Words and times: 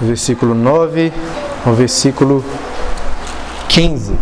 versículo 0.00 0.54
9 0.54 1.12
ao 1.66 1.74
versículo 1.74 2.44
15. 3.68 4.14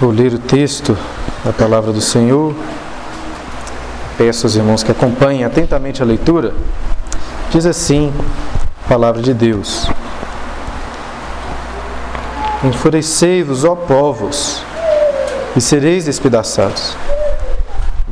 Vou 0.00 0.10
ler 0.10 0.34
o 0.34 0.38
texto 0.38 0.96
da 1.44 1.52
palavra 1.52 1.92
do 1.92 2.00
Senhor. 2.00 2.54
Peço 4.18 4.46
aos 4.46 4.56
irmãos 4.56 4.82
que 4.82 4.90
acompanhem 4.90 5.44
atentamente 5.44 6.02
a 6.02 6.04
leitura. 6.04 6.52
Diz 7.50 7.64
assim 7.64 8.12
a 8.84 8.88
palavra 8.88 9.22
de 9.22 9.32
Deus: 9.32 9.88
Enfurecei-vos, 12.64 13.64
ó 13.64 13.74
povos, 13.74 14.62
e 15.56 15.60
sereis 15.60 16.04
despedaçados. 16.04 16.96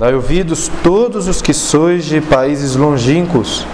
Dai 0.03 0.17
ouvidos 0.17 0.69
todos 0.83 1.29
os 1.29 1.41
que 1.41 1.55
sois 1.55 2.05
de 2.05 2.21
países 2.21 2.75
longínquos, 2.75 3.65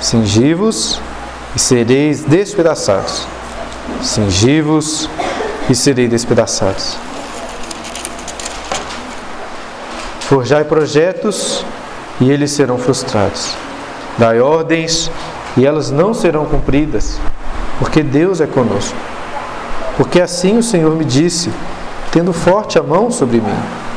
cingivos 0.00 1.00
e 1.52 1.58
sereis 1.58 2.22
despedaçados. 2.22 3.26
Cingivos 4.00 5.10
e 5.68 5.74
sereis 5.74 6.08
despedaçados. 6.08 6.96
Forjai 10.20 10.62
projetos 10.62 11.64
e 12.20 12.30
eles 12.30 12.52
serão 12.52 12.78
frustrados. 12.78 13.56
Dai 14.16 14.38
ordens 14.38 15.10
e 15.56 15.66
elas 15.66 15.90
não 15.90 16.14
serão 16.14 16.44
cumpridas, 16.44 17.18
porque 17.80 18.04
Deus 18.04 18.40
é 18.40 18.46
conosco. 18.46 18.96
Porque 19.96 20.20
assim 20.20 20.56
o 20.56 20.62
Senhor 20.62 20.94
me 20.94 21.04
disse, 21.04 21.50
tendo 22.12 22.32
forte 22.32 22.78
a 22.78 22.82
mão 22.84 23.10
sobre 23.10 23.40
mim, 23.40 23.87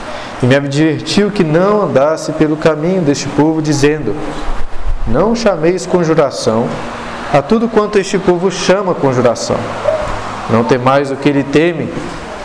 e 0.42 0.45
me 0.45 0.56
advertiu 0.56 1.30
que 1.30 1.44
não 1.44 1.84
andasse 1.84 2.31
pelo 2.34 2.58
caminho 2.58 3.02
deste 3.02 3.28
povo, 3.30 3.61
dizendo: 3.61 4.16
Não 5.08 5.36
chameis 5.36 5.86
conjuração 5.86 6.67
a 7.34 7.42
tudo 7.42 7.70
quanto 7.70 7.97
este 7.97 8.17
povo 8.17 8.52
chama 8.52 8.94
conjuração. 8.94 9.58
Não 10.50 10.64
temais 10.64 11.12
o 11.12 11.16
que 11.16 11.30
ele 11.30 11.44
teme, 11.44 11.89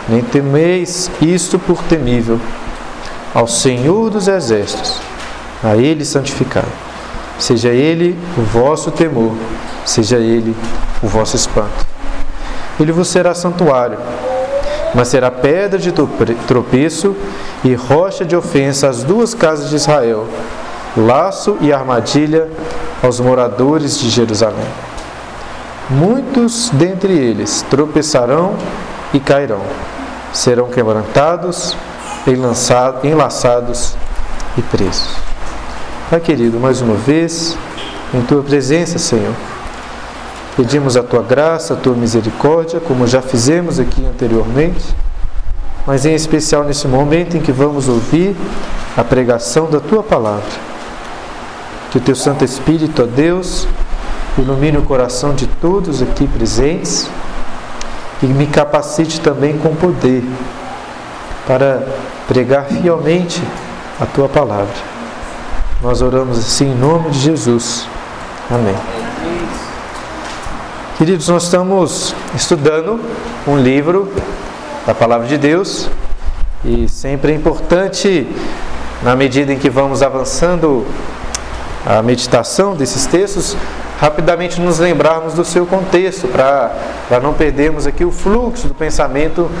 nem 0.07 0.21
temeis 0.21 1.11
isto 1.21 1.59
por 1.59 1.81
temível. 1.83 2.39
Ao 3.33 3.47
Senhor 3.47 4.09
dos 4.09 4.27
Exércitos, 4.27 4.99
a 5.63 5.75
Ele 5.75 6.05
santificado. 6.05 6.67
Seja 7.37 7.69
Ele 7.69 8.17
o 8.37 8.41
vosso 8.41 8.89
temor, 8.91 9.33
seja 9.85 10.17
Ele 10.17 10.55
o 11.03 11.07
vosso 11.07 11.35
espanto. 11.35 11.85
Ele 12.79 12.91
vos 12.91 13.09
será 13.09 13.33
santuário, 13.33 13.97
mas 14.95 15.09
será 15.09 15.29
pedra 15.29 15.77
de 15.77 15.91
tropeço 16.47 17.15
e 17.67 17.75
rocha 17.75 18.23
de 18.23 18.33
ofensa 18.33 18.87
às 18.87 19.03
duas 19.03 19.33
casas 19.33 19.69
de 19.69 19.75
Israel, 19.75 20.25
laço 20.95 21.57
e 21.59 21.73
armadilha 21.73 22.47
aos 23.03 23.19
moradores 23.19 23.99
de 23.99 24.09
Jerusalém. 24.09 24.65
Muitos 25.89 26.69
dentre 26.69 27.11
eles 27.11 27.65
tropeçarão 27.69 28.55
e 29.13 29.19
cairão, 29.19 29.61
serão 30.31 30.69
quebrantados, 30.69 31.75
enlaçados 33.03 33.95
e 34.57 34.61
presos. 34.61 35.09
Pai 36.09 36.21
querido, 36.21 36.57
mais 36.61 36.81
uma 36.81 36.95
vez, 36.95 37.57
em 38.13 38.21
tua 38.21 38.41
presença, 38.43 38.97
Senhor, 38.97 39.33
pedimos 40.55 40.95
a 40.95 41.03
tua 41.03 41.21
graça, 41.21 41.73
a 41.73 41.77
tua 41.77 41.95
misericórdia, 41.95 42.79
como 42.79 43.05
já 43.05 43.21
fizemos 43.21 43.77
aqui 43.77 44.05
anteriormente 44.05 44.95
mas 45.87 46.05
em 46.05 46.13
especial 46.13 46.65
nesse 46.65 46.85
momento 46.85 47.37
em 47.37 47.39
que 47.39 47.51
vamos 47.51 47.87
ouvir 47.87 48.35
a 48.97 49.05
pregação 49.05 49.69
da 49.69 49.79
tua 49.79 50.03
palavra. 50.03 50.67
Que 51.89 51.97
o 51.97 52.01
teu 52.01 52.13
Santo 52.13 52.43
Espírito, 52.43 53.03
ó 53.03 53.05
Deus, 53.05 53.65
ilumine 54.37 54.77
o 54.77 54.81
coração 54.81 55.33
de 55.33 55.47
todos 55.47 56.01
aqui 56.01 56.27
presentes 56.27 57.09
e 58.21 58.25
me 58.25 58.45
capacite 58.47 59.21
também 59.21 59.57
com 59.57 59.73
poder 59.75 60.25
para 61.47 61.87
pregar 62.27 62.65
fielmente 62.65 63.41
a 63.97 64.05
tua 64.05 64.27
palavra. 64.27 64.75
Nós 65.81 66.01
oramos 66.01 66.37
assim 66.37 66.71
em 66.71 66.75
nome 66.75 67.11
de 67.11 67.19
Jesus. 67.19 67.87
Amém. 68.51 68.75
Queridos, 70.97 71.29
nós 71.29 71.43
estamos 71.43 72.13
estudando 72.35 72.99
um 73.47 73.57
livro 73.57 74.11
da 74.87 74.95
palavra 74.95 75.27
de 75.27 75.37
Deus 75.37 75.89
e 76.63 76.87
sempre 76.87 77.33
é 77.33 77.35
importante, 77.35 78.25
na 79.03 79.17
medida 79.17 79.51
em 79.51 79.59
que 79.59 79.69
vamos 79.69 80.01
avançando 80.01 80.87
a 81.85 82.01
meditação 82.01 82.73
desses 82.73 83.05
textos, 83.05 83.57
rapidamente 83.99 84.61
nos 84.61 84.79
lembrarmos 84.79 85.33
do 85.33 85.43
seu 85.43 85.65
contexto, 85.65 86.29
para 86.29 87.19
não 87.21 87.33
perdermos 87.33 87.85
aqui 87.85 88.05
o 88.05 88.11
fluxo 88.11 88.69
do 88.69 88.73
pensamento 88.73 89.51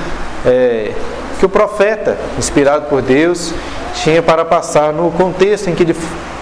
é, 0.45 0.93
que 1.37 1.45
o 1.45 1.49
profeta, 1.49 2.17
inspirado 2.37 2.85
por 2.85 3.01
Deus, 3.01 3.53
tinha 3.95 4.23
para 4.23 4.45
passar 4.45 4.93
no 4.93 5.11
contexto 5.11 5.69
em 5.69 5.75
que 5.75 5.83
ele 5.83 5.95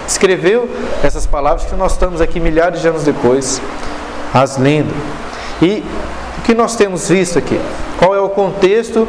escreveu 0.08 0.70
essas 1.04 1.26
palavras 1.26 1.66
que 1.66 1.76
nós 1.76 1.94
estamos 1.94 2.22
aqui 2.22 2.40
milhares 2.40 2.82
de 2.82 2.88
anos 2.88 3.04
depois 3.04 3.60
as 4.32 4.58
lendo. 4.60 4.94
E 5.60 5.84
que 6.46 6.54
nós 6.54 6.76
temos 6.76 7.10
visto 7.10 7.40
aqui? 7.40 7.60
Qual 7.98 8.14
é 8.16 8.20
o 8.20 8.30
contexto 8.30 9.08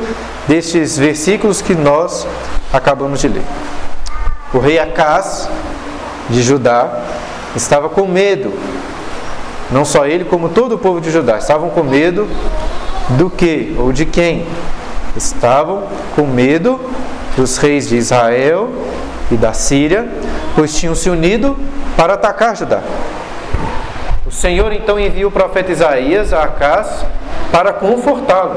destes 0.49 0.97
versículos 0.97 1.61
que 1.61 1.75
nós 1.75 2.27
acabamos 2.73 3.21
de 3.21 3.29
ler? 3.29 3.43
O 4.55 4.59
rei 4.59 4.79
Acás 4.79 5.47
de 6.31 6.43
Judá 6.43 7.03
estava 7.55 7.91
com 7.91 8.07
medo. 8.07 8.55
Não 9.71 9.85
só 9.85 10.07
ele, 10.07 10.25
como 10.25 10.49
todo 10.49 10.77
o 10.77 10.79
povo 10.79 10.99
de 10.99 11.11
Judá 11.11 11.37
estavam 11.37 11.69
com 11.69 11.83
medo 11.83 12.27
do 13.19 13.29
que 13.29 13.77
ou 13.79 13.93
de 13.93 14.07
quem? 14.07 14.47
Estavam 15.15 15.85
com 16.15 16.27
medo 16.27 16.81
dos 17.37 17.59
reis 17.59 17.87
de 17.87 17.97
Israel 17.97 18.71
e 19.31 19.37
da 19.37 19.53
Síria, 19.53 20.09
pois 20.55 20.75
tinham 20.75 20.95
se 20.95 21.11
unido 21.11 21.55
para 21.99 22.15
atacar 22.15 22.57
Judá. 22.57 22.81
O 24.25 24.31
Senhor 24.31 24.73
então 24.73 24.99
envia 24.99 25.29
o 25.29 25.31
profeta 25.31 25.71
Isaías 25.71 26.33
a 26.33 26.45
Acás 26.45 27.05
para 27.53 27.73
confortá-lo, 27.73 28.57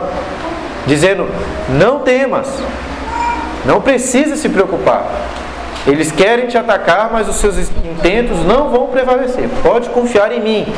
dizendo: 0.85 1.27
Não 1.69 1.99
temas, 1.99 2.47
não 3.65 3.81
precisa 3.81 4.35
se 4.35 4.49
preocupar. 4.49 5.05
Eles 5.87 6.11
querem 6.11 6.47
te 6.47 6.57
atacar, 6.57 7.09
mas 7.11 7.27
os 7.27 7.37
seus 7.37 7.57
intentos 7.57 8.43
não 8.45 8.69
vão 8.69 8.87
prevalecer. 8.87 9.49
Pode 9.63 9.89
confiar 9.89 10.31
em 10.31 10.41
mim. 10.41 10.73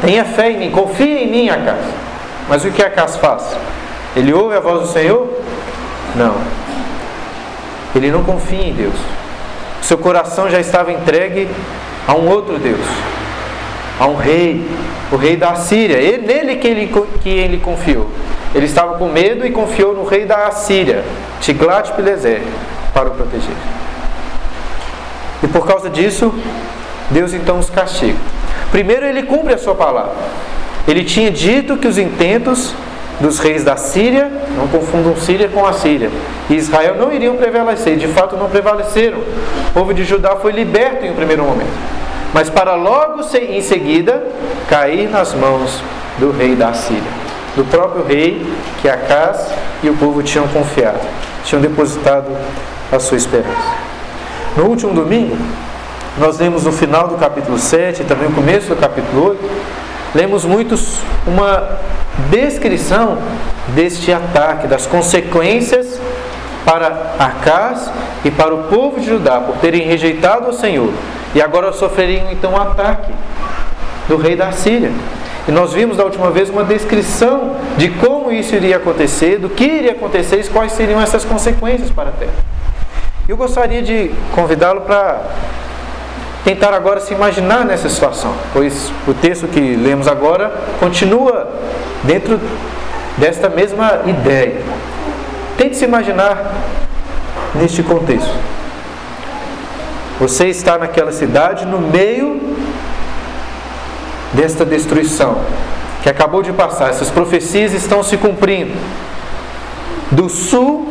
Tenha 0.00 0.24
fé 0.24 0.50
em 0.50 0.58
mim, 0.58 0.70
confia 0.70 1.22
em 1.22 1.30
mim, 1.30 1.48
Acas. 1.48 1.84
Mas 2.48 2.64
o 2.64 2.70
que 2.70 2.82
Acas 2.82 3.16
faz? 3.16 3.56
Ele 4.16 4.32
ouve 4.32 4.56
a 4.56 4.60
voz 4.60 4.82
do 4.82 4.88
Senhor? 4.88 5.28
Não. 6.16 6.34
Ele 7.94 8.10
não 8.10 8.24
confia 8.24 8.66
em 8.66 8.72
Deus. 8.72 8.94
Seu 9.82 9.98
coração 9.98 10.48
já 10.50 10.58
estava 10.60 10.92
entregue 10.92 11.48
a 12.06 12.14
um 12.14 12.28
outro 12.28 12.58
Deus, 12.58 12.86
a 14.02 14.06
um 14.08 14.16
rei, 14.16 14.68
o 15.12 15.16
rei 15.16 15.36
da 15.36 15.54
Síria. 15.54 15.96
Ele, 15.96 16.26
nele 16.26 16.56
que 16.56 16.66
ele, 16.66 16.92
que 17.22 17.28
ele 17.28 17.58
confiou. 17.58 18.10
Ele 18.52 18.66
estava 18.66 18.98
com 18.98 19.08
medo 19.08 19.46
e 19.46 19.52
confiou 19.52 19.94
no 19.94 20.04
rei 20.04 20.24
da 20.26 20.50
Síria, 20.50 21.04
Tiglat-Pileser, 21.40 22.42
para 22.92 23.08
o 23.08 23.12
proteger. 23.12 23.54
E 25.42 25.46
por 25.46 25.64
causa 25.66 25.88
disso, 25.88 26.34
Deus 27.10 27.32
então 27.32 27.60
os 27.60 27.70
castiga. 27.70 28.18
Primeiro, 28.72 29.06
ele 29.06 29.22
cumpre 29.22 29.54
a 29.54 29.58
sua 29.58 29.74
palavra. 29.74 30.14
Ele 30.88 31.04
tinha 31.04 31.30
dito 31.30 31.76
que 31.76 31.86
os 31.86 31.96
intentos 31.96 32.74
dos 33.20 33.38
reis 33.38 33.62
da 33.62 33.76
Síria, 33.76 34.32
não 34.56 34.66
confundam 34.66 35.14
Síria 35.14 35.48
com 35.48 35.64
a 35.64 35.72
Síria, 35.74 36.10
e 36.50 36.54
Israel 36.54 36.96
não 36.96 37.12
iriam 37.12 37.36
prevalecer, 37.36 37.96
de 37.96 38.08
fato 38.08 38.36
não 38.36 38.50
prevaleceram. 38.50 39.18
O 39.18 39.72
povo 39.72 39.94
de 39.94 40.02
Judá 40.02 40.34
foi 40.34 40.50
liberto 40.50 41.04
em 41.04 41.12
um 41.12 41.14
primeiro 41.14 41.44
momento 41.44 42.02
mas 42.32 42.48
para 42.48 42.74
logo 42.74 43.20
em 43.36 43.60
seguida 43.60 44.22
cair 44.68 45.10
nas 45.10 45.34
mãos 45.34 45.82
do 46.18 46.30
rei 46.30 46.54
da 46.54 46.72
Síria, 46.72 47.02
do 47.54 47.64
próprio 47.64 48.04
rei 48.04 48.46
que 48.80 48.88
Acas 48.88 49.52
e 49.82 49.90
o 49.90 49.96
povo 49.96 50.22
tinham 50.22 50.48
confiado, 50.48 51.00
tinham 51.44 51.60
depositado 51.60 52.26
a 52.90 52.98
sua 52.98 53.16
esperança. 53.16 53.82
No 54.56 54.64
último 54.64 54.92
domingo, 54.92 55.36
nós 56.18 56.38
lemos 56.38 56.64
no 56.64 56.72
final 56.72 57.08
do 57.08 57.16
capítulo 57.16 57.58
7 57.58 58.02
e 58.02 58.04
também 58.04 58.28
no 58.28 58.34
começo 58.34 58.68
do 58.68 58.76
capítulo 58.76 59.30
8, 59.30 59.50
lemos 60.14 60.44
muitos 60.44 60.98
uma 61.26 61.78
descrição 62.30 63.18
deste 63.68 64.12
ataque, 64.12 64.66
das 64.66 64.86
consequências 64.86 65.98
para 66.64 67.14
Acas 67.18 67.90
e 68.24 68.30
para 68.30 68.54
o 68.54 68.64
povo 68.64 69.00
de 69.00 69.06
Judá 69.06 69.40
por 69.40 69.56
terem 69.56 69.82
rejeitado 69.82 70.50
o 70.50 70.52
Senhor 70.52 70.92
e 71.34 71.40
agora 71.40 71.72
sofreriam 71.72 72.30
então 72.30 72.52
um 72.52 72.56
ataque 72.56 73.12
do 74.08 74.16
rei 74.16 74.36
da 74.36 74.52
Síria. 74.52 74.90
E 75.48 75.50
nós 75.50 75.72
vimos 75.72 75.96
da 75.96 76.04
última 76.04 76.30
vez 76.30 76.48
uma 76.50 76.62
descrição 76.62 77.56
de 77.76 77.88
como 77.88 78.30
isso 78.30 78.54
iria 78.54 78.76
acontecer, 78.76 79.38
do 79.38 79.48
que 79.48 79.64
iria 79.64 79.92
acontecer 79.92 80.40
e 80.40 80.48
quais 80.48 80.72
seriam 80.72 81.00
essas 81.00 81.24
consequências 81.24 81.90
para 81.90 82.10
a 82.10 82.12
terra. 82.12 82.32
Eu 83.28 83.36
gostaria 83.36 83.82
de 83.82 84.10
convidá-lo 84.34 84.82
para 84.82 85.20
tentar 86.44 86.74
agora 86.74 87.00
se 87.00 87.14
imaginar 87.14 87.64
nessa 87.64 87.88
situação, 87.88 88.34
pois 88.52 88.92
o 89.06 89.14
texto 89.14 89.46
que 89.46 89.76
lemos 89.76 90.08
agora 90.08 90.52
continua 90.78 91.48
dentro 92.04 92.38
desta 93.16 93.48
mesma 93.48 94.00
ideia. 94.06 94.60
Tente 95.56 95.76
se 95.76 95.84
imaginar 95.84 96.52
neste 97.54 97.82
contexto. 97.82 98.32
Você 100.22 100.46
está 100.46 100.78
naquela 100.78 101.10
cidade 101.10 101.66
no 101.66 101.80
meio 101.80 102.40
desta 104.32 104.64
destruição 104.64 105.36
que 106.00 106.08
acabou 106.08 106.44
de 106.44 106.52
passar. 106.52 106.90
Essas 106.90 107.10
profecias 107.10 107.72
estão 107.72 108.04
se 108.04 108.16
cumprindo. 108.16 108.72
Do 110.12 110.28
sul 110.28 110.88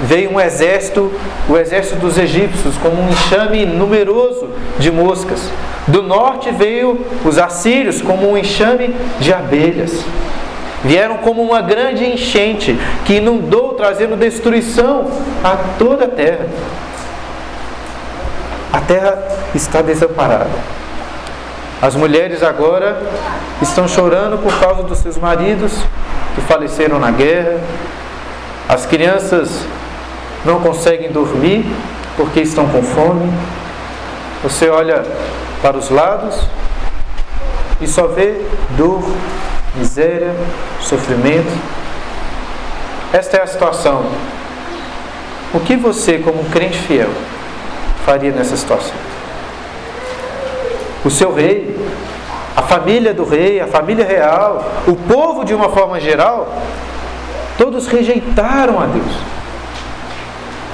veio 0.00 0.32
um 0.32 0.38
exército, 0.38 1.10
o 1.48 1.56
exército 1.56 1.96
dos 2.00 2.18
egípcios, 2.18 2.76
como 2.76 3.00
um 3.00 3.08
enxame 3.08 3.64
numeroso 3.64 4.50
de 4.78 4.90
moscas. 4.90 5.40
Do 5.86 6.02
norte 6.02 6.50
veio 6.50 7.00
os 7.24 7.38
assírios, 7.38 8.02
como 8.02 8.30
um 8.30 8.36
enxame 8.36 8.94
de 9.18 9.32
abelhas. 9.32 10.04
Vieram 10.84 11.16
como 11.16 11.40
uma 11.40 11.62
grande 11.62 12.04
enchente 12.04 12.78
que 13.06 13.14
inundou, 13.14 13.72
trazendo 13.72 14.16
destruição 14.16 15.06
a 15.42 15.56
toda 15.78 16.04
a 16.04 16.08
terra. 16.08 16.46
A 18.72 18.80
terra 18.80 19.18
está 19.54 19.82
desamparada. 19.82 20.50
As 21.82 21.96
mulheres 21.96 22.42
agora 22.42 23.02
estão 23.62 23.88
chorando 23.88 24.38
por 24.38 24.58
causa 24.60 24.82
dos 24.82 24.98
seus 24.98 25.16
maridos 25.16 25.72
que 26.34 26.40
faleceram 26.42 26.98
na 26.98 27.10
guerra. 27.10 27.58
As 28.68 28.86
crianças 28.86 29.66
não 30.44 30.60
conseguem 30.60 31.10
dormir 31.10 31.64
porque 32.16 32.40
estão 32.40 32.68
com 32.68 32.82
fome. 32.82 33.32
Você 34.42 34.68
olha 34.68 35.02
para 35.62 35.76
os 35.76 35.90
lados 35.90 36.38
e 37.80 37.86
só 37.86 38.06
vê 38.06 38.40
dor, 38.76 39.02
miséria, 39.74 40.34
sofrimento. 40.80 41.50
Esta 43.12 43.38
é 43.38 43.42
a 43.42 43.46
situação. 43.46 44.04
O 45.52 45.60
que 45.60 45.76
você, 45.76 46.18
como 46.18 46.44
crente 46.50 46.78
fiel, 46.78 47.10
faria 48.10 48.32
nessa 48.32 48.56
situação? 48.56 48.96
O 51.04 51.10
seu 51.10 51.32
rei, 51.32 51.78
a 52.56 52.62
família 52.62 53.14
do 53.14 53.24
rei, 53.24 53.60
a 53.60 53.68
família 53.68 54.04
real, 54.04 54.68
o 54.88 54.96
povo 54.96 55.44
de 55.44 55.54
uma 55.54 55.68
forma 55.68 56.00
geral, 56.00 56.52
todos 57.56 57.86
rejeitaram 57.86 58.80
a 58.80 58.86
Deus. 58.86 59.12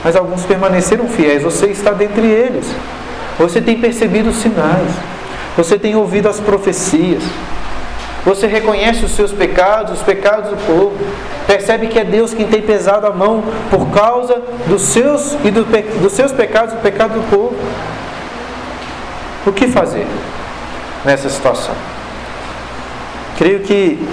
Mas 0.03 0.17
alguns 0.17 0.47
permaneceram 0.47 1.07
fiéis, 1.09 1.43
você 1.43 1.67
está 1.67 1.91
dentre 1.91 2.27
eles. 2.27 2.75
Você 3.39 3.61
tem 3.61 3.79
percebido 3.79 4.31
os 4.31 4.37
sinais, 4.37 4.91
você 5.59 5.79
tem 5.79 5.95
ouvido 5.95 6.31
as 6.31 6.41
profecias, 6.41 7.23
você 8.27 8.49
reconhece 8.49 9.05
os 9.05 9.13
seus 9.13 9.31
pecados, 9.31 9.99
os 9.99 10.03
pecados 10.03 10.51
do 10.51 10.57
povo, 10.67 10.99
percebe 11.47 11.87
que 11.87 11.97
é 11.97 12.03
Deus 12.03 12.35
quem 12.35 12.49
tem 12.49 12.61
pesado 12.61 13.07
a 13.07 13.13
mão 13.13 13.45
por 13.71 13.89
causa 13.91 14.43
dos 14.67 14.83
seus 14.83 15.35
e 15.45 15.51
do, 15.53 15.65
dos 16.03 16.13
seus 16.13 16.33
pecados 16.33 16.75
do 16.75 16.81
pecado 16.81 17.15
do 17.15 17.31
povo. 17.31 17.55
O 19.47 19.53
que 19.53 19.69
fazer 19.69 20.05
nessa 21.05 21.29
situação? 21.31 21.77
Creio 23.39 23.61
que 23.61 24.05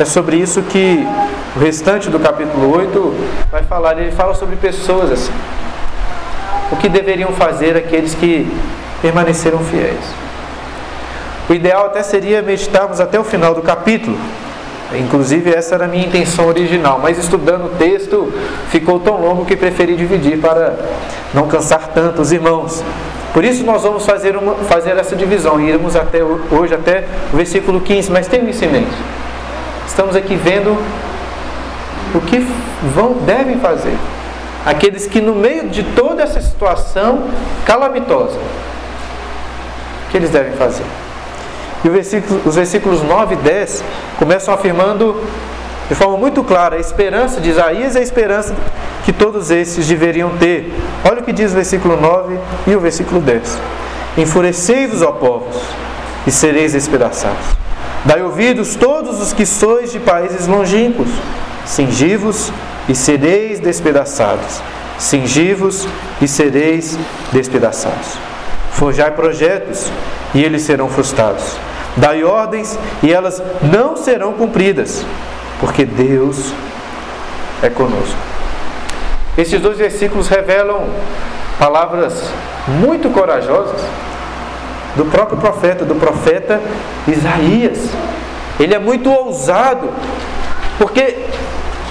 é 0.00 0.04
sobre 0.06 0.38
isso 0.38 0.62
que 0.62 1.06
o 1.54 1.58
restante 1.58 2.08
do 2.08 2.18
capítulo 2.18 2.74
8 2.74 3.14
vai 3.50 3.62
falar. 3.64 3.98
Ele 3.98 4.12
fala 4.12 4.34
sobre 4.34 4.56
pessoas 4.56 5.12
assim. 5.12 5.32
O 6.72 6.76
que 6.76 6.88
deveriam 6.88 7.32
fazer 7.32 7.76
aqueles 7.76 8.14
que 8.14 8.50
permaneceram 9.02 9.58
fiéis. 9.58 10.25
O 11.48 11.52
ideal 11.52 11.86
até 11.86 12.02
seria 12.02 12.42
meditarmos 12.42 13.00
até 13.00 13.18
o 13.18 13.24
final 13.24 13.54
do 13.54 13.62
capítulo. 13.62 14.18
Inclusive, 14.94 15.52
essa 15.52 15.74
era 15.74 15.84
a 15.84 15.88
minha 15.88 16.06
intenção 16.06 16.46
original, 16.46 17.00
mas 17.02 17.18
estudando 17.18 17.66
o 17.66 17.68
texto 17.70 18.32
ficou 18.70 19.00
tão 19.00 19.20
longo 19.20 19.44
que 19.44 19.56
preferi 19.56 19.96
dividir 19.96 20.38
para 20.38 20.76
não 21.34 21.48
cansar 21.48 21.88
tanto 21.92 22.22
os 22.22 22.32
irmãos. 22.32 22.84
Por 23.32 23.44
isso 23.44 23.64
nós 23.64 23.82
vamos 23.82 24.06
fazer, 24.06 24.36
uma, 24.36 24.54
fazer 24.54 24.96
essa 24.96 25.14
divisão 25.14 25.60
e 25.60 25.68
iremos 25.68 25.96
até 25.96 26.22
hoje 26.22 26.74
até 26.74 27.04
o 27.32 27.36
versículo 27.36 27.80
15, 27.80 28.10
mas 28.10 28.28
tenham 28.28 28.48
isso 28.48 28.64
em 28.64 28.68
mente. 28.68 28.96
Estamos 29.86 30.16
aqui 30.16 30.36
vendo 30.36 30.76
o 32.14 32.20
que 32.20 32.38
vão, 32.94 33.14
devem 33.24 33.58
fazer 33.58 33.96
aqueles 34.64 35.06
que 35.06 35.20
no 35.20 35.34
meio 35.34 35.68
de 35.68 35.82
toda 35.82 36.22
essa 36.22 36.40
situação 36.40 37.24
calamitosa, 37.64 38.36
o 38.36 40.10
que 40.10 40.16
eles 40.16 40.30
devem 40.30 40.52
fazer? 40.54 40.84
E 41.84 41.88
versículo, 41.88 42.40
os 42.44 42.54
versículos 42.54 43.02
9 43.02 43.34
e 43.34 43.38
10 43.38 43.84
começam 44.18 44.52
afirmando 44.52 45.20
de 45.88 45.94
forma 45.94 46.16
muito 46.16 46.42
clara 46.42 46.76
a 46.76 46.80
esperança 46.80 47.40
de 47.40 47.50
Isaías 47.50 47.94
e 47.94 47.98
a 47.98 48.02
esperança 48.02 48.54
que 49.04 49.12
todos 49.12 49.50
esses 49.50 49.86
deveriam 49.86 50.30
ter. 50.36 50.72
Olha 51.08 51.20
o 51.20 51.24
que 51.24 51.32
diz 51.32 51.52
o 51.52 51.54
versículo 51.54 51.96
9 51.96 52.38
e 52.66 52.74
o 52.74 52.80
versículo 52.80 53.20
10. 53.20 53.58
Enfurecei-vos, 54.18 55.02
ó 55.02 55.12
povos, 55.12 55.56
e 56.26 56.30
sereis 56.30 56.72
despedaçados. 56.72 57.46
Dai 58.04 58.22
ouvidos 58.22 58.74
todos 58.74 59.20
os 59.20 59.32
que 59.32 59.46
sois 59.46 59.92
de 59.92 60.00
países 60.00 60.46
longínquos, 60.46 61.08
cingivos 61.64 62.52
e 62.88 62.94
sereis 62.94 63.60
despedaçados. 63.60 64.60
Cingivos 64.98 65.86
e 66.22 66.26
sereis 66.26 66.98
despedaçados. 67.32 68.16
Forjai 68.76 69.10
projetos 69.10 69.90
e 70.34 70.44
eles 70.44 70.62
serão 70.62 70.88
frustrados. 70.88 71.56
Dai 71.96 72.22
ordens 72.22 72.78
e 73.02 73.12
elas 73.12 73.42
não 73.62 73.96
serão 73.96 74.34
cumpridas 74.34 75.04
porque 75.58 75.84
Deus 75.84 76.52
é 77.62 77.70
conosco. 77.70 78.16
Esses 79.36 79.60
dois 79.60 79.78
versículos 79.78 80.28
revelam 80.28 80.84
palavras 81.58 82.22
muito 82.68 83.10
corajosas 83.10 83.80
do 84.94 85.04
próprio 85.06 85.38
profeta, 85.38 85.84
do 85.84 85.94
profeta 85.94 86.60
Isaías. 87.06 87.78
Ele 88.58 88.74
é 88.74 88.78
muito 88.78 89.10
ousado, 89.10 89.90
porque 90.78 91.18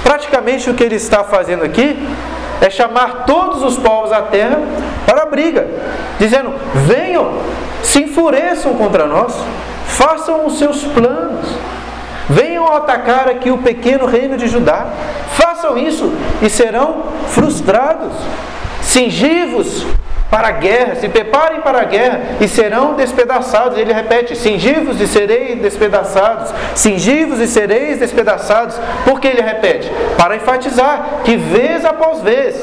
praticamente 0.04 0.70
o 0.70 0.74
que 0.74 0.84
ele 0.84 0.96
está 0.96 1.24
fazendo 1.24 1.64
aqui 1.64 1.98
é 2.66 2.70
chamar 2.70 3.26
todos 3.26 3.62
os 3.64 3.78
povos 3.78 4.10
da 4.10 4.24
terra 4.24 4.60
para 5.06 5.24
a 5.24 5.26
briga, 5.26 5.68
dizendo: 6.20 6.54
venham, 6.74 7.34
se 7.84 8.04
enfureçam 8.04 8.74
contra 8.76 9.06
nós, 9.06 9.36
façam 9.88 10.46
os 10.46 10.58
seus 10.58 10.84
planos. 10.84 11.48
Venham 12.28 12.66
atacar 12.74 13.30
aqui 13.30 13.52
o 13.52 13.60
pequeno 13.60 14.08
reino 14.08 14.36
de 14.36 14.48
Judá. 14.48 14.88
Façam 15.34 15.78
isso 15.78 16.12
e 16.42 16.50
serão 16.50 17.04
frustrados. 17.28 18.14
Cingivos 18.82 19.86
para 20.30 20.48
a 20.50 20.52
guerra, 20.52 20.96
se 20.96 21.08
preparem 21.08 21.62
para 21.62 21.82
a 21.82 21.86
guerra 21.86 22.22
e 22.42 22.48
serão 22.48 22.96
despedaçados. 22.96 23.78
Ele 23.78 23.94
repete: 23.94 24.36
cingivos 24.36 25.00
e 25.00 25.08
sereis 25.08 25.60
despedaçados, 25.60 26.54
cingivos 26.76 27.40
e 27.40 27.48
sereis 27.48 28.00
despedaçados. 28.00 28.76
Por 29.04 29.20
que 29.20 29.28
ele 29.28 29.42
repete? 29.42 29.92
Para 30.18 30.36
enfatizar 30.36 31.22
que 31.24 31.38
vez 31.38 31.86
após 31.86 32.22
vez 32.22 32.56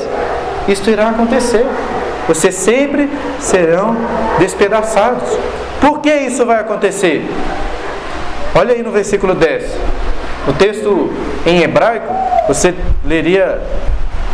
isto 0.69 0.91
irá 0.91 1.11
acontecer. 1.11 1.67
Vocês 2.29 2.55
sempre 2.55 3.11
serão 3.41 3.97
despedaçados. 4.39 5.29
Por 5.81 6.01
que 6.01 6.15
isso 6.15 6.47
vai 6.47 6.61
acontecer? 6.61 7.25
Olha 8.55 8.75
aí 8.75 8.83
no 8.83 8.93
versículo 8.93 9.35
10. 9.35 9.65
O 10.47 10.53
texto 10.53 11.13
em 11.47 11.63
hebraico, 11.63 12.13
você 12.47 12.75
leria 13.05 13.61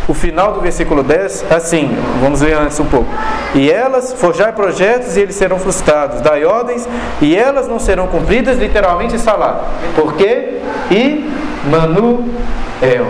o 0.09 0.13
final 0.13 0.51
do 0.51 0.59
versículo 0.59 1.03
10 1.03 1.45
assim, 1.51 1.95
vamos 2.21 2.41
ler 2.41 2.57
antes 2.57 2.79
um 2.79 2.85
pouco. 2.85 3.07
E 3.55 3.71
elas 3.71 4.11
forjar 4.11 4.53
projetos 4.53 5.15
e 5.15 5.21
eles 5.21 5.35
serão 5.35 5.59
frustrados, 5.59 6.19
dai 6.19 6.43
ordens 6.43 6.89
e 7.21 7.35
elas 7.35 7.67
não 7.67 7.79
serão 7.79 8.07
cumpridas, 8.07 8.57
literalmente 8.57 9.15
está 9.15 9.35
lá. 9.35 9.69
Porque 9.95 10.59
e 10.91 11.31
Manuel. 11.69 13.07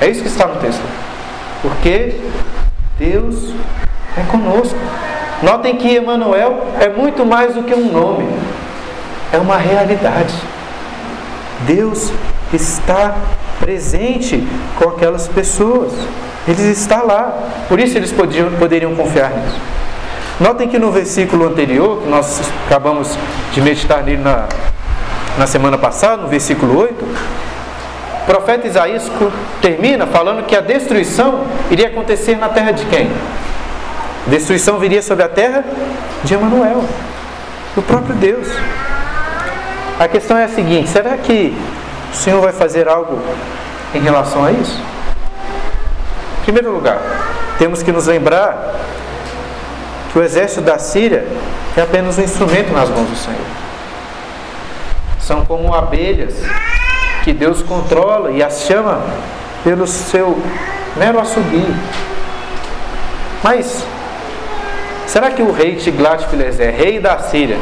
É 0.00 0.08
isso 0.08 0.22
que 0.22 0.28
está 0.28 0.48
no 0.48 0.56
texto. 0.56 0.82
Porque 1.62 2.20
Deus 2.98 3.54
é 4.16 4.22
conosco. 4.30 4.76
Notem 5.42 5.76
que 5.76 5.94
Emanuel 5.94 6.66
é 6.80 6.88
muito 6.88 7.24
mais 7.24 7.54
do 7.54 7.62
que 7.62 7.74
um 7.74 7.90
nome 7.90 8.28
é 9.32 9.38
uma 9.38 9.56
realidade. 9.56 10.34
Deus 11.66 12.12
está 12.52 13.16
presente 13.58 14.46
com 14.78 14.90
aquelas 14.90 15.26
pessoas. 15.26 15.92
Ele 16.46 16.70
está 16.70 17.02
lá. 17.02 17.32
Por 17.68 17.78
isso 17.78 17.96
eles 17.96 18.12
podiam, 18.12 18.50
poderiam 18.52 18.94
confiar 18.94 19.30
nisso. 19.30 19.56
Notem 20.40 20.68
que 20.68 20.78
no 20.78 20.90
versículo 20.90 21.46
anterior, 21.46 22.02
que 22.02 22.08
nós 22.08 22.40
acabamos 22.66 23.16
de 23.52 23.60
meditar 23.60 24.02
nele 24.02 24.22
na, 24.22 24.46
na 25.38 25.46
semana 25.46 25.78
passada, 25.78 26.22
no 26.22 26.28
versículo 26.28 26.78
8, 26.78 27.04
o 27.04 28.26
profeta 28.26 28.66
Isaías 28.66 29.10
termina 29.60 30.06
falando 30.06 30.44
que 30.44 30.56
a 30.56 30.60
destruição 30.60 31.44
iria 31.70 31.88
acontecer 31.88 32.36
na 32.36 32.48
terra 32.48 32.72
de 32.72 32.84
quem? 32.86 33.10
Destruição 34.26 34.78
viria 34.78 35.02
sobre 35.02 35.24
a 35.24 35.28
terra 35.28 35.64
de 36.24 36.34
Emanuel, 36.34 36.84
do 37.74 37.82
próprio 37.82 38.14
Deus. 38.14 38.48
A 39.98 40.08
questão 40.08 40.36
é 40.36 40.44
a 40.44 40.48
seguinte: 40.48 40.88
será 40.88 41.16
que 41.16 41.54
o 42.12 42.16
Senhor 42.16 42.40
vai 42.40 42.52
fazer 42.52 42.88
algo 42.88 43.18
em 43.94 44.00
relação 44.00 44.44
a 44.44 44.52
isso? 44.52 44.80
Em 46.42 46.44
primeiro 46.44 46.72
lugar, 46.72 46.98
temos 47.56 47.84
que 47.84 47.92
nos 47.92 48.08
lembrar 48.08 48.74
que 50.12 50.18
o 50.18 50.22
exército 50.24 50.62
da 50.62 50.76
Síria 50.76 51.24
é 51.76 51.80
apenas 51.80 52.18
um 52.18 52.22
instrumento 52.22 52.72
nas 52.72 52.88
mãos 52.88 53.08
do 53.08 53.14
Senhor. 53.14 53.46
São 55.20 55.44
como 55.44 55.72
abelhas 55.72 56.34
que 57.22 57.32
Deus 57.32 57.62
controla 57.62 58.32
e 58.32 58.42
as 58.42 58.62
chama 58.62 59.00
pelo 59.62 59.86
seu 59.86 60.36
mero 60.96 61.20
assobio. 61.20 61.72
Mas 63.40 63.84
será 65.06 65.30
que 65.30 65.42
o 65.42 65.52
rei 65.52 65.76
Tiglat-Pileser, 65.76 66.74
rei 66.74 66.98
da 66.98 67.20
Síria, 67.20 67.56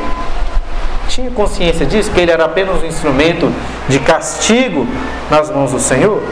tinha 1.07 1.31
consciência 1.31 1.85
disso, 1.85 2.11
que 2.13 2.21
ele 2.21 2.31
era 2.31 2.47
apenas 2.47 2.83
um 2.83 2.87
instrumento 2.87 3.53
de 3.91 3.99
castigo 3.99 4.87
nas 5.31 5.51
mãos 5.51 5.71
do 5.73 5.79
Senhor? 5.79 6.23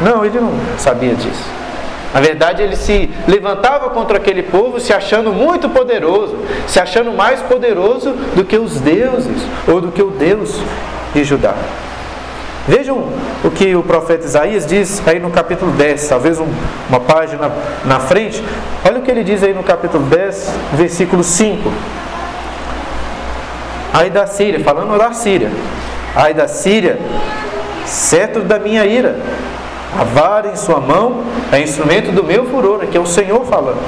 Não, 0.00 0.24
ele 0.24 0.40
não 0.40 0.52
sabia 0.78 1.14
disso. 1.14 1.60
Na 2.12 2.20
verdade, 2.20 2.62
ele 2.62 2.74
se 2.74 3.08
levantava 3.28 3.90
contra 3.90 4.16
aquele 4.16 4.42
povo 4.42 4.80
se 4.80 4.92
achando 4.92 5.32
muito 5.32 5.68
poderoso, 5.68 6.36
se 6.66 6.80
achando 6.80 7.12
mais 7.12 7.40
poderoso 7.40 8.12
do 8.34 8.44
que 8.44 8.58
os 8.58 8.80
deuses 8.80 9.42
ou 9.68 9.80
do 9.80 9.92
que 9.92 10.02
o 10.02 10.10
Deus 10.10 10.60
de 11.14 11.22
Judá. 11.22 11.54
Vejam 12.66 13.04
o 13.44 13.50
que 13.50 13.74
o 13.76 13.82
profeta 13.82 14.24
Isaías 14.24 14.66
diz 14.66 15.02
aí 15.06 15.18
no 15.18 15.30
capítulo 15.30 15.70
10, 15.72 16.08
talvez 16.08 16.38
um, 16.38 16.46
uma 16.88 17.00
página 17.00 17.50
na 17.84 18.00
frente. 18.00 18.42
Olha 18.84 18.98
o 18.98 19.02
que 19.02 19.10
ele 19.10 19.22
diz 19.22 19.42
aí 19.42 19.54
no 19.54 19.62
capítulo 19.62 20.04
10, 20.06 20.52
versículo 20.74 21.22
5. 21.22 21.72
Ai 23.94 24.10
da 24.10 24.26
Síria, 24.26 24.60
falando 24.60 24.98
da 24.98 25.12
Síria. 25.12 25.50
Ai 26.14 26.34
da 26.34 26.48
Síria, 26.48 26.98
cetro 27.86 28.42
da 28.42 28.58
minha 28.58 28.84
ira 28.84 29.16
a 29.98 30.04
vara 30.04 30.48
em 30.48 30.56
sua 30.56 30.80
mão 30.80 31.22
é 31.52 31.60
instrumento 31.60 32.12
do 32.12 32.22
meu 32.22 32.46
furor, 32.46 32.80
que 32.86 32.96
é 32.96 33.00
o 33.00 33.06
Senhor 33.06 33.44
falando. 33.46 33.80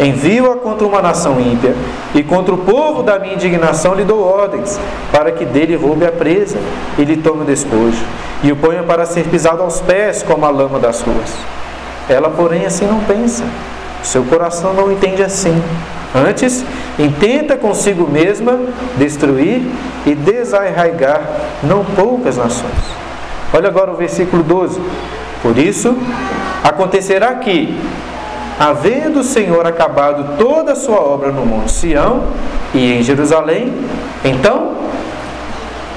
Envio-a 0.00 0.56
contra 0.56 0.86
uma 0.86 1.00
nação 1.00 1.40
ímpia, 1.40 1.74
e 2.14 2.22
contra 2.22 2.54
o 2.54 2.58
povo 2.58 3.02
da 3.02 3.18
minha 3.18 3.34
indignação 3.34 3.94
lhe 3.94 4.04
dou 4.04 4.20
ordens, 4.20 4.80
para 5.12 5.30
que 5.30 5.44
dele 5.44 5.76
roube 5.76 6.04
a 6.04 6.10
presa 6.10 6.58
e 6.98 7.04
lhe 7.04 7.16
tome 7.16 7.42
o 7.42 7.44
despojo, 7.44 8.02
e 8.42 8.50
o 8.50 8.56
ponha 8.56 8.82
para 8.82 9.06
ser 9.06 9.24
pisado 9.24 9.62
aos 9.62 9.80
pés 9.80 10.22
como 10.22 10.44
a 10.44 10.50
lama 10.50 10.78
das 10.78 11.02
ruas. 11.02 11.32
Ela, 12.08 12.30
porém, 12.30 12.66
assim 12.66 12.86
não 12.86 13.00
pensa, 13.00 13.44
seu 14.02 14.24
coração 14.24 14.72
não 14.74 14.90
entende 14.90 15.22
assim. 15.22 15.62
Antes, 16.14 16.64
intenta 16.98 17.56
consigo 17.56 18.10
mesma 18.10 18.58
destruir 18.96 19.62
e 20.04 20.14
desarraigar 20.14 21.22
não 21.62 21.84
poucas 21.84 22.36
nações. 22.36 23.02
Olha 23.52 23.68
agora 23.68 23.90
o 23.90 23.96
versículo 23.96 24.42
12. 24.42 24.80
Por 25.42 25.58
isso, 25.58 25.96
acontecerá 26.64 27.34
que, 27.34 27.78
havendo 28.58 29.20
o 29.20 29.24
Senhor 29.24 29.66
acabado 29.66 30.36
toda 30.38 30.72
a 30.72 30.76
sua 30.76 31.00
obra 31.00 31.30
no 31.30 31.44
Monte 31.44 31.72
Sião 31.72 32.24
e 32.72 32.94
em 32.94 33.02
Jerusalém, 33.02 33.72
então 34.24 34.72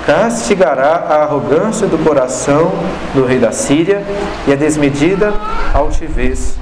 castigará 0.05 1.05
a 1.09 1.23
arrogância 1.23 1.87
do 1.87 1.97
coração 2.03 2.71
do 3.13 3.25
rei 3.25 3.39
da 3.39 3.51
Síria 3.51 4.03
e 4.47 4.53
a 4.53 4.55
desmedida 4.55 5.33
altivez 5.73 6.57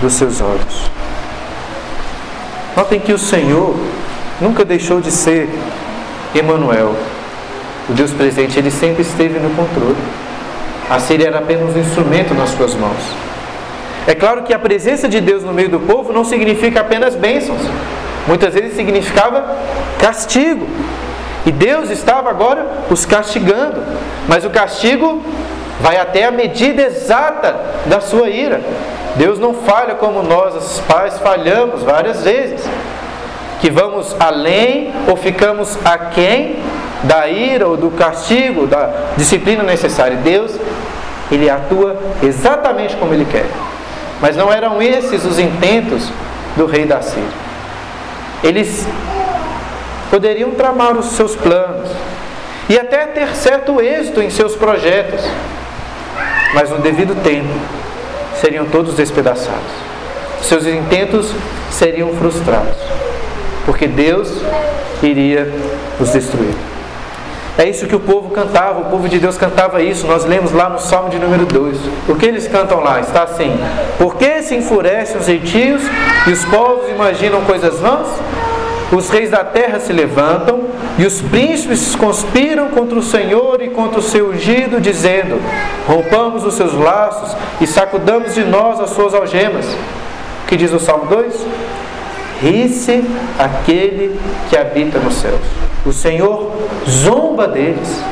dos 0.00 0.12
seus 0.14 0.40
olhos. 0.40 0.90
Notem 2.76 3.00
que 3.00 3.12
o 3.12 3.18
Senhor 3.18 3.74
nunca 4.40 4.64
deixou 4.64 5.00
de 5.00 5.10
ser 5.10 5.48
Emanuel, 6.34 6.94
o 7.90 7.92
Deus 7.92 8.12
presente, 8.12 8.56
ele 8.56 8.70
sempre 8.70 9.02
esteve 9.02 9.40
no 9.40 9.50
controle. 9.50 9.96
A 10.88 11.00
Síria 11.00 11.26
era 11.26 11.38
apenas 11.38 11.74
um 11.74 11.78
instrumento 11.80 12.32
nas 12.34 12.50
suas 12.50 12.74
mãos. 12.74 13.02
É 14.06 14.14
claro 14.14 14.42
que 14.44 14.54
a 14.54 14.58
presença 14.58 15.08
de 15.08 15.20
Deus 15.20 15.42
no 15.42 15.52
meio 15.52 15.68
do 15.68 15.80
povo 15.80 16.12
não 16.12 16.24
significa 16.24 16.80
apenas 16.80 17.16
bênçãos. 17.16 17.60
Muitas 18.28 18.54
vezes 18.54 18.76
significava 18.76 19.56
castigo. 19.98 20.68
E 21.44 21.50
Deus 21.50 21.90
estava 21.90 22.30
agora 22.30 22.64
os 22.88 23.04
castigando. 23.04 23.82
Mas 24.28 24.44
o 24.44 24.50
castigo 24.50 25.20
vai 25.80 25.96
até 25.96 26.26
a 26.26 26.30
medida 26.30 26.82
exata 26.82 27.56
da 27.86 28.00
sua 28.00 28.28
ira. 28.28 28.60
Deus 29.16 29.38
não 29.38 29.52
falha 29.52 29.96
como 29.96 30.22
nós, 30.22 30.54
os 30.54 30.80
pais, 30.82 31.18
falhamos 31.18 31.82
várias 31.82 32.22
vezes. 32.22 32.62
Que 33.60 33.68
vamos 33.68 34.14
além 34.18 34.92
ou 35.08 35.16
ficamos 35.16 35.76
aquém 35.84 36.59
da 37.04 37.28
ira 37.28 37.66
ou 37.66 37.76
do 37.76 37.90
castigo, 37.90 38.66
da 38.66 38.90
disciplina 39.16 39.62
necessária. 39.62 40.16
Deus, 40.16 40.52
ele 41.30 41.48
atua 41.48 41.96
exatamente 42.22 42.96
como 42.96 43.14
ele 43.14 43.24
quer. 43.24 43.46
Mas 44.20 44.36
não 44.36 44.52
eram 44.52 44.82
esses 44.82 45.24
os 45.24 45.38
intentos 45.38 46.10
do 46.56 46.66
rei 46.66 46.84
da 46.84 47.00
Síria. 47.00 47.28
Eles 48.42 48.86
poderiam 50.10 50.50
tramar 50.50 50.96
os 50.96 51.06
seus 51.12 51.36
planos 51.36 51.88
e 52.68 52.78
até 52.78 53.06
ter 53.06 53.34
certo 53.34 53.80
êxito 53.80 54.20
em 54.20 54.30
seus 54.30 54.54
projetos, 54.54 55.24
mas 56.54 56.70
no 56.70 56.78
devido 56.78 57.20
tempo 57.22 57.48
seriam 58.40 58.64
todos 58.66 58.94
despedaçados. 58.94 59.90
Seus 60.42 60.66
intentos 60.66 61.32
seriam 61.70 62.14
frustrados, 62.16 62.76
porque 63.66 63.86
Deus 63.86 64.30
iria 65.02 65.52
os 66.00 66.10
destruir. 66.10 66.69
É 67.58 67.68
isso 67.68 67.86
que 67.86 67.96
o 67.96 68.00
povo 68.00 68.30
cantava, 68.30 68.80
o 68.80 68.84
povo 68.86 69.08
de 69.08 69.18
Deus 69.18 69.36
cantava 69.36 69.82
isso. 69.82 70.06
Nós 70.06 70.24
lemos 70.24 70.52
lá 70.52 70.68
no 70.68 70.78
Salmo 70.78 71.10
de 71.10 71.18
número 71.18 71.44
2. 71.46 71.78
O 72.08 72.14
que 72.14 72.26
eles 72.26 72.48
cantam 72.48 72.80
lá? 72.80 73.00
Está 73.00 73.24
assim: 73.24 73.58
Por 73.98 74.16
que 74.16 74.42
se 74.42 74.54
enfurecem 74.54 75.18
os 75.18 75.26
gentios 75.26 75.82
e 76.26 76.30
os 76.30 76.44
povos 76.44 76.88
imaginam 76.88 77.42
coisas 77.42 77.78
vãs? 77.80 78.08
Os 78.92 79.08
reis 79.08 79.30
da 79.30 79.44
terra 79.44 79.78
se 79.78 79.92
levantam 79.92 80.62
e 80.98 81.06
os 81.06 81.20
príncipes 81.20 81.94
conspiram 81.94 82.68
contra 82.70 82.98
o 82.98 83.02
Senhor 83.02 83.62
e 83.62 83.68
contra 83.68 84.00
o 84.00 84.02
seu 84.02 84.30
ungido, 84.30 84.80
dizendo: 84.80 85.40
Rompamos 85.86 86.44
os 86.44 86.54
seus 86.54 86.74
laços 86.74 87.36
e 87.60 87.66
sacudamos 87.66 88.34
de 88.34 88.44
nós 88.44 88.80
as 88.80 88.90
suas 88.90 89.14
algemas. 89.14 89.66
O 90.44 90.46
que 90.48 90.56
diz 90.56 90.72
o 90.72 90.80
Salmo 90.80 91.06
2? 91.06 91.46
Ri-se 92.42 93.04
aquele 93.38 94.18
que 94.48 94.56
habita 94.56 94.98
nos 94.98 95.14
céus. 95.14 95.69
O 95.84 95.92
Senhor 95.92 96.52
zomba 96.88 97.48
deles. 97.48 98.02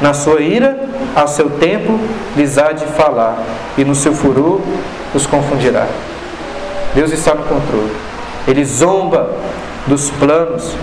Na 0.00 0.14
sua 0.14 0.40
ira, 0.40 0.78
ao 1.14 1.28
seu 1.28 1.50
tempo, 1.50 1.98
lhes 2.34 2.56
há 2.56 2.72
de 2.72 2.86
falar, 2.86 3.38
e 3.76 3.84
no 3.84 3.94
seu 3.94 4.14
furor 4.14 4.60
os 5.14 5.26
confundirá. 5.26 5.86
Deus 6.94 7.12
está 7.12 7.34
no 7.34 7.42
controle. 7.42 7.92
Ele 8.48 8.64
zomba 8.64 9.30
dos 9.86 10.10
planos 10.10 10.74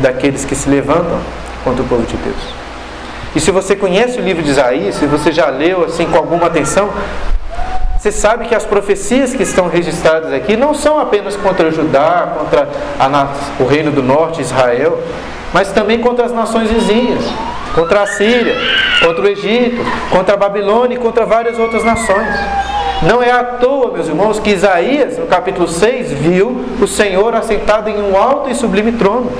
daqueles 0.00 0.44
que 0.44 0.54
se 0.54 0.68
levantam 0.68 1.18
contra 1.64 1.82
o 1.82 1.86
povo 1.86 2.02
de 2.02 2.16
Deus. 2.18 2.36
E 3.34 3.40
se 3.40 3.50
você 3.50 3.74
conhece 3.74 4.18
o 4.18 4.22
livro 4.22 4.42
de 4.42 4.50
Isaías, 4.50 4.96
se 4.96 5.06
você 5.06 5.32
já 5.32 5.48
leu 5.48 5.84
assim 5.84 6.04
com 6.06 6.16
alguma 6.16 6.46
atenção, 6.46 6.90
você 7.98 8.12
sabe 8.12 8.46
que 8.46 8.54
as 8.54 8.64
profecias 8.64 9.34
que 9.34 9.42
estão 9.42 9.68
registradas 9.68 10.32
aqui 10.32 10.56
não 10.56 10.72
são 10.72 11.00
apenas 11.00 11.36
contra 11.36 11.70
Judá, 11.70 12.34
contra 12.38 12.68
a, 12.98 13.28
o 13.60 13.66
reino 13.66 13.90
do 13.90 14.02
norte, 14.02 14.40
Israel, 14.40 15.02
mas 15.52 15.72
também 15.72 15.98
contra 15.98 16.26
as 16.26 16.32
nações 16.32 16.70
vizinhas, 16.70 17.24
contra 17.74 18.02
a 18.02 18.06
Síria, 18.06 18.56
contra 19.02 19.22
o 19.22 19.28
Egito, 19.28 19.80
contra 20.10 20.34
a 20.34 20.36
Babilônia 20.36 20.96
e 20.96 20.98
contra 20.98 21.24
várias 21.24 21.58
outras 21.58 21.84
nações. 21.84 22.28
Não 23.02 23.22
é 23.22 23.30
à 23.30 23.44
toa, 23.44 23.92
meus 23.92 24.08
irmãos, 24.08 24.40
que 24.40 24.50
Isaías, 24.50 25.16
no 25.18 25.26
capítulo 25.26 25.68
6, 25.68 26.12
viu 26.12 26.64
o 26.80 26.86
Senhor 26.86 27.34
assentado 27.34 27.88
em 27.88 28.02
um 28.02 28.16
alto 28.16 28.50
e 28.50 28.54
sublime 28.54 28.92
trono, 28.92 29.30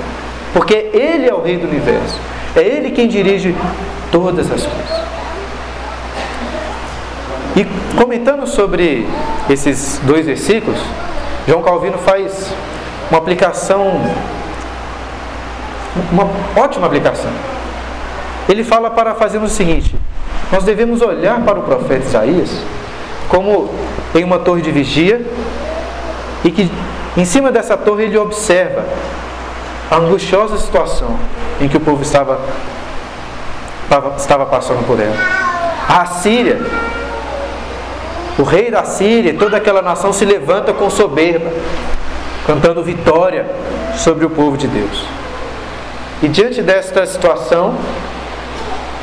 porque 0.53 0.89
Ele 0.93 1.27
é 1.27 1.33
o 1.33 1.41
Rei 1.41 1.57
do 1.57 1.67
universo, 1.67 2.17
é 2.55 2.61
Ele 2.61 2.91
quem 2.91 3.07
dirige 3.07 3.53
todas 4.11 4.49
as 4.49 4.65
coisas. 4.65 4.99
E 7.55 7.65
comentando 7.97 8.47
sobre 8.47 9.05
esses 9.49 9.99
dois 10.03 10.25
versículos, 10.25 10.79
João 11.45 11.61
Calvino 11.61 11.97
faz 11.97 12.47
uma 13.09 13.17
aplicação 13.17 13.99
uma 16.11 16.27
ótima 16.55 16.87
aplicação. 16.87 17.31
Ele 18.47 18.63
fala 18.63 18.89
para 18.89 19.15
fazermos 19.15 19.51
o 19.51 19.55
seguinte: 19.55 19.95
nós 20.51 20.63
devemos 20.63 21.01
olhar 21.01 21.41
para 21.41 21.59
o 21.59 21.63
profeta 21.63 22.05
Isaías 22.05 22.49
como 23.27 23.69
em 24.15 24.23
uma 24.23 24.39
torre 24.39 24.61
de 24.61 24.71
vigia 24.71 25.25
e 26.43 26.49
que 26.51 26.71
em 27.15 27.25
cima 27.25 27.51
dessa 27.51 27.77
torre 27.77 28.05
ele 28.05 28.17
observa 28.17 28.83
a 29.91 29.97
angustiosa 29.97 30.57
situação 30.57 31.19
em 31.61 31.67
que 31.67 31.77
o 31.77 31.79
povo 31.79 32.01
estava, 32.01 32.39
estava 34.17 34.45
passando 34.45 34.85
por 34.85 34.99
ela. 34.99 35.15
A 35.87 36.05
Síria 36.05 36.59
o 38.39 38.43
rei 38.43 38.71
da 38.71 38.85
Síria, 38.85 39.33
toda 39.37 39.57
aquela 39.57 39.81
nação 39.81 40.13
se 40.13 40.23
levanta 40.23 40.71
com 40.71 40.89
soberba, 40.89 41.51
cantando 42.47 42.81
vitória 42.81 43.45
sobre 43.97 44.25
o 44.25 44.29
povo 44.29 44.55
de 44.55 44.65
Deus. 44.65 45.05
E 46.21 46.27
diante 46.27 46.61
desta 46.61 47.05
situação, 47.05 47.75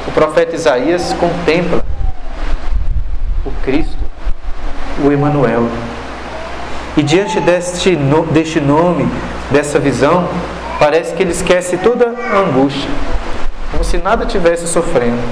o 0.06 0.10
profeta 0.10 0.54
Isaías 0.54 1.14
contempla 1.14 1.82
o 3.44 3.50
Cristo, 3.64 3.96
o 5.02 5.10
Emanuel. 5.10 5.66
E 6.94 7.02
diante 7.02 7.40
deste, 7.40 7.96
deste 8.30 8.60
nome, 8.60 9.08
dessa 9.50 9.78
visão, 9.78 10.28
parece 10.78 11.14
que 11.14 11.22
ele 11.22 11.32
esquece 11.32 11.78
toda 11.78 12.06
a 12.06 12.38
angústia, 12.38 12.90
como 13.72 13.82
se 13.82 13.96
nada 13.96 14.26
tivesse 14.26 14.66
sofrendo. 14.66 15.22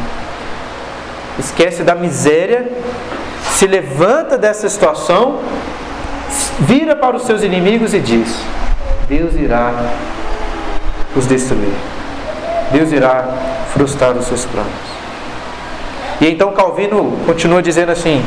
Esquece 1.39 1.83
da 1.83 1.95
miséria, 1.95 2.67
se 3.51 3.67
levanta 3.67 4.39
dessa 4.39 4.71
situação, 4.71 5.41
vira 6.61 6.97
para 6.97 7.17
os 7.17 7.25
seus 7.25 7.43
inimigos 7.43 7.93
e 7.93 8.01
diz: 8.01 8.39
Deus 9.07 9.35
irá 9.35 9.73
os 11.17 11.27
destruir. 11.27 11.75
Deus 12.73 12.93
irá 12.93 13.25
frustrar 13.73 14.17
os 14.17 14.27
seus 14.27 14.45
planos. 14.45 14.73
E 16.21 16.29
então 16.29 16.53
Calvino 16.53 17.19
continua 17.27 17.63
dizendo 17.63 17.93
assim: 17.93 18.25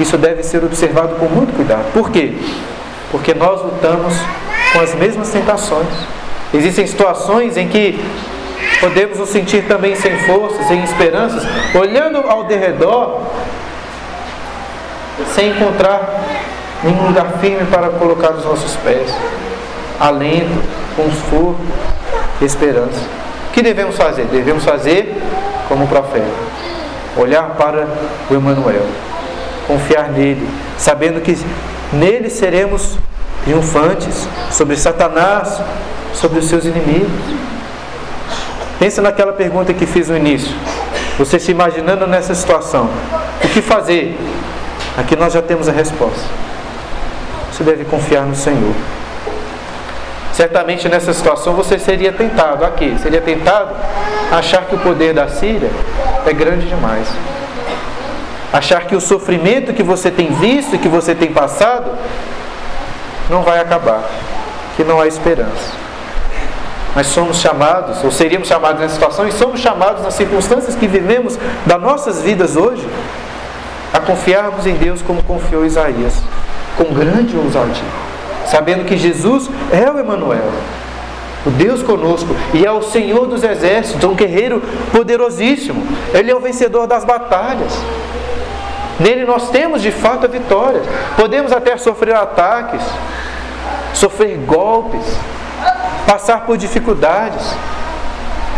isso 0.00 0.16
deve 0.16 0.42
ser 0.42 0.62
observado 0.64 1.16
com 1.16 1.26
muito 1.26 1.54
cuidado. 1.54 1.92
Por 1.92 2.10
quê? 2.10 2.34
Porque 3.10 3.34
nós 3.34 3.62
lutamos 3.62 4.14
com 4.72 4.80
as 4.80 4.94
mesmas 4.94 5.30
tentações. 5.30 5.88
Existem 6.52 6.86
situações 6.86 7.56
em 7.56 7.68
que 7.68 7.98
podemos 8.80 9.18
nos 9.18 9.28
sentir 9.28 9.66
também 9.66 9.94
sem 9.96 10.16
forças, 10.20 10.66
sem 10.66 10.82
esperanças, 10.82 11.42
olhando 11.74 12.18
ao 12.18 12.44
derredor, 12.44 13.22
sem 15.34 15.50
encontrar 15.50 16.24
nenhum 16.82 17.08
lugar 17.08 17.38
firme 17.40 17.66
para 17.66 17.90
colocar 17.90 18.30
os 18.32 18.44
nossos 18.44 18.76
pés. 18.76 19.12
Alento, 19.98 20.62
conforto, 20.96 21.60
esperança. 22.44 23.00
O 23.48 23.52
que 23.52 23.62
devemos 23.62 23.96
fazer? 23.96 24.24
Devemos 24.24 24.64
fazer 24.64 25.20
como 25.68 25.84
o 25.84 25.88
profeta. 25.88 26.26
Olhar 27.16 27.50
para 27.56 27.86
o 28.30 28.34
Emmanuel. 28.34 28.86
Confiar 29.66 30.10
nele, 30.10 30.48
sabendo 30.78 31.20
que 31.20 31.36
Nele 31.92 32.28
seremos 32.28 32.98
triunfantes 33.44 34.28
sobre 34.50 34.76
Satanás, 34.76 35.60
sobre 36.12 36.38
os 36.38 36.46
seus 36.46 36.64
inimigos. 36.64 37.10
Pensa 38.78 39.00
naquela 39.00 39.32
pergunta 39.32 39.72
que 39.72 39.86
fiz 39.86 40.08
no 40.08 40.16
início. 40.16 40.54
Você 41.18 41.38
se 41.38 41.50
imaginando 41.50 42.06
nessa 42.06 42.34
situação, 42.34 42.90
o 43.42 43.48
que 43.48 43.62
fazer? 43.62 44.18
Aqui 44.96 45.16
nós 45.16 45.32
já 45.32 45.40
temos 45.40 45.68
a 45.68 45.72
resposta. 45.72 46.22
Você 47.50 47.64
deve 47.64 47.84
confiar 47.84 48.24
no 48.24 48.36
Senhor. 48.36 48.74
Certamente 50.38 50.88
nessa 50.88 51.12
situação 51.12 51.54
você 51.54 51.80
seria 51.80 52.12
tentado. 52.12 52.64
Aqui, 52.64 52.96
seria 53.02 53.20
tentado 53.20 53.74
achar 54.30 54.66
que 54.66 54.76
o 54.76 54.78
poder 54.78 55.12
da 55.12 55.26
Síria 55.26 55.68
é 56.24 56.32
grande 56.32 56.68
demais. 56.68 57.08
Achar 58.52 58.82
que 58.82 58.94
o 58.94 59.00
sofrimento 59.00 59.74
que 59.74 59.82
você 59.82 60.12
tem 60.12 60.32
visto 60.34 60.76
e 60.76 60.78
que 60.78 60.86
você 60.86 61.12
tem 61.12 61.32
passado 61.32 61.90
não 63.28 63.42
vai 63.42 63.58
acabar, 63.58 64.04
que 64.76 64.84
não 64.84 65.00
há 65.00 65.08
esperança. 65.08 65.72
Mas 66.94 67.08
somos 67.08 67.38
chamados, 67.38 68.04
ou 68.04 68.12
seríamos 68.12 68.46
chamados 68.46 68.80
nessa 68.80 68.94
situação, 68.94 69.26
e 69.26 69.32
somos 69.32 69.58
chamados 69.58 70.04
nas 70.04 70.14
circunstâncias 70.14 70.76
que 70.76 70.86
vivemos 70.86 71.36
das 71.66 71.82
nossas 71.82 72.22
vidas 72.22 72.54
hoje, 72.54 72.88
a 73.92 73.98
confiarmos 73.98 74.68
em 74.68 74.74
Deus 74.74 75.02
como 75.02 75.20
confiou 75.20 75.66
Isaías, 75.66 76.14
com 76.76 76.94
grande 76.94 77.36
ousadia, 77.36 77.82
sabendo 78.50 78.84
que 78.84 78.96
Jesus 78.96 79.48
é 79.72 79.90
o 79.90 79.98
Emanuel, 79.98 80.50
o 81.46 81.50
Deus 81.50 81.82
conosco, 81.82 82.34
e 82.52 82.64
é 82.64 82.70
o 82.70 82.82
Senhor 82.82 83.26
dos 83.26 83.42
exércitos, 83.42 84.04
um 84.04 84.14
guerreiro 84.14 84.62
poderosíssimo. 84.92 85.86
Ele 86.12 86.30
é 86.30 86.34
o 86.34 86.40
vencedor 86.40 86.86
das 86.86 87.04
batalhas. 87.04 87.72
Nele 88.98 89.24
nós 89.24 89.50
temos 89.50 89.80
de 89.80 89.92
fato 89.92 90.24
a 90.24 90.28
vitória. 90.28 90.82
Podemos 91.16 91.52
até 91.52 91.76
sofrer 91.76 92.16
ataques, 92.16 92.82
sofrer 93.94 94.36
golpes, 94.38 95.04
passar 96.06 96.44
por 96.44 96.56
dificuldades. 96.56 97.54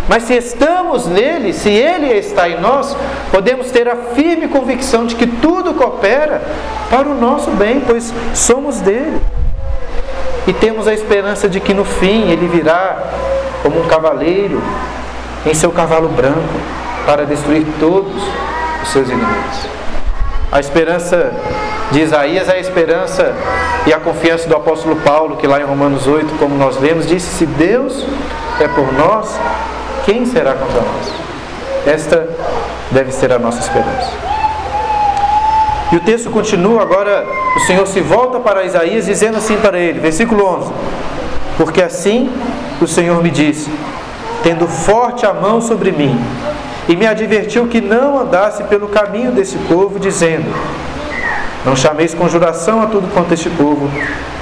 Mas 0.08 0.24
se 0.24 0.34
estamos 0.34 1.06
nele, 1.06 1.52
se 1.52 1.68
ele 1.68 2.12
está 2.14 2.48
em 2.48 2.60
nós, 2.60 2.96
podemos 3.30 3.70
ter 3.70 3.88
a 3.88 3.94
firme 3.94 4.48
convicção 4.48 5.06
de 5.06 5.14
que 5.14 5.26
tudo 5.26 5.74
coopera 5.74 6.42
para 6.88 7.08
o 7.08 7.14
nosso 7.14 7.50
bem, 7.52 7.80
pois 7.80 8.12
somos 8.34 8.80
dele. 8.80 9.20
E 10.46 10.52
temos 10.52 10.88
a 10.88 10.94
esperança 10.94 11.48
de 11.48 11.60
que 11.60 11.74
no 11.74 11.84
fim 11.84 12.30
ele 12.30 12.48
virá 12.48 12.96
como 13.62 13.80
um 13.80 13.86
cavaleiro 13.86 14.62
em 15.46 15.54
seu 15.54 15.70
cavalo 15.70 16.08
branco 16.08 16.60
para 17.06 17.24
destruir 17.24 17.66
todos 17.78 18.22
os 18.82 18.88
seus 18.88 19.08
inimigos. 19.08 19.66
A 20.52 20.58
esperança 20.58 21.32
de 21.92 22.00
Isaías 22.00 22.48
é 22.48 22.54
a 22.54 22.58
esperança 22.58 23.34
e 23.86 23.92
a 23.92 24.00
confiança 24.00 24.48
do 24.48 24.56
apóstolo 24.56 24.96
Paulo, 24.96 25.36
que 25.36 25.46
lá 25.46 25.60
em 25.60 25.64
Romanos 25.64 26.06
8, 26.06 26.38
como 26.38 26.56
nós 26.56 26.78
lemos, 26.80 27.06
disse: 27.06 27.26
Se 27.26 27.46
Deus 27.46 28.04
é 28.60 28.68
por 28.68 28.92
nós, 28.92 29.38
quem 30.04 30.26
será 30.26 30.54
contra 30.54 30.80
nós? 30.80 31.12
Esta 31.86 32.28
deve 32.90 33.12
ser 33.12 33.32
a 33.32 33.38
nossa 33.38 33.60
esperança. 33.60 34.10
E 35.92 35.96
o 35.96 36.00
texto 36.00 36.30
continua 36.30 36.82
agora, 36.82 37.26
o 37.56 37.60
Senhor 37.60 37.86
se 37.86 38.00
volta 38.00 38.38
para 38.38 38.64
Isaías 38.64 39.06
dizendo 39.06 39.38
assim 39.38 39.56
para 39.56 39.78
ele, 39.78 39.98
versículo 40.00 40.44
11: 40.44 40.72
Porque 41.56 41.82
assim 41.82 42.30
o 42.80 42.86
Senhor 42.86 43.22
me 43.22 43.30
disse, 43.30 43.70
tendo 44.42 44.66
forte 44.66 45.26
a 45.26 45.32
mão 45.32 45.60
sobre 45.60 45.90
mim, 45.92 46.18
e 46.88 46.96
me 46.96 47.06
advertiu 47.06 47.66
que 47.66 47.80
não 47.80 48.20
andasse 48.20 48.64
pelo 48.64 48.88
caminho 48.88 49.32
desse 49.32 49.56
povo, 49.68 49.98
dizendo: 49.98 50.52
Não 51.64 51.76
chameis 51.76 52.14
conjuração 52.14 52.82
a 52.82 52.86
tudo 52.86 53.12
quanto 53.12 53.34
este 53.34 53.50
povo 53.50 53.90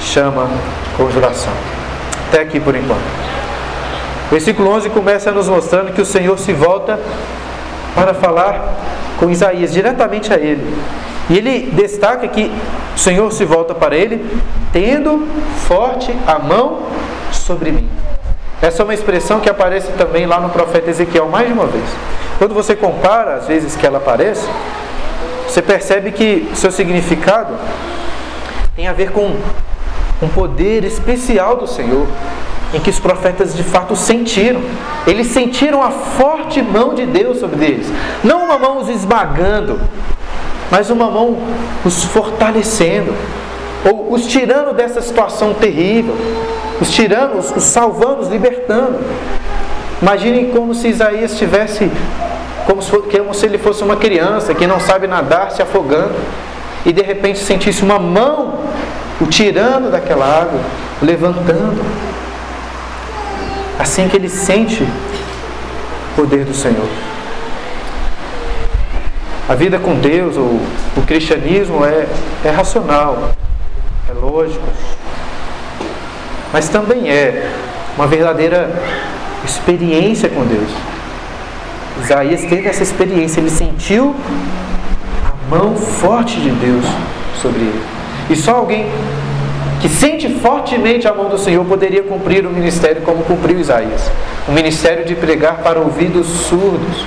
chama 0.01 0.49
conjuração. 0.97 1.53
Até 2.29 2.43
aqui 2.43 2.61
por 2.61 2.75
enquanto. 2.75 3.29
Versículo 4.31 4.71
11 4.71 4.91
começa 4.91 5.33
nos 5.33 5.49
mostrando 5.49 5.93
que 5.93 6.03
o 6.03 6.07
Senhor 6.07 6.39
se 6.39 6.53
volta 6.53 7.01
para 7.95 8.13
falar 8.13 8.77
com 9.19 9.31
Isaías, 9.31 9.73
diretamente 9.73 10.33
a 10.33 10.37
ele. 10.37 10.77
E 11.31 11.37
ele 11.37 11.71
destaca 11.73 12.27
que 12.27 12.51
o 12.95 12.99
Senhor 12.99 13.31
se 13.33 13.45
volta 13.45 13.75
para 13.75 13.97
ele, 13.97 14.25
tendo 14.73 15.27
forte 15.67 16.15
a 16.27 16.39
mão 16.39 16.83
sobre 17.33 17.71
mim. 17.71 17.89
Essa 18.61 18.83
é 18.83 18.85
uma 18.85 18.95
expressão 18.95 19.39
que 19.39 19.49
aparece 19.49 19.93
também 19.93 20.27
lá 20.27 20.41
no 20.41 20.49
profeta 20.51 20.91
Ezequiel 20.91 21.29
mais 21.29 21.47
de 21.47 21.53
uma 21.53 21.67
vez. 21.67 21.85
Quando 22.39 22.55
você 22.55 22.75
compara 22.75 23.35
as 23.35 23.47
vezes 23.47 23.77
que 23.77 23.87
ela 23.87 23.99
aparece, 23.99 24.49
você 25.47 25.63
percebe 25.63 26.13
que 26.13 26.51
seu 26.55 26.71
significado 26.71 27.55
tem 28.75 28.89
a 28.89 28.93
ver 28.93 29.13
com 29.13 29.37
um 30.23 30.29
poder 30.29 30.85
especial 30.85 31.57
do 31.57 31.67
Senhor, 31.67 32.07
em 32.75 32.81
que 32.81 32.91
os 32.91 32.99
profetas 32.99 33.55
de 33.55 33.63
fato 33.63 33.97
sentiram. 33.97 34.61
Eles 35.07 35.29
sentiram 35.29 35.83
a 35.83 35.91
forte 35.91 36.61
mão 36.61 36.95
de 36.95 37.07
Deus 37.07 37.39
sobre 37.39 37.65
eles. 37.65 37.87
Não 38.23 38.45
uma 38.45 38.59
mão 38.59 38.79
os 38.79 38.89
esmagando, 38.89 39.81
mas 40.71 40.91
uma 40.91 41.11
mão 41.11 41.39
os 41.85 42.05
fortalecendo, 42.05 43.15
ou 43.85 44.13
os 44.13 44.27
tirando 44.27 44.75
dessa 44.75 45.01
situação 45.01 45.55
terrível, 45.55 46.15
os 46.81 46.91
tirando, 46.91 47.39
os 47.39 47.65
salvando, 47.65 48.23
os 48.23 48.29
libertando. 48.29 48.99
Imaginem 50.01 50.51
como 50.51 50.75
se 50.75 50.89
Isaías 50.89 51.37
tivesse, 51.37 51.91
como 52.67 52.83
se, 52.83 52.91
como 52.91 53.35
se 53.35 53.47
ele 53.47 53.59
fosse 53.59 53.83
uma 53.83 53.97
criança 53.97 54.55
que 54.55 54.67
não 54.67 54.79
sabe 54.79 55.07
nadar, 55.07 55.51
se 55.51 55.63
afogando, 55.63 56.15
e 56.85 56.93
de 56.93 57.03
repente 57.03 57.39
sentisse 57.39 57.83
uma 57.83 57.99
mão 57.99 58.61
o 59.21 59.27
tirando 59.27 59.91
daquela 59.91 60.25
água, 60.25 60.61
levantando. 61.03 61.85
Assim 63.79 64.09
que 64.09 64.17
ele 64.17 64.29
sente 64.29 64.83
o 64.83 66.17
poder 66.17 66.45
do 66.45 66.55
Senhor. 66.55 66.89
A 69.49 69.55
vida 69.55 69.79
com 69.79 69.95
Deus, 69.95 70.37
ou 70.37 70.61
o 70.97 71.03
cristianismo 71.07 71.85
é, 71.85 72.07
é 72.45 72.51
racional, 72.51 73.33
é 74.09 74.13
lógico, 74.13 74.65
mas 76.53 76.69
também 76.69 77.11
é 77.11 77.51
uma 77.97 78.07
verdadeira 78.07 78.71
experiência 79.45 80.29
com 80.29 80.45
Deus. 80.45 80.71
Isaías 82.05 82.43
teve 82.43 82.69
essa 82.69 82.83
experiência, 82.83 83.41
ele 83.41 83.51
sentiu 83.51 84.15
a 85.25 85.57
mão 85.57 85.77
forte 85.77 86.39
de 86.41 86.51
Deus 86.51 86.85
sobre 87.41 87.61
ele. 87.61 87.83
E 88.31 88.37
só 88.37 88.57
alguém 88.57 88.87
que 89.81 89.89
sente 89.89 90.29
fortemente 90.41 91.09
a 91.09 91.15
mão 91.15 91.29
do 91.29 91.39
Senhor 91.39 91.65
poderia 91.65 92.03
cumprir 92.03 92.45
o 92.45 92.51
ministério 92.51 93.01
como 93.03 93.23
cumpriu 93.25 93.59
Isaías 93.59 94.11
o 94.49 94.53
ministério 94.53 95.05
de 95.05 95.15
pregar 95.15 95.59
para 95.59 95.79
ouvidos 95.79 96.27
surdos, 96.27 97.05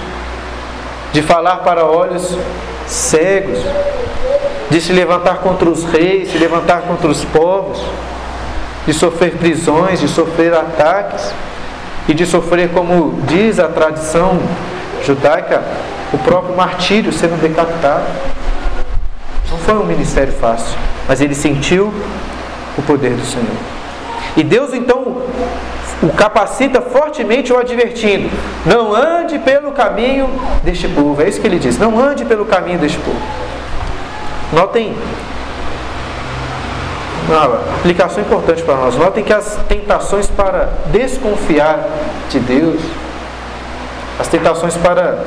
de 1.14 1.22
falar 1.22 1.58
para 1.58 1.86
olhos 1.86 2.38
cegos, 2.88 3.60
de 4.70 4.80
se 4.80 4.94
levantar 4.94 5.40
contra 5.40 5.70
os 5.70 5.84
reis, 5.84 6.32
se 6.32 6.38
levantar 6.38 6.82
contra 6.82 7.10
os 7.10 7.24
povos, 7.26 7.82
de 8.86 8.94
sofrer 8.94 9.38
prisões, 9.38 10.00
de 10.00 10.08
sofrer 10.08 10.54
ataques 10.54 11.34
e 12.08 12.14
de 12.14 12.26
sofrer, 12.26 12.70
como 12.70 13.22
diz 13.28 13.60
a 13.60 13.68
tradição 13.68 14.40
judaica, 15.06 15.62
o 16.14 16.18
próprio 16.18 16.56
martírio 16.56 17.12
sendo 17.12 17.40
decapitado. 17.42 18.06
Não 19.52 19.58
foi 19.58 19.76
um 19.76 19.86
ministério 19.86 20.34
fácil, 20.34 20.78
mas 21.08 21.22
ele 21.22 21.36
sentiu 21.36 21.94
o 22.78 22.82
poder 22.82 23.12
do 23.12 23.26
Senhor. 23.26 23.48
E 24.38 24.44
Deus 24.44 24.74
então 24.74 25.24
o 26.02 26.10
capacita 26.10 26.82
fortemente 26.82 27.54
o 27.54 27.58
advertindo: 27.58 28.30
não 28.66 28.94
ande 28.96 29.38
pelo 29.40 29.72
caminho 29.72 30.30
deste 30.64 30.88
povo. 30.88 31.22
É 31.22 31.30
isso 31.30 31.40
que 31.40 31.48
ele 31.48 31.60
diz: 31.60 31.78
não 31.78 32.00
ande 32.00 32.26
pelo 32.26 32.46
caminho 32.46 32.80
deste 32.80 32.98
povo. 33.00 33.22
Notem 34.52 34.94
uma 37.28 37.46
aplicação 37.78 38.22
importante 38.22 38.62
para 38.64 38.76
nós. 38.76 38.96
Notem 38.96 39.24
que 39.24 39.34
as 39.34 39.58
tentações 39.68 40.28
para 40.28 40.70
desconfiar 40.88 41.88
de 42.30 42.40
Deus, 42.40 42.82
as 44.20 44.28
tentações 44.28 44.76
para 44.78 45.24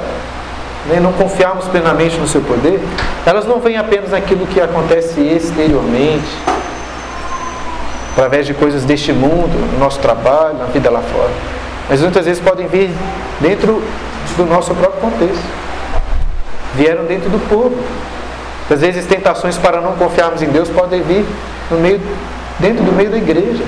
né, 0.87 1.01
não 1.01 1.13
confiarmos 1.13 1.67
plenamente 1.69 2.19
no 2.19 2.29
seu 2.29 2.43
poder, 2.43 2.81
elas 3.25 3.47
não 3.47 3.61
vêm 3.61 3.77
apenas 3.77 4.11
naquilo 4.11 4.47
que 4.47 4.61
acontece 4.61 5.21
exteriormente, 5.21 6.29
através 8.15 8.47
de 8.47 8.55
coisas 8.55 8.85
deste 8.85 9.13
mundo, 9.13 9.73
no 9.73 9.79
nosso 9.79 9.99
trabalho, 9.99 10.57
na 10.57 10.67
vida 10.67 10.89
lá 10.89 11.03
fora. 11.03 11.31
Mas 11.91 12.01
muitas 12.01 12.25
vezes 12.25 12.41
podem 12.41 12.69
vir 12.69 12.91
dentro 13.41 13.83
do 14.37 14.47
nosso 14.47 14.73
próprio 14.75 15.01
contexto. 15.01 15.45
Vieram 16.77 17.05
dentro 17.05 17.29
do 17.29 17.39
povo. 17.49 17.77
Às 18.71 18.81
vezes 18.81 19.05
tentações 19.07 19.59
para 19.59 19.81
não 19.81 19.93
confiarmos 19.97 20.41
em 20.43 20.49
Deus 20.49 20.69
podem 20.69 21.03
vir 21.03 21.27
no 21.71 21.79
meio, 21.79 22.01
dentro 22.59 22.85
do 22.85 22.93
meio 22.93 23.11
da 23.11 23.19
igreja, 23.19 23.63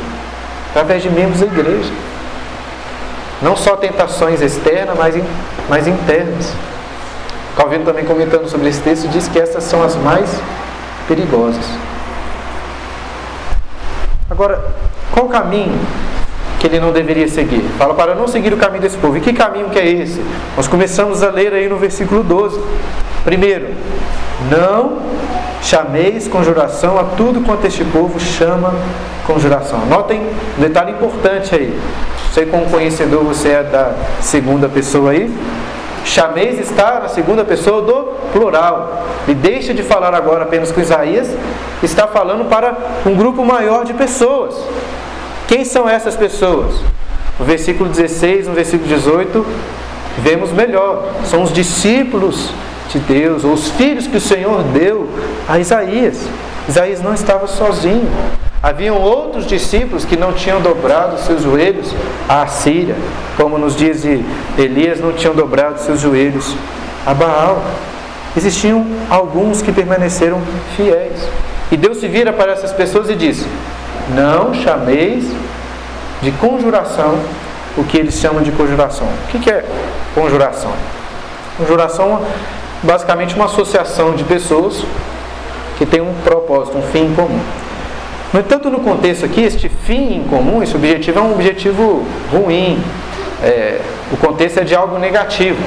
através 0.70 1.02
de 1.02 1.10
membros 1.10 1.40
da 1.40 1.46
igreja. 1.46 1.92
Não 3.42 3.56
só 3.56 3.76
tentações 3.76 4.40
externas, 4.40 4.96
mas, 4.96 5.14
mas 5.68 5.86
internas. 5.86 6.52
Calvino 7.56 7.84
também 7.84 8.04
comentando 8.04 8.48
sobre 8.48 8.68
esse 8.68 8.80
texto 8.80 9.08
diz 9.08 9.28
que 9.28 9.38
essas 9.38 9.64
são 9.64 9.82
as 9.82 9.96
mais 9.96 10.30
perigosas. 11.08 11.64
Agora, 14.36 14.62
qual 15.12 15.24
o 15.24 15.28
caminho 15.30 15.72
que 16.60 16.66
ele 16.66 16.78
não 16.78 16.92
deveria 16.92 17.26
seguir? 17.26 17.62
Fala 17.78 17.94
para 17.94 18.14
não 18.14 18.28
seguir 18.28 18.52
o 18.52 18.58
caminho 18.58 18.82
desse 18.82 18.98
povo. 18.98 19.16
E 19.16 19.20
que 19.22 19.32
caminho 19.32 19.70
que 19.70 19.78
é 19.78 19.88
esse? 19.88 20.20
Nós 20.54 20.68
começamos 20.68 21.22
a 21.22 21.30
ler 21.30 21.54
aí 21.54 21.70
no 21.70 21.78
versículo 21.78 22.22
12. 22.22 22.60
Primeiro, 23.24 23.68
não 24.50 24.98
chameis 25.62 26.28
conjuração 26.28 26.98
a 26.98 27.04
tudo 27.04 27.40
quanto 27.40 27.66
este 27.66 27.82
povo 27.86 28.20
chama 28.20 28.74
conjuração. 29.26 29.86
Notem 29.86 30.20
um 30.58 30.60
detalhe 30.60 30.92
importante 30.92 31.54
aí. 31.54 31.80
Sei 32.34 32.44
como 32.44 32.66
conhecedor 32.66 33.24
você 33.24 33.48
é 33.48 33.62
da 33.62 33.94
segunda 34.20 34.68
pessoa 34.68 35.12
aí. 35.12 35.34
Chameis 36.06 36.58
está 36.60 37.00
na 37.00 37.08
segunda 37.08 37.44
pessoa 37.44 37.82
do 37.82 38.14
plural. 38.32 39.04
E 39.26 39.34
deixa 39.34 39.74
de 39.74 39.82
falar 39.82 40.14
agora 40.14 40.44
apenas 40.44 40.70
com 40.70 40.80
Isaías, 40.80 41.28
está 41.82 42.06
falando 42.06 42.48
para 42.48 42.76
um 43.04 43.14
grupo 43.14 43.44
maior 43.44 43.84
de 43.84 43.92
pessoas. 43.92 44.54
Quem 45.48 45.64
são 45.64 45.88
essas 45.88 46.14
pessoas? 46.14 46.76
No 47.38 47.44
versículo 47.44 47.90
16, 47.90 48.46
no 48.46 48.54
versículo 48.54 48.88
18, 48.88 49.44
vemos 50.18 50.52
melhor. 50.52 51.10
São 51.24 51.42
os 51.42 51.52
discípulos 51.52 52.50
de 52.88 53.00
Deus, 53.00 53.44
ou 53.44 53.52
os 53.52 53.68
filhos 53.70 54.06
que 54.06 54.16
o 54.16 54.20
Senhor 54.20 54.62
deu 54.62 55.08
a 55.48 55.58
Isaías. 55.58 56.26
Isaías 56.68 57.02
não 57.02 57.14
estava 57.14 57.48
sozinho. 57.48 58.08
Haviam 58.66 58.96
outros 58.96 59.46
discípulos 59.46 60.04
que 60.04 60.16
não 60.16 60.32
tinham 60.32 60.60
dobrado 60.60 61.20
seus 61.20 61.40
joelhos 61.40 61.94
à 62.28 62.48
Síria, 62.48 62.96
como 63.36 63.56
nos 63.56 63.76
de 63.76 63.86
Elias 64.58 64.98
não 64.98 65.12
tinham 65.12 65.36
dobrado 65.36 65.78
seus 65.78 66.00
joelhos 66.00 66.52
a 67.06 67.14
Baal. 67.14 67.62
Existiam 68.36 68.84
alguns 69.08 69.62
que 69.62 69.70
permaneceram 69.70 70.42
fiéis. 70.76 71.28
E 71.70 71.76
Deus 71.76 71.98
se 71.98 72.08
vira 72.08 72.32
para 72.32 72.50
essas 72.50 72.72
pessoas 72.72 73.08
e 73.08 73.14
diz: 73.14 73.46
Não 74.16 74.52
chameis 74.52 75.24
de 76.20 76.32
conjuração 76.32 77.20
o 77.76 77.84
que 77.84 77.96
eles 77.96 78.14
chamam 78.14 78.42
de 78.42 78.50
conjuração. 78.50 79.06
O 79.06 79.38
que 79.38 79.48
é 79.48 79.64
conjuração? 80.12 80.72
Conjuração 81.56 82.20
é 82.82 82.84
basicamente 82.84 83.32
uma 83.36 83.44
associação 83.44 84.16
de 84.16 84.24
pessoas 84.24 84.82
que 85.78 85.86
tem 85.86 86.00
um 86.00 86.12
propósito, 86.24 86.78
um 86.78 86.82
fim 86.82 87.14
comum. 87.14 87.38
No 88.32 88.40
entanto, 88.40 88.70
no 88.70 88.80
contexto 88.80 89.24
aqui, 89.24 89.42
este 89.42 89.68
fim 89.68 90.16
em 90.16 90.24
comum, 90.24 90.62
esse 90.62 90.74
objetivo 90.74 91.18
é 91.18 91.22
um 91.22 91.32
objetivo 91.32 92.04
ruim. 92.32 92.82
É, 93.42 93.80
o 94.12 94.16
contexto 94.16 94.58
é 94.58 94.64
de 94.64 94.74
algo 94.74 94.98
negativo. 94.98 95.62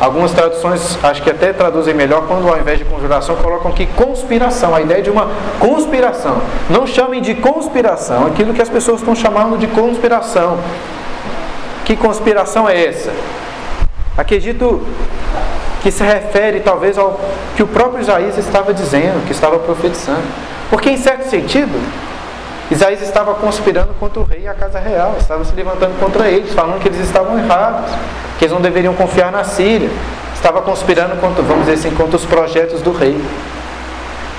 Algumas 0.00 0.32
traduções, 0.32 0.98
acho 1.02 1.22
que 1.22 1.30
até 1.30 1.52
traduzem 1.52 1.94
melhor 1.94 2.26
quando 2.26 2.48
ao 2.48 2.58
invés 2.58 2.78
de 2.78 2.84
conjuração 2.84 3.36
colocam 3.36 3.70
aqui 3.70 3.86
conspiração, 3.86 4.74
a 4.74 4.80
ideia 4.80 5.00
de 5.00 5.10
uma 5.10 5.30
conspiração. 5.60 6.42
Não 6.68 6.86
chamem 6.86 7.22
de 7.22 7.36
conspiração 7.36 8.26
aquilo 8.26 8.52
que 8.52 8.60
as 8.60 8.68
pessoas 8.68 8.98
estão 8.98 9.14
chamando 9.14 9.56
de 9.56 9.68
conspiração. 9.68 10.58
Que 11.84 11.94
conspiração 11.94 12.68
é 12.68 12.86
essa? 12.86 13.12
Acredito 14.16 14.84
que 15.82 15.90
se 15.90 16.02
refere 16.02 16.60
talvez 16.60 16.98
ao 16.98 17.20
que 17.56 17.62
o 17.62 17.66
próprio 17.66 18.00
Isaías 18.00 18.36
estava 18.38 18.74
dizendo, 18.74 19.24
que 19.24 19.32
estava 19.32 19.58
profetizando. 19.60 20.22
Porque, 20.72 20.88
em 20.88 20.96
certo 20.96 21.28
sentido, 21.28 21.78
Isaías 22.70 23.02
estava 23.02 23.34
conspirando 23.34 23.92
contra 24.00 24.20
o 24.20 24.24
rei 24.24 24.44
e 24.44 24.48
a 24.48 24.54
casa 24.54 24.78
real, 24.78 25.16
estava 25.20 25.44
se 25.44 25.54
levantando 25.54 26.00
contra 26.00 26.30
eles, 26.30 26.54
falando 26.54 26.80
que 26.80 26.88
eles 26.88 26.98
estavam 26.98 27.38
errados, 27.38 27.90
que 28.38 28.46
eles 28.46 28.54
não 28.54 28.60
deveriam 28.62 28.94
confiar 28.94 29.30
na 29.30 29.44
Síria, 29.44 29.90
estava 30.34 30.62
conspirando 30.62 31.14
contra, 31.16 31.42
vamos 31.42 31.66
dizer 31.66 31.74
assim, 31.74 31.94
contra 31.94 32.16
os 32.16 32.24
projetos 32.24 32.80
do 32.80 32.90
rei. 32.90 33.22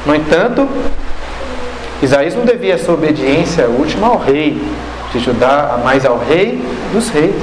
No 0.08 0.15
entanto, 0.15 0.67
Isaías 2.02 2.34
não 2.34 2.46
devia 2.46 2.80
sua 2.80 2.96
obediência 2.96 3.67
última 3.67 4.08
ao 4.08 4.17
rei 4.17 4.60
de 5.12 5.19
Judá, 5.19 5.82
mais 5.84 6.04
ao 6.04 6.17
rei 6.17 6.67
dos 6.91 7.10
reis. 7.10 7.36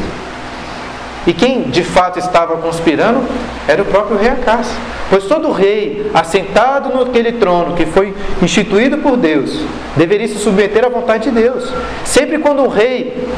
E 1.26 1.34
quem 1.34 1.62
de 1.64 1.84
fato 1.84 2.18
estava 2.18 2.56
conspirando 2.56 3.22
era 3.68 3.82
o 3.82 3.84
próprio 3.84 4.16
rei 4.16 4.30
Acás. 4.30 4.68
Pois 5.10 5.24
todo 5.24 5.50
rei 5.50 6.10
assentado 6.14 6.96
naquele 6.96 7.32
trono 7.32 7.74
que 7.74 7.84
foi 7.84 8.14
instituído 8.40 8.98
por 8.98 9.16
Deus 9.16 9.60
deveria 9.96 10.28
se 10.28 10.38
submeter 10.38 10.84
à 10.84 10.88
vontade 10.88 11.30
de 11.30 11.40
Deus. 11.40 11.70
Sempre 12.04 12.38
quando 12.38 12.62
um 12.62 12.68
rei 12.68 13.28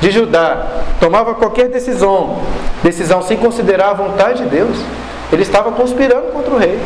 de 0.00 0.10
Judá 0.10 0.66
tomava 1.00 1.34
qualquer 1.34 1.68
decisão, 1.68 2.38
decisão 2.82 3.20
sem 3.20 3.36
considerar 3.36 3.90
a 3.90 3.94
vontade 3.94 4.44
de 4.44 4.48
Deus, 4.48 4.78
ele 5.32 5.42
estava 5.42 5.72
conspirando 5.72 6.28
contra 6.32 6.54
o 6.54 6.58
rei. 6.58 6.78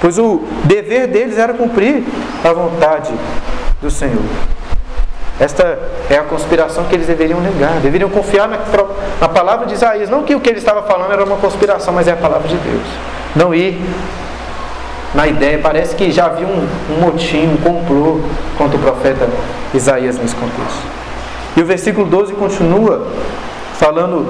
Pois 0.00 0.18
o 0.18 0.42
dever 0.64 1.06
deles 1.06 1.36
era 1.36 1.52
cumprir 1.52 2.02
a 2.42 2.52
vontade 2.52 3.12
do 3.82 3.90
Senhor. 3.90 4.22
Esta 5.40 5.78
é 6.10 6.16
a 6.16 6.22
conspiração 6.22 6.84
que 6.84 6.94
eles 6.94 7.06
deveriam 7.06 7.40
negar, 7.40 7.80
deveriam 7.80 8.10
confiar 8.10 8.46
na, 8.46 8.58
na, 9.18 9.28
palavra 9.28 9.66
de 9.66 9.72
Isaías. 9.72 10.10
Não 10.10 10.22
que 10.22 10.34
o 10.34 10.40
que 10.40 10.50
ele 10.50 10.58
estava 10.58 10.82
falando 10.82 11.10
era 11.12 11.24
uma 11.24 11.38
conspiração, 11.38 11.94
mas 11.94 12.06
é 12.06 12.12
a 12.12 12.16
palavra 12.16 12.46
de 12.46 12.56
Deus. 12.56 12.86
Não 13.34 13.54
ir 13.54 13.80
na 15.14 15.26
ideia, 15.26 15.58
parece 15.58 15.96
que 15.96 16.12
já 16.12 16.26
havia 16.26 16.46
um, 16.46 16.68
um 16.90 17.00
motim, 17.00 17.48
um 17.48 17.56
complô 17.56 18.20
contra 18.58 18.76
o 18.76 18.80
profeta 18.80 19.26
Isaías 19.72 20.18
nesse 20.18 20.34
contexto. 20.34 20.82
E 21.56 21.62
o 21.62 21.64
versículo 21.64 22.06
12 22.06 22.34
continua 22.34 23.06
falando 23.78 24.26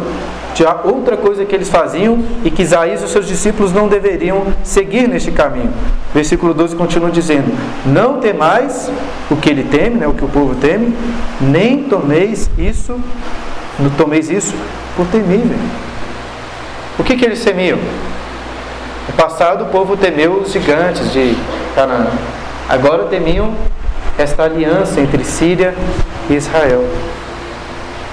de 0.61 0.67
outra 0.87 1.17
coisa 1.17 1.47
que 1.47 1.55
eles 1.55 1.71
faziam 1.71 2.23
e 2.45 2.51
que 2.51 2.61
Isaías 2.61 3.01
e 3.01 3.05
os 3.05 3.11
seus 3.11 3.27
discípulos 3.27 3.73
não 3.73 3.89
deveriam 3.89 4.49
seguir 4.63 5.09
neste 5.09 5.33
caminho. 5.33 5.73
Versículo 6.13 6.53
12 6.53 6.77
continua 6.77 7.11
dizendo: 7.11 7.51
Não 7.87 8.21
temais 8.21 8.91
o 9.31 9.37
que 9.37 9.49
ele 9.49 9.65
teme, 9.65 9.97
né, 9.97 10.07
o 10.07 10.13
que 10.13 10.23
o 10.23 10.29
povo 10.29 10.55
teme, 10.57 10.95
nem 11.41 11.85
tomeis 11.85 12.51
isso, 12.59 13.01
não 13.79 13.89
tomeis 13.89 14.29
isso 14.29 14.55
por 14.95 15.07
temível. 15.07 15.57
O 16.99 17.05
que, 17.05 17.17
que 17.17 17.25
eles 17.25 17.43
temiam? 17.43 17.79
No 19.09 19.15
passado 19.15 19.65
o 19.65 19.69
povo 19.69 19.97
temeu 19.97 20.43
os 20.43 20.53
gigantes 20.53 21.11
de 21.11 21.35
Canaã. 21.75 22.09
Agora 22.69 23.05
temiam 23.05 23.55
esta 24.19 24.43
aliança 24.43 25.01
entre 25.01 25.25
Síria 25.25 25.75
e 26.29 26.35
Israel. 26.35 26.85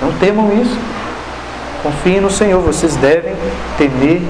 Não 0.01 0.13
temam 0.13 0.49
isso. 0.61 0.96
Confiem 1.83 2.21
no 2.21 2.29
Senhor, 2.29 2.61
vocês 2.61 2.95
devem 2.95 3.35
temer 3.77 4.21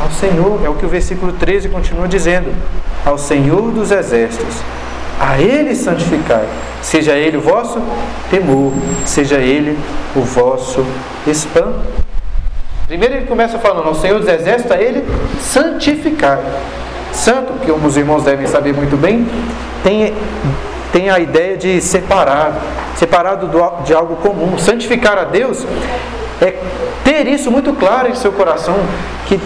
ao 0.00 0.10
Senhor. 0.10 0.60
É 0.64 0.68
o 0.68 0.74
que 0.74 0.84
o 0.84 0.88
versículo 0.88 1.32
13 1.32 1.68
continua 1.68 2.08
dizendo: 2.08 2.52
Ao 3.04 3.16
Senhor 3.16 3.70
dos 3.70 3.90
exércitos, 3.90 4.56
a 5.20 5.40
Ele 5.40 5.74
santificai, 5.74 6.46
seja 6.82 7.12
Ele 7.12 7.36
o 7.36 7.40
vosso 7.40 7.80
temor, 8.30 8.72
seja 9.04 9.36
Ele 9.36 9.78
o 10.16 10.20
vosso 10.20 10.84
espanto. 11.26 11.80
Primeiro 12.88 13.14
ele 13.14 13.26
começa 13.26 13.58
falando 13.58 13.86
ao 13.86 13.94
Senhor 13.94 14.18
dos 14.18 14.28
exércitos, 14.28 14.72
a 14.72 14.80
Ele 14.80 15.04
santificai. 15.40 16.40
Santo, 17.12 17.52
que 17.64 17.70
os 17.70 17.96
irmãos 17.96 18.24
devem 18.24 18.46
saber 18.46 18.74
muito 18.74 18.96
bem, 18.96 19.26
tem, 19.84 20.14
tem 20.92 21.10
a 21.10 21.18
ideia 21.18 21.56
de 21.56 21.80
separado, 21.80 22.58
separado 22.96 23.50
de 23.84 23.94
algo 23.94 24.16
comum. 24.16 24.58
Santificar 24.58 25.18
a 25.18 25.24
Deus 25.24 25.64
é 26.44 26.58
ter 27.04 27.26
isso 27.28 27.50
muito 27.50 27.72
claro 27.72 28.08
em 28.08 28.14
seu 28.14 28.32
coração, 28.32 28.76
que 29.26 29.40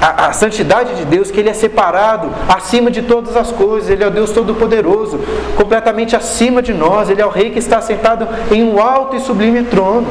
a, 0.00 0.28
a, 0.28 0.32
santidade 0.32 0.94
de 0.94 1.04
Deus, 1.04 1.30
que 1.30 1.40
Ele 1.40 1.48
é 1.48 1.52
separado 1.52 2.30
acima 2.48 2.90
de 2.90 3.02
todas 3.02 3.36
as 3.36 3.50
coisas, 3.50 3.90
Ele 3.90 4.04
é 4.04 4.06
o 4.06 4.10
Deus 4.10 4.30
Todo-Poderoso, 4.30 5.20
completamente 5.56 6.14
acima 6.14 6.62
de 6.62 6.72
nós, 6.72 7.10
Ele 7.10 7.20
é 7.20 7.26
o 7.26 7.30
Rei 7.30 7.50
que 7.50 7.58
está 7.58 7.80
sentado 7.80 8.28
em 8.52 8.62
um 8.62 8.80
alto 8.80 9.16
e 9.16 9.20
sublime 9.20 9.64
trono. 9.64 10.06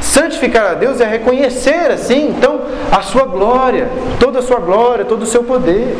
Santificar 0.00 0.72
a 0.72 0.74
Deus 0.74 1.00
é 1.00 1.06
reconhecer 1.06 1.90
assim, 1.90 2.30
então, 2.30 2.62
a 2.90 3.02
sua 3.02 3.24
glória, 3.24 3.88
toda 4.18 4.40
a 4.40 4.42
sua 4.42 4.58
glória, 4.58 5.04
todo 5.04 5.22
o 5.22 5.26
seu 5.26 5.44
poder. 5.44 5.96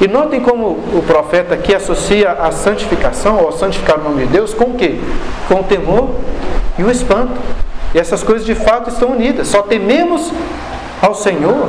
E 0.00 0.08
notem 0.08 0.40
como 0.40 0.66
o 0.66 1.04
profeta 1.06 1.54
aqui 1.54 1.72
associa 1.72 2.32
a 2.32 2.50
santificação, 2.50 3.38
ou 3.44 3.52
santificar 3.52 4.00
o 4.00 4.02
nome 4.02 4.26
de 4.26 4.32
Deus, 4.32 4.52
com 4.52 4.70
o 4.70 4.74
quê? 4.74 4.98
Com 5.46 5.60
o 5.60 5.62
temor 5.62 6.10
e 6.76 6.82
o 6.82 6.90
espanto. 6.90 7.38
E 7.94 7.98
essas 7.98 8.22
coisas 8.22 8.46
de 8.46 8.54
fato 8.54 8.90
estão 8.90 9.10
unidas. 9.10 9.48
Só 9.48 9.62
tememos 9.62 10.32
ao 11.00 11.14
Senhor 11.14 11.68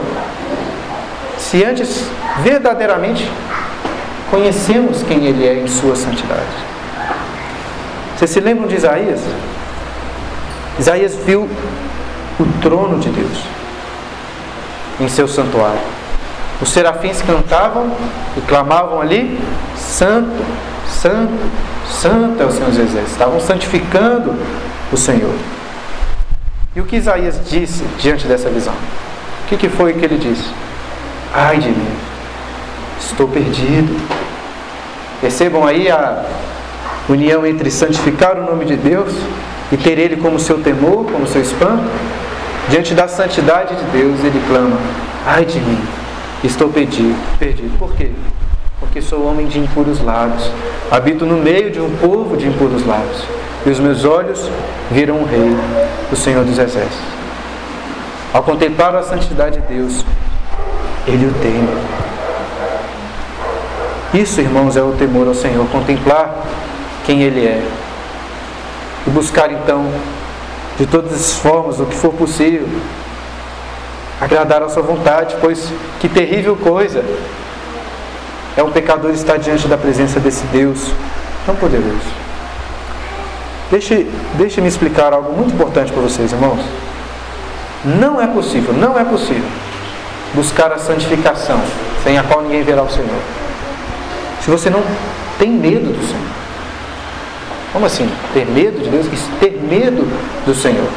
se 1.37 1.63
antes 1.63 2.05
verdadeiramente 2.41 3.29
conhecemos 4.29 5.03
quem 5.03 5.25
Ele 5.25 5.47
é 5.47 5.55
em 5.55 5.67
Sua 5.67 5.95
santidade. 5.95 6.73
Vocês 8.15 8.31
se 8.31 8.39
lembram 8.39 8.67
de 8.67 8.75
Isaías? 8.75 9.19
Isaías 10.79 11.15
viu 11.15 11.49
o 12.39 12.45
trono 12.61 12.99
de 12.99 13.09
Deus 13.09 13.43
em 14.99 15.07
seu 15.07 15.27
santuário. 15.27 15.81
Os 16.61 16.69
serafins 16.69 17.21
cantavam 17.21 17.91
e 18.37 18.41
clamavam 18.41 19.01
ali: 19.01 19.39
Santo, 19.75 20.43
Santo, 20.87 21.33
Santo 21.87 22.41
é 22.41 22.45
o 22.45 22.51
Senhor 22.51 22.69
dos 22.69 22.79
Exércitos. 22.79 23.11
Estavam 23.11 23.39
santificando 23.39 24.35
o 24.91 24.97
Senhor. 24.97 25.33
E 26.75 26.81
o 26.81 26.85
que 26.85 26.95
Isaías 26.95 27.39
disse 27.49 27.83
diante 27.99 28.25
dessa 28.27 28.49
visão? 28.49 28.73
O 28.73 29.47
que, 29.47 29.57
que 29.57 29.69
foi 29.69 29.93
que 29.93 30.03
ele 30.03 30.17
disse? 30.17 30.49
Ai 31.33 31.57
de 31.57 31.69
mim, 31.69 31.95
estou 32.99 33.27
perdido. 33.27 33.95
Percebam 35.21 35.65
aí 35.65 35.89
a 35.89 36.25
união 37.07 37.45
entre 37.45 37.69
santificar 37.69 38.37
o 38.37 38.43
nome 38.43 38.65
de 38.65 38.75
Deus 38.75 39.13
e 39.71 39.77
ter 39.77 39.97
Ele 39.97 40.17
como 40.17 40.39
seu 40.39 40.59
temor, 40.59 41.05
como 41.05 41.27
seu 41.27 41.41
espanto. 41.41 41.83
Diante 42.69 42.93
da 42.93 43.07
santidade 43.07 43.75
de 43.75 43.83
Deus, 43.85 44.19
ele 44.23 44.41
clama: 44.47 44.77
Ai 45.25 45.45
de 45.45 45.59
mim, 45.59 45.79
estou 46.43 46.69
perdido. 46.69 47.15
perdido. 47.37 47.77
Por 47.77 47.93
quê? 47.95 48.11
Porque 48.79 49.01
sou 49.01 49.25
homem 49.25 49.47
de 49.47 49.59
impuros 49.59 50.01
lábios, 50.01 50.49
habito 50.91 51.25
no 51.25 51.37
meio 51.37 51.71
de 51.71 51.79
um 51.79 51.89
povo 51.97 52.37
de 52.37 52.47
impuros 52.47 52.85
lábios, 52.85 53.23
e 53.65 53.69
os 53.69 53.79
meus 53.79 54.03
olhos 54.03 54.49
viram 54.91 55.21
o 55.21 55.25
Rei, 55.25 55.55
o 56.11 56.15
Senhor 56.15 56.43
dos 56.43 56.57
Exércitos. 56.57 56.99
Ao 58.33 58.43
contemplar 58.43 58.95
a 58.95 59.03
santidade 59.03 59.61
de 59.61 59.67
Deus, 59.73 60.03
ele 61.07 61.27
o 61.27 61.33
teme. 61.33 62.03
Isso, 64.13 64.41
irmãos, 64.41 64.77
é 64.77 64.81
o 64.81 64.91
temor 64.91 65.27
ao 65.27 65.33
Senhor, 65.33 65.65
contemplar 65.69 66.45
quem 67.05 67.23
Ele 67.23 67.45
é. 67.45 67.63
E 69.07 69.09
buscar 69.09 69.51
então, 69.51 69.87
de 70.77 70.85
todas 70.85 71.13
as 71.13 71.33
formas, 71.33 71.79
o 71.79 71.85
que 71.85 71.95
for 71.95 72.13
possível, 72.13 72.67
agradar 74.21 74.61
a 74.61 74.69
Sua 74.69 74.83
vontade, 74.83 75.35
pois 75.41 75.71
que 75.99 76.07
terrível 76.07 76.55
coisa 76.55 77.03
é 78.55 78.61
um 78.61 78.71
pecador 78.71 79.11
estar 79.11 79.37
diante 79.37 79.67
da 79.67 79.77
presença 79.77 80.19
desse 80.19 80.45
Deus 80.45 80.91
tão 81.45 81.55
poderoso. 81.55 82.22
Deixe, 83.71 84.07
deixe-me 84.35 84.67
explicar 84.67 85.13
algo 85.13 85.33
muito 85.33 85.53
importante 85.53 85.91
para 85.91 86.01
vocês, 86.01 86.31
irmãos. 86.31 86.59
Não 87.83 88.21
é 88.21 88.27
possível, 88.27 88.73
não 88.73 88.97
é 88.97 89.03
possível 89.03 89.49
buscar 90.33 90.71
a 90.71 90.77
santificação 90.77 91.59
sem 92.03 92.17
a 92.17 92.23
qual 92.23 92.41
ninguém 92.41 92.63
verá 92.63 92.81
o 92.81 92.89
Senhor. 92.89 93.09
Se 94.41 94.49
você 94.49 94.69
não 94.69 94.81
tem 95.37 95.49
medo 95.49 95.93
do 95.93 96.05
Senhor. 96.05 96.43
Como 97.71 97.85
assim? 97.85 98.09
Ter 98.33 98.45
medo 98.45 98.83
de 98.83 98.89
Deus? 98.89 99.07
Isso, 99.07 99.29
ter 99.39 99.59
medo 99.61 100.07
do 100.45 100.53
Senhor. 100.53 100.87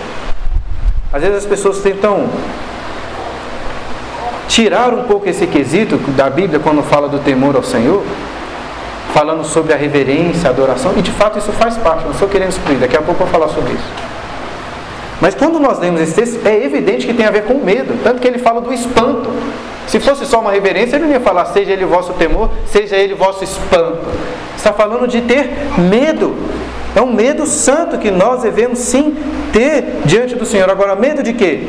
Às 1.13 1.23
vezes 1.23 1.39
as 1.39 1.47
pessoas 1.47 1.79
tentam 1.79 2.29
tirar 4.49 4.93
um 4.93 5.05
pouco 5.05 5.29
esse 5.29 5.47
quesito 5.47 5.97
da 6.13 6.29
Bíblia 6.29 6.61
quando 6.61 6.83
fala 6.83 7.09
do 7.09 7.19
temor 7.19 7.57
ao 7.57 7.63
Senhor, 7.63 8.03
falando 9.13 9.45
sobre 9.45 9.73
a 9.73 9.77
reverência, 9.77 10.49
a 10.49 10.53
adoração, 10.53 10.93
e 10.97 11.03
de 11.03 11.11
fato 11.11 11.39
isso 11.39 11.53
faz 11.53 11.77
parte, 11.77 12.05
não 12.05 12.13
estou 12.13 12.29
querendo 12.29 12.51
excluir, 12.51 12.77
daqui 12.77 12.97
a 12.97 13.03
pouco 13.03 13.23
eu 13.23 13.27
vou 13.27 13.41
falar 13.41 13.49
sobre 13.49 13.73
isso. 13.73 14.17
Mas 15.21 15.35
quando 15.35 15.59
nós 15.59 15.79
lemos 15.79 16.01
esse 16.01 16.15
texto, 16.15 16.47
é 16.47 16.65
evidente 16.65 17.07
que 17.07 17.15
tem 17.15 17.25
a 17.25 17.31
ver 17.31 17.45
com 17.45 17.55
medo, 17.55 17.99
tanto 18.03 18.21
que 18.21 18.29
ele 18.29 18.39
fala 18.39 18.61
do 18.61 18.73
espanto. 18.73 19.31
Se 19.87 19.99
fosse 20.01 20.27
só 20.27 20.41
uma 20.41 20.51
reverência, 20.51 20.97
ele 20.97 21.07
não 21.07 21.13
ia 21.13 21.21
falar, 21.21 21.47
seja 21.47 21.73
ele 21.73 21.85
vosso 21.85 22.13
temor, 22.15 22.51
seja 22.67 22.97
ele 22.97 23.15
vosso 23.15 23.43
espanto. 23.43 24.05
Está 24.57 24.73
falando 24.73 25.07
de 25.07 25.23
ter 25.23 25.51
medo. 25.79 26.37
É 26.95 27.01
um 27.01 27.13
medo 27.13 27.47
santo 27.47 27.99
que 27.99 28.11
nós 28.11 28.43
devemos 28.43 28.79
sim 28.79 29.17
ter 29.53 30.01
diante 30.05 30.35
do 30.35 30.45
Senhor. 30.45 30.69
Agora, 30.69 30.95
medo 30.97 31.23
de 31.23 31.33
quê? 31.33 31.67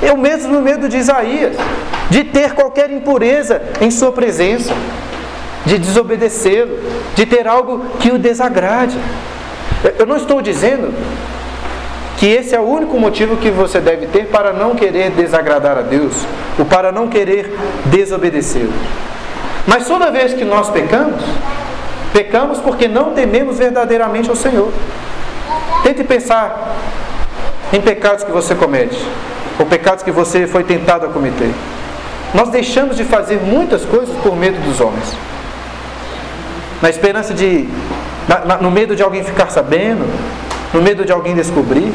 É 0.00 0.12
o 0.12 0.18
mesmo 0.18 0.60
medo 0.60 0.88
de 0.88 0.96
Isaías, 0.96 1.56
de 2.10 2.24
ter 2.24 2.52
qualquer 2.52 2.90
impureza 2.90 3.62
em 3.80 3.90
sua 3.90 4.12
presença, 4.12 4.74
de 5.64 5.78
desobedecê-lo, 5.78 6.78
de 7.14 7.26
ter 7.26 7.46
algo 7.46 7.84
que 8.00 8.10
o 8.10 8.18
desagrade. 8.18 8.98
Eu 9.98 10.06
não 10.06 10.16
estou 10.16 10.40
dizendo 10.42 10.94
que 12.16 12.26
esse 12.26 12.54
é 12.54 12.60
o 12.60 12.62
único 12.62 12.98
motivo 12.98 13.36
que 13.36 13.50
você 13.50 13.80
deve 13.80 14.06
ter 14.06 14.26
para 14.26 14.52
não 14.52 14.74
querer 14.74 15.10
desagradar 15.10 15.76
a 15.78 15.82
Deus, 15.82 16.14
ou 16.58 16.64
para 16.64 16.92
não 16.92 17.08
querer 17.08 17.52
desobedecê-lo. 17.86 18.72
Mas 19.66 19.86
toda 19.86 20.10
vez 20.10 20.32
que 20.32 20.44
nós 20.44 20.70
pecamos, 20.70 21.22
pecamos 22.12 22.58
porque 22.58 22.86
não 22.86 23.12
tememos 23.12 23.58
verdadeiramente 23.58 24.30
ao 24.30 24.36
Senhor. 24.36 24.70
Tente 25.82 26.04
pensar 26.04 26.76
em 27.72 27.80
pecados 27.80 28.22
que 28.22 28.30
você 28.30 28.54
comete, 28.54 28.98
ou 29.58 29.66
pecados 29.66 30.04
que 30.04 30.10
você 30.10 30.46
foi 30.46 30.62
tentado 30.62 31.06
a 31.06 31.08
cometer. 31.08 31.52
Nós 32.34 32.50
deixamos 32.50 32.96
de 32.96 33.04
fazer 33.04 33.40
muitas 33.40 33.84
coisas 33.84 34.14
por 34.22 34.36
medo 34.36 34.60
dos 34.60 34.80
homens. 34.80 35.16
Na 36.82 36.90
esperança 36.90 37.32
de, 37.32 37.68
na, 38.28 38.44
na, 38.44 38.56
no 38.56 38.70
medo 38.70 38.96
de 38.96 39.02
alguém 39.02 39.22
ficar 39.22 39.48
sabendo, 39.50 40.04
no 40.74 40.82
medo 40.82 41.04
de 41.04 41.12
alguém 41.12 41.34
descobrir. 41.34 41.92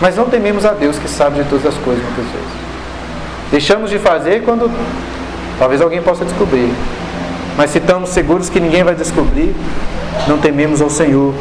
Mas 0.00 0.16
não 0.16 0.24
tememos 0.24 0.64
a 0.64 0.72
Deus 0.72 0.98
que 0.98 1.06
sabe 1.06 1.42
de 1.42 1.48
todas 1.50 1.66
as 1.66 1.74
coisas 1.74 2.02
muitas 2.02 2.24
vezes. 2.24 2.60
Deixamos 3.50 3.90
de 3.90 3.98
fazer 3.98 4.42
quando 4.44 4.70
talvez 5.58 5.82
alguém 5.82 6.00
possa 6.00 6.24
descobrir. 6.24 6.72
Mas 7.56 7.70
se 7.70 7.78
estamos 7.78 8.08
seguros 8.08 8.48
que 8.48 8.58
ninguém 8.58 8.82
vai 8.82 8.94
descobrir, 8.94 9.54
não 10.26 10.38
tememos 10.38 10.80
ao 10.80 10.88
Senhor, 10.88 11.34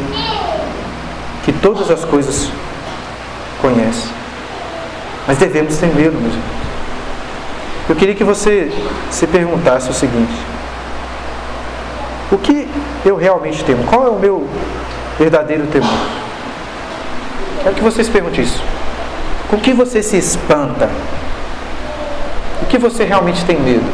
que 1.45 1.53
todas 1.53 1.89
as 1.89 2.03
coisas 2.03 2.49
conhece. 3.61 4.07
Mas 5.25 5.37
devemos 5.37 5.77
temê-lo, 5.77 6.19
meus 6.19 6.33
irmãos. 6.33 6.59
Eu 7.87 7.95
queria 7.95 8.13
que 8.13 8.23
você 8.23 8.71
se 9.09 9.25
perguntasse 9.25 9.89
o 9.89 9.93
seguinte: 9.93 10.33
o 12.31 12.37
que 12.37 12.67
eu 13.05 13.15
realmente 13.15 13.63
temo? 13.63 13.83
Qual 13.85 14.05
é 14.05 14.09
o 14.09 14.19
meu 14.19 14.47
verdadeiro 15.17 15.65
temor? 15.67 15.89
Quero 17.63 17.75
que 17.75 17.81
vocês 17.81 18.07
perguntem 18.07 18.43
isso. 18.43 18.61
Com 19.49 19.57
que 19.57 19.73
você 19.73 20.03
se 20.03 20.17
espanta? 20.17 20.89
O 22.61 22.65
que 22.67 22.77
você 22.77 23.03
realmente 23.03 23.43
tem 23.45 23.59
medo? 23.59 23.85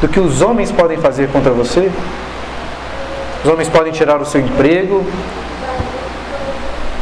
Do 0.00 0.08
que 0.08 0.20
os 0.20 0.42
homens 0.42 0.70
podem 0.70 0.98
fazer 0.98 1.28
contra 1.28 1.50
você? 1.50 1.90
Os 3.42 3.50
homens 3.50 3.68
podem 3.68 3.92
tirar 3.92 4.20
o 4.20 4.26
seu 4.26 4.40
emprego, 4.40 5.06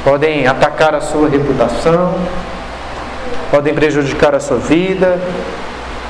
podem 0.04 0.46
atacar 0.46 0.94
a 0.94 1.00
sua 1.00 1.28
reputação, 1.28 2.14
podem 3.50 3.74
prejudicar 3.74 4.34
a 4.34 4.40
sua 4.40 4.58
vida, 4.58 5.18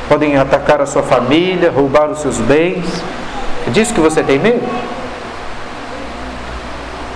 podem 0.09 0.37
atacar 0.37 0.81
a 0.81 0.87
sua 0.87 1.03
família, 1.03 1.71
roubar 1.71 2.11
os 2.11 2.19
seus 2.19 2.38
bens. 2.38 2.85
É 3.66 3.70
disso 3.70 3.94
que 3.94 4.00
você 4.00 4.22
tem 4.22 4.38
medo? 4.38 4.62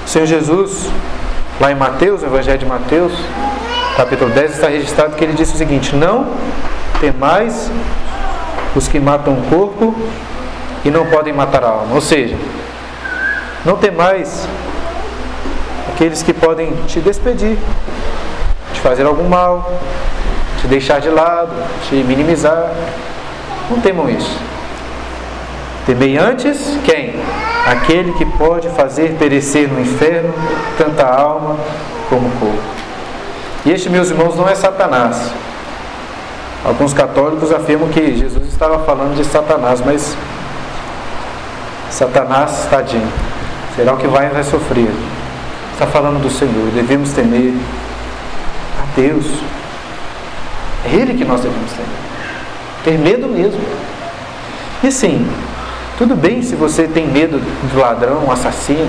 O 0.05 0.09
Senhor 0.09 0.27
Jesus, 0.27 0.89
lá 1.61 1.71
em 1.71 1.75
Mateus, 1.75 2.23
no 2.23 2.29
Evangelho 2.29 2.59
de 2.59 2.65
Mateus, 2.65 3.13
capítulo 3.97 4.31
10, 4.31 4.53
está 4.53 4.69
registrado 4.69 5.15
que 5.15 5.23
ele 5.23 5.35
disse 5.35 5.55
o 5.55 5.59
seguinte: 5.59 5.95
Não 5.95 6.33
temais 7.01 7.71
os 8.75 8.89
que 8.89 8.99
matam 8.99 9.35
o 9.35 9.43
corpo 9.51 9.95
e 10.85 10.91
não 10.91 11.07
podem 11.07 11.33
matar 11.33 11.63
a 11.65 11.69
alma. 11.69 11.95
Ou 11.95 12.01
seja, 12.01 12.37
não 13.65 13.77
temais 13.77 14.49
aqueles 15.93 16.23
que 16.23 16.33
podem 16.33 16.73
te 16.87 17.01
despedir, 17.01 17.59
te 18.73 18.81
fazer 18.81 19.05
algum 19.05 19.29
mal, 19.29 19.71
te 20.61 20.67
deixar 20.67 21.01
de 21.01 21.11
lado, 21.11 21.53
te 21.89 21.97
minimizar. 21.97 22.73
Não 23.71 23.81
temam 23.81 24.09
isso. 24.09 24.48
Temei 25.89 26.19
antes 26.19 26.79
quem? 26.85 27.15
Aquele 27.67 28.13
que 28.13 28.27
pode 28.27 28.69
fazer 28.69 29.17
perecer 29.19 29.73
no 29.73 29.81
inferno 29.81 30.35
tanta 30.77 31.03
alma 31.03 31.57
como 32.11 32.31
corpo. 32.33 32.63
E 33.65 33.73
este, 33.73 33.89
meus 33.89 34.11
irmãos, 34.11 34.37
não 34.37 34.47
é 34.47 34.55
Satanás. 34.55 35.33
Alguns 36.63 36.93
católicos 36.93 37.51
afirmam 37.51 37.89
que 37.89 38.15
Jesus 38.15 38.49
estava 38.49 38.81
falando 38.81 39.17
de 39.17 39.25
Satanás, 39.25 39.81
mas 39.81 40.15
Satanás, 41.91 42.67
tadinho, 42.69 43.11
será 43.75 43.95
o 43.95 43.97
que 43.97 44.09
vai, 44.09 44.29
vai 44.29 44.45
sofrer. 44.45 44.91
Está 45.73 45.87
falando 45.87 46.21
do 46.21 46.29
Senhor, 46.29 46.71
devemos 46.75 47.13
temer 47.15 47.55
a 48.79 48.95
Deus. 48.95 49.25
É 50.85 50.95
Ele 50.95 51.15
que 51.15 51.25
nós 51.25 51.41
devemos 51.41 51.73
temer. 51.73 51.89
Ter 52.85 52.99
medo 52.99 53.27
mesmo. 53.27 53.63
E 54.85 54.93
sim, 54.93 55.27
tudo 55.99 56.15
bem 56.15 56.43
se 56.43 56.55
você 56.55 56.85
tem 56.85 57.09
medo 57.09 57.41
de 57.41 57.77
ladrão, 57.77 58.31
assassino. 58.31 58.89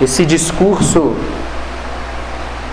Esse 0.00 0.24
discurso 0.24 1.16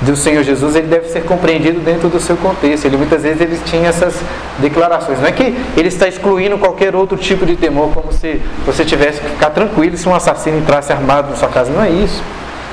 do 0.01 0.15
Senhor 0.15 0.43
Jesus, 0.43 0.75
ele 0.75 0.87
deve 0.87 1.09
ser 1.09 1.23
compreendido 1.23 1.79
dentro 1.79 2.07
do 2.07 2.19
seu 2.19 2.37
contexto. 2.37 2.85
Ele 2.85 2.97
muitas 2.97 3.23
vezes 3.23 3.41
ele 3.41 3.59
tinha 3.65 3.89
essas 3.89 4.15
declarações. 4.59 5.19
Não 5.19 5.27
é 5.27 5.31
que 5.31 5.55
ele 5.75 5.87
está 5.87 6.07
excluindo 6.07 6.57
qualquer 6.59 6.95
outro 6.95 7.17
tipo 7.17 7.43
de 7.43 7.55
temor, 7.55 7.91
como 7.93 8.13
se 8.13 8.39
você 8.63 8.85
tivesse 8.85 9.19
que 9.19 9.29
ficar 9.29 9.49
tranquilo 9.49 9.97
se 9.97 10.07
um 10.07 10.13
assassino 10.13 10.59
entrasse 10.59 10.93
armado 10.93 11.31
na 11.31 11.35
sua 11.35 11.49
casa. 11.49 11.71
Não 11.71 11.83
é 11.83 11.89
isso. 11.89 12.21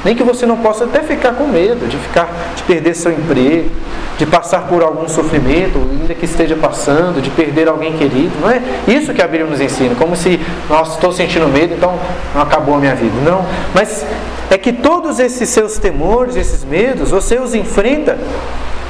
Nem 0.09 0.17
que 0.17 0.23
você 0.23 0.47
não 0.47 0.57
possa 0.57 0.87
até 0.87 1.03
ficar 1.03 1.35
com 1.35 1.45
medo 1.45 1.87
de 1.87 1.99
ficar, 1.99 2.31
de 2.57 2.63
perder 2.63 2.95
seu 2.95 3.13
emprego, 3.13 3.69
de 4.17 4.25
passar 4.25 4.63
por 4.63 4.83
algum 4.83 5.07
sofrimento, 5.07 5.79
ainda 5.79 6.15
que 6.15 6.25
esteja 6.25 6.57
passando, 6.57 7.21
de 7.21 7.29
perder 7.29 7.69
alguém 7.69 7.93
querido. 7.93 8.33
Não 8.41 8.49
é 8.49 8.63
isso 8.87 9.13
que 9.13 9.21
a 9.21 9.27
Bíblia 9.27 9.45
nos 9.45 9.61
ensina, 9.61 9.95
como 9.97 10.17
se, 10.17 10.41
nossa, 10.67 10.95
estou 10.95 11.13
sentindo 11.13 11.47
medo, 11.47 11.75
então 11.75 11.95
acabou 12.35 12.77
a 12.77 12.79
minha 12.79 12.95
vida. 12.95 13.13
Não, 13.23 13.45
mas 13.75 14.07
é 14.51 14.57
que 14.57 14.73
todos 14.73 15.19
esses 15.19 15.47
seus 15.51 15.77
temores, 15.77 16.37
esses 16.37 16.65
medos, 16.65 17.11
você 17.11 17.39
os 17.39 17.55
enfrenta 17.55 18.17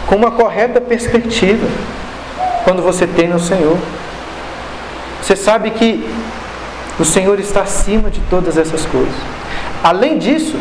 com 0.06 0.14
uma 0.14 0.30
correta 0.30 0.80
perspectiva 0.80 1.66
quando 2.62 2.80
você 2.80 3.08
tem 3.08 3.26
no 3.26 3.40
Senhor. 3.40 3.76
Você 5.20 5.34
sabe 5.34 5.72
que 5.72 6.08
o 6.96 7.04
Senhor 7.04 7.40
está 7.40 7.62
acima 7.62 8.08
de 8.08 8.20
todas 8.30 8.56
essas 8.56 8.86
coisas. 8.86 9.16
Além 9.82 10.16
disso, 10.16 10.54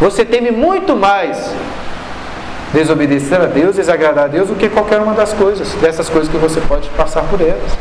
você 0.00 0.24
teme 0.24 0.50
muito 0.50 0.96
mais 0.96 1.52
desobedecer 2.72 3.40
a 3.40 3.46
Deus, 3.46 3.76
desagradar 3.76 4.24
a 4.24 4.28
Deus, 4.28 4.48
do 4.48 4.54
que 4.54 4.68
qualquer 4.68 5.00
uma 5.00 5.12
das 5.12 5.32
coisas, 5.32 5.74
dessas 5.74 6.08
coisas 6.08 6.30
que 6.30 6.38
você 6.38 6.60
pode 6.62 6.88
passar 6.90 7.22
por 7.24 7.40
elas. 7.40 7.76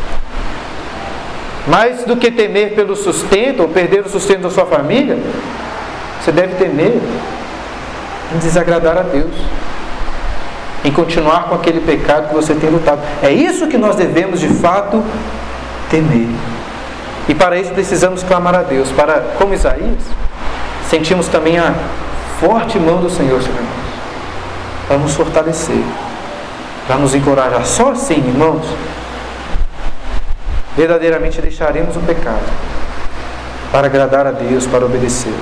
Mais 1.67 2.03
do 2.03 2.17
que 2.17 2.29
temer 2.29 2.73
pelo 2.73 2.95
sustento 2.95 3.61
ou 3.61 3.69
perder 3.69 4.05
o 4.05 4.09
sustento 4.09 4.41
da 4.41 4.49
sua 4.49 4.65
família, 4.65 5.17
você 6.19 6.31
deve 6.31 6.55
temer 6.55 6.99
em 8.35 8.37
desagradar 8.39 8.97
a 8.97 9.03
Deus, 9.03 9.31
em 10.83 10.91
continuar 10.91 11.43
com 11.43 11.55
aquele 11.55 11.79
pecado 11.79 12.29
que 12.29 12.35
você 12.35 12.53
tem 12.53 12.69
lutado. 12.69 12.99
É 13.21 13.31
isso 13.31 13.67
que 13.67 13.77
nós 13.77 13.95
devemos 13.95 14.39
de 14.39 14.49
fato 14.49 15.03
temer. 15.89 16.27
E 17.29 17.35
para 17.35 17.57
isso 17.59 17.71
precisamos 17.71 18.23
clamar 18.23 18.55
a 18.55 18.63
Deus, 18.63 18.91
para, 18.91 19.21
como 19.37 19.53
Isaías, 19.53 20.03
sentimos 20.89 21.27
também 21.27 21.59
a 21.59 21.75
forte 22.39 22.79
mão 22.79 23.01
do 23.01 23.09
Senhor 23.09 23.41
sobre 23.41 23.61
nós, 23.61 24.87
para 24.87 24.97
nos 24.97 25.13
fortalecer, 25.13 25.83
para 26.87 26.97
nos 26.97 27.13
encorajar. 27.13 27.65
Só 27.65 27.91
assim, 27.91 28.15
irmãos, 28.15 28.65
verdadeiramente 30.75 31.41
deixaremos 31.41 31.95
o 31.95 31.99
pecado 31.99 32.45
para 33.71 33.87
agradar 33.87 34.25
a 34.25 34.31
Deus, 34.31 34.65
para 34.65 34.85
obedecer. 34.85 35.33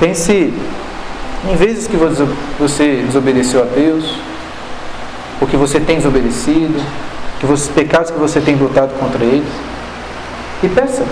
Pense 0.00 0.52
em 1.48 1.56
vezes 1.56 1.86
que 1.86 1.96
você 2.58 3.02
desobedeceu 3.06 3.62
a 3.62 3.66
Deus, 3.66 4.16
ou 5.40 5.46
que 5.46 5.56
você 5.56 5.78
tem 5.78 5.96
desobedecido, 5.96 6.80
que 7.38 7.46
os 7.46 7.68
pecados 7.68 8.10
que 8.10 8.18
você 8.18 8.40
tem 8.40 8.56
lutado 8.56 8.98
contra 8.98 9.24
eles, 9.24 9.46
e 10.62 10.68
peça 10.68 11.04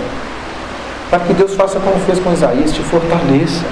para 1.11 1.20
que 1.20 1.35
Deus 1.35 1.55
faça 1.55 1.81
como 1.81 1.99
fez 2.07 2.20
com 2.20 2.33
Isaías, 2.33 2.73
te 2.73 2.81
fortaleça, 2.83 3.64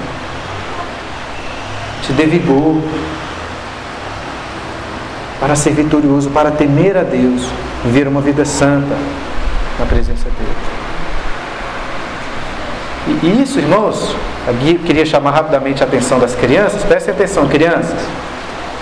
te 2.03 2.11
dê 2.11 2.25
vigor 2.25 2.81
para 5.39 5.55
ser 5.55 5.71
vitorioso, 5.71 6.29
para 6.31 6.51
temer 6.51 6.97
a 6.97 7.03
Deus, 7.03 7.47
viver 7.85 8.07
uma 8.07 8.19
vida 8.19 8.43
santa 8.43 8.95
na 9.79 9.85
presença 9.85 10.25
dele. 10.25 10.79
E 13.23 13.41
isso, 13.41 13.57
irmãos, 13.57 14.13
aqui 14.47 14.75
eu 14.75 14.79
queria 14.79 15.05
chamar 15.05 15.31
rapidamente 15.31 15.81
a 15.81 15.87
atenção 15.87 16.19
das 16.19 16.35
crianças, 16.35 16.83
prestem 16.83 17.13
atenção, 17.13 17.47
crianças, 17.47 17.97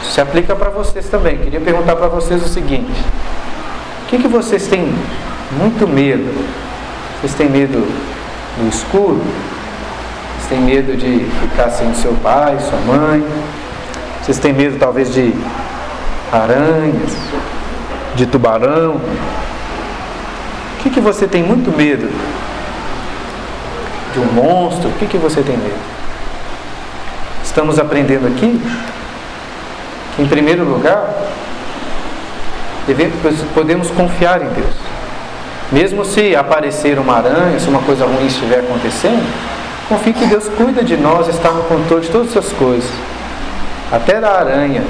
isso 0.02 0.12
se 0.12 0.20
aplica 0.20 0.56
para 0.56 0.72
vocês 0.72 1.08
também. 1.08 1.38
Queria 1.38 1.62
perguntar 1.62 1.96
para 1.96 2.08
vocês 2.08 2.44
o 2.44 2.48
seguinte: 2.48 2.92
o 4.04 4.10
que, 4.10 4.18
que 4.18 4.28
vocês 4.28 4.68
têm 4.68 4.92
muito 5.52 5.88
medo? 5.88 6.34
Vocês 7.22 7.36
têm 7.36 7.50
medo 7.50 7.88
no 8.62 8.70
escuro? 8.70 9.22
Vocês 10.36 10.50
têm 10.50 10.62
medo 10.62 10.96
de 10.96 11.26
ficar 11.42 11.70
sem 11.70 11.90
o 11.92 11.96
seu 11.96 12.14
pai, 12.16 12.58
sua 12.60 12.80
mãe? 12.80 13.26
Vocês 14.22 14.40
têm 14.40 14.54
medo 14.54 14.78
talvez 14.78 15.14
de 15.14 15.34
aranhas, 16.32 17.14
de 18.16 18.26
tubarão? 18.26 18.96
O 18.96 20.84
que, 20.84 20.90
que 20.90 21.00
você 21.00 21.28
tem 21.28 21.44
muito 21.44 21.76
medo? 21.76 22.10
De 24.14 24.20
um 24.20 24.26
monstro? 24.34 24.90
O 24.90 24.94
que, 24.94 25.06
que 25.06 25.18
você 25.18 25.42
tem 25.42 25.58
medo? 25.58 25.80
Estamos 27.44 27.80
aprendendo 27.80 28.28
aqui 28.28 28.62
que, 30.16 30.22
em 30.22 30.28
primeiro 30.28 30.64
lugar, 30.64 31.14
devemos, 32.86 33.16
podemos 33.54 33.92
confiar 33.92 34.42
em 34.42 34.50
Deus. 34.50 34.97
Mesmo 35.72 36.06
se 36.06 36.36
aparecer 36.36 36.98
uma 36.98 37.18
aranha, 37.18 37.60
se 37.60 37.68
uma 37.68 37.82
coisa 37.82 38.06
ruim 38.06 38.26
estiver 38.26 38.60
acontecendo, 38.60 39.26
confie 39.90 40.14
que 40.14 40.26
Deus 40.26 40.48
cuida 40.50 40.84
de 40.84 40.96
nós, 40.96 41.28
está 41.28 41.52
no 41.52 41.64
controle 41.64 42.06
de 42.06 42.10
todas 42.10 42.30
essas 42.30 42.54
coisas. 42.54 42.90
Até 43.92 44.20
da 44.20 44.32
aranha 44.32 44.84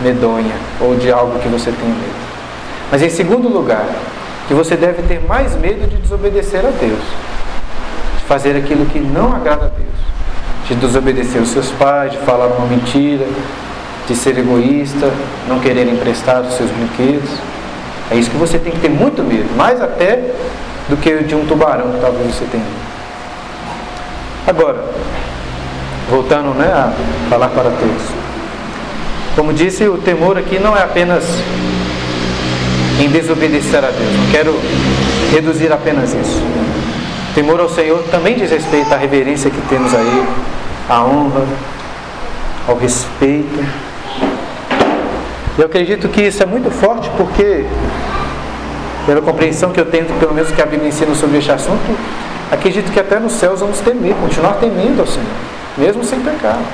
medonha 0.00 0.54
ou 0.80 0.96
de 0.96 1.10
algo 1.10 1.38
que 1.38 1.48
você 1.48 1.70
tem 1.70 1.88
medo. 1.88 2.22
Mas 2.90 3.02
em 3.02 3.10
segundo 3.10 3.48
lugar, 3.48 3.86
que 4.48 4.54
você 4.54 4.76
deve 4.76 5.02
ter 5.02 5.20
mais 5.26 5.54
medo 5.56 5.88
de 5.88 5.96
desobedecer 5.96 6.60
a 6.60 6.70
Deus, 6.70 7.00
de 8.18 8.24
fazer 8.26 8.56
aquilo 8.56 8.84
que 8.86 8.98
não 8.98 9.34
agrada 9.34 9.66
a 9.66 9.68
Deus, 9.68 9.88
de 10.68 10.74
desobedecer 10.74 11.40
os 11.40 11.50
seus 11.50 11.70
pais, 11.72 12.12
de 12.12 12.18
falar 12.18 12.46
uma 12.46 12.66
mentira, 12.66 13.26
de 14.06 14.14
ser 14.14 14.38
egoísta, 14.38 15.10
não 15.48 15.60
querer 15.60 15.88
emprestar 15.88 16.40
os 16.42 16.54
seus 16.54 16.70
brinquedos. 16.70 17.30
É 18.12 18.16
isso 18.16 18.30
que 18.30 18.36
você 18.36 18.58
tem 18.58 18.70
que 18.70 18.78
ter 18.78 18.90
muito 18.90 19.22
medo, 19.22 19.48
mais 19.56 19.80
até 19.80 20.34
do 20.86 20.98
que 20.98 21.24
de 21.24 21.34
um 21.34 21.46
tubarão 21.46 21.92
que 21.92 21.98
talvez 21.98 22.34
você 22.34 22.44
tenha. 22.52 22.64
Agora, 24.46 24.84
voltando 26.10 26.50
né, 26.50 26.66
a 26.66 26.92
falar 27.30 27.48
para 27.48 27.70
todos. 27.70 28.02
Como 29.34 29.54
disse, 29.54 29.88
o 29.88 29.96
temor 29.96 30.36
aqui 30.36 30.58
não 30.58 30.76
é 30.76 30.82
apenas 30.82 31.24
em 33.00 33.08
desobedecer 33.08 33.82
a 33.82 33.88
Deus. 33.88 34.14
Não 34.14 34.30
quero 34.30 34.60
reduzir 35.32 35.72
apenas 35.72 36.12
isso. 36.12 36.42
O 37.30 37.34
temor 37.34 37.60
ao 37.60 37.70
Senhor 37.70 38.04
também 38.10 38.36
diz 38.36 38.50
respeito 38.50 38.92
à 38.92 38.98
reverência 38.98 39.50
que 39.50 39.60
temos 39.68 39.94
a 39.94 40.00
Ele, 40.00 40.28
à 40.86 41.02
honra, 41.02 41.46
ao 42.68 42.76
respeito 42.76 43.58
eu 45.58 45.66
acredito 45.66 46.08
que 46.08 46.22
isso 46.22 46.42
é 46.42 46.46
muito 46.46 46.70
forte 46.70 47.10
porque, 47.14 47.66
pela 49.06 49.20
compreensão 49.20 49.70
que 49.70 49.80
eu 49.80 49.86
tenho, 49.86 50.06
pelo 50.18 50.34
menos 50.34 50.50
que 50.50 50.60
a 50.60 50.66
Bíblia 50.66 50.88
ensina 50.88 51.14
sobre 51.14 51.38
este 51.38 51.50
assunto, 51.50 51.96
acredito 52.50 52.92
que 52.92 53.00
até 53.00 53.18
nos 53.18 53.32
céus 53.32 53.60
vamos 53.60 53.80
temer, 53.80 54.14
continuar 54.14 54.54
temendo 54.54 55.00
ao 55.00 55.06
Senhor, 55.06 55.26
mesmo 55.76 56.04
sem 56.04 56.20
pecado. 56.20 56.64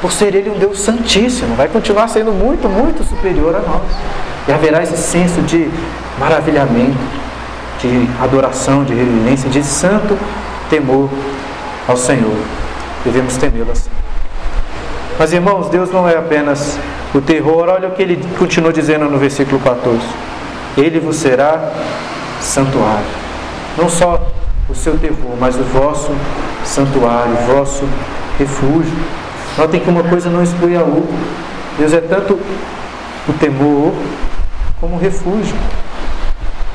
Por 0.00 0.12
ser 0.12 0.34
Ele 0.34 0.50
um 0.50 0.58
Deus 0.58 0.80
santíssimo, 0.80 1.56
vai 1.56 1.68
continuar 1.68 2.08
sendo 2.08 2.32
muito, 2.32 2.68
muito 2.68 3.02
superior 3.04 3.54
a 3.56 3.60
nós. 3.60 3.82
E 4.46 4.52
haverá 4.52 4.82
esse 4.82 4.96
senso 4.96 5.42
de 5.42 5.68
maravilhamento, 6.18 6.96
de 7.80 8.08
adoração, 8.22 8.84
de 8.84 8.94
reverência, 8.94 9.50
de 9.50 9.62
santo 9.62 10.16
temor 10.70 11.08
ao 11.86 11.96
Senhor. 11.96 12.36
Devemos 13.04 13.36
temê-lo 13.36 13.72
assim. 13.72 13.90
Mas 15.18 15.32
irmãos, 15.32 15.68
Deus 15.68 15.90
não 15.90 16.08
é 16.08 16.16
apenas 16.16 16.78
o 17.14 17.20
terror. 17.20 17.68
Olha 17.68 17.88
o 17.88 17.92
que 17.92 18.02
ele 18.02 18.24
continua 18.38 18.72
dizendo 18.72 19.06
no 19.06 19.18
versículo 19.18 19.60
14: 19.60 20.00
Ele 20.76 21.00
vos 21.00 21.16
será 21.16 21.72
santuário. 22.40 23.06
Não 23.76 23.88
só 23.88 24.20
o 24.68 24.74
seu 24.74 24.98
terror, 24.98 25.36
mas 25.38 25.56
o 25.56 25.64
vosso 25.64 26.10
santuário, 26.64 27.32
o 27.32 27.54
vosso 27.54 27.84
refúgio. 28.38 28.96
Notem 29.56 29.80
que 29.80 29.88
uma 29.88 30.04
coisa 30.04 30.28
não 30.30 30.42
exclui 30.42 30.76
a 30.76 30.82
outra. 30.82 31.16
Deus 31.78 31.92
é 31.92 32.00
tanto 32.00 32.34
o 33.28 33.32
temor 33.34 33.92
como 34.80 34.96
o 34.96 34.98
refúgio. 34.98 35.56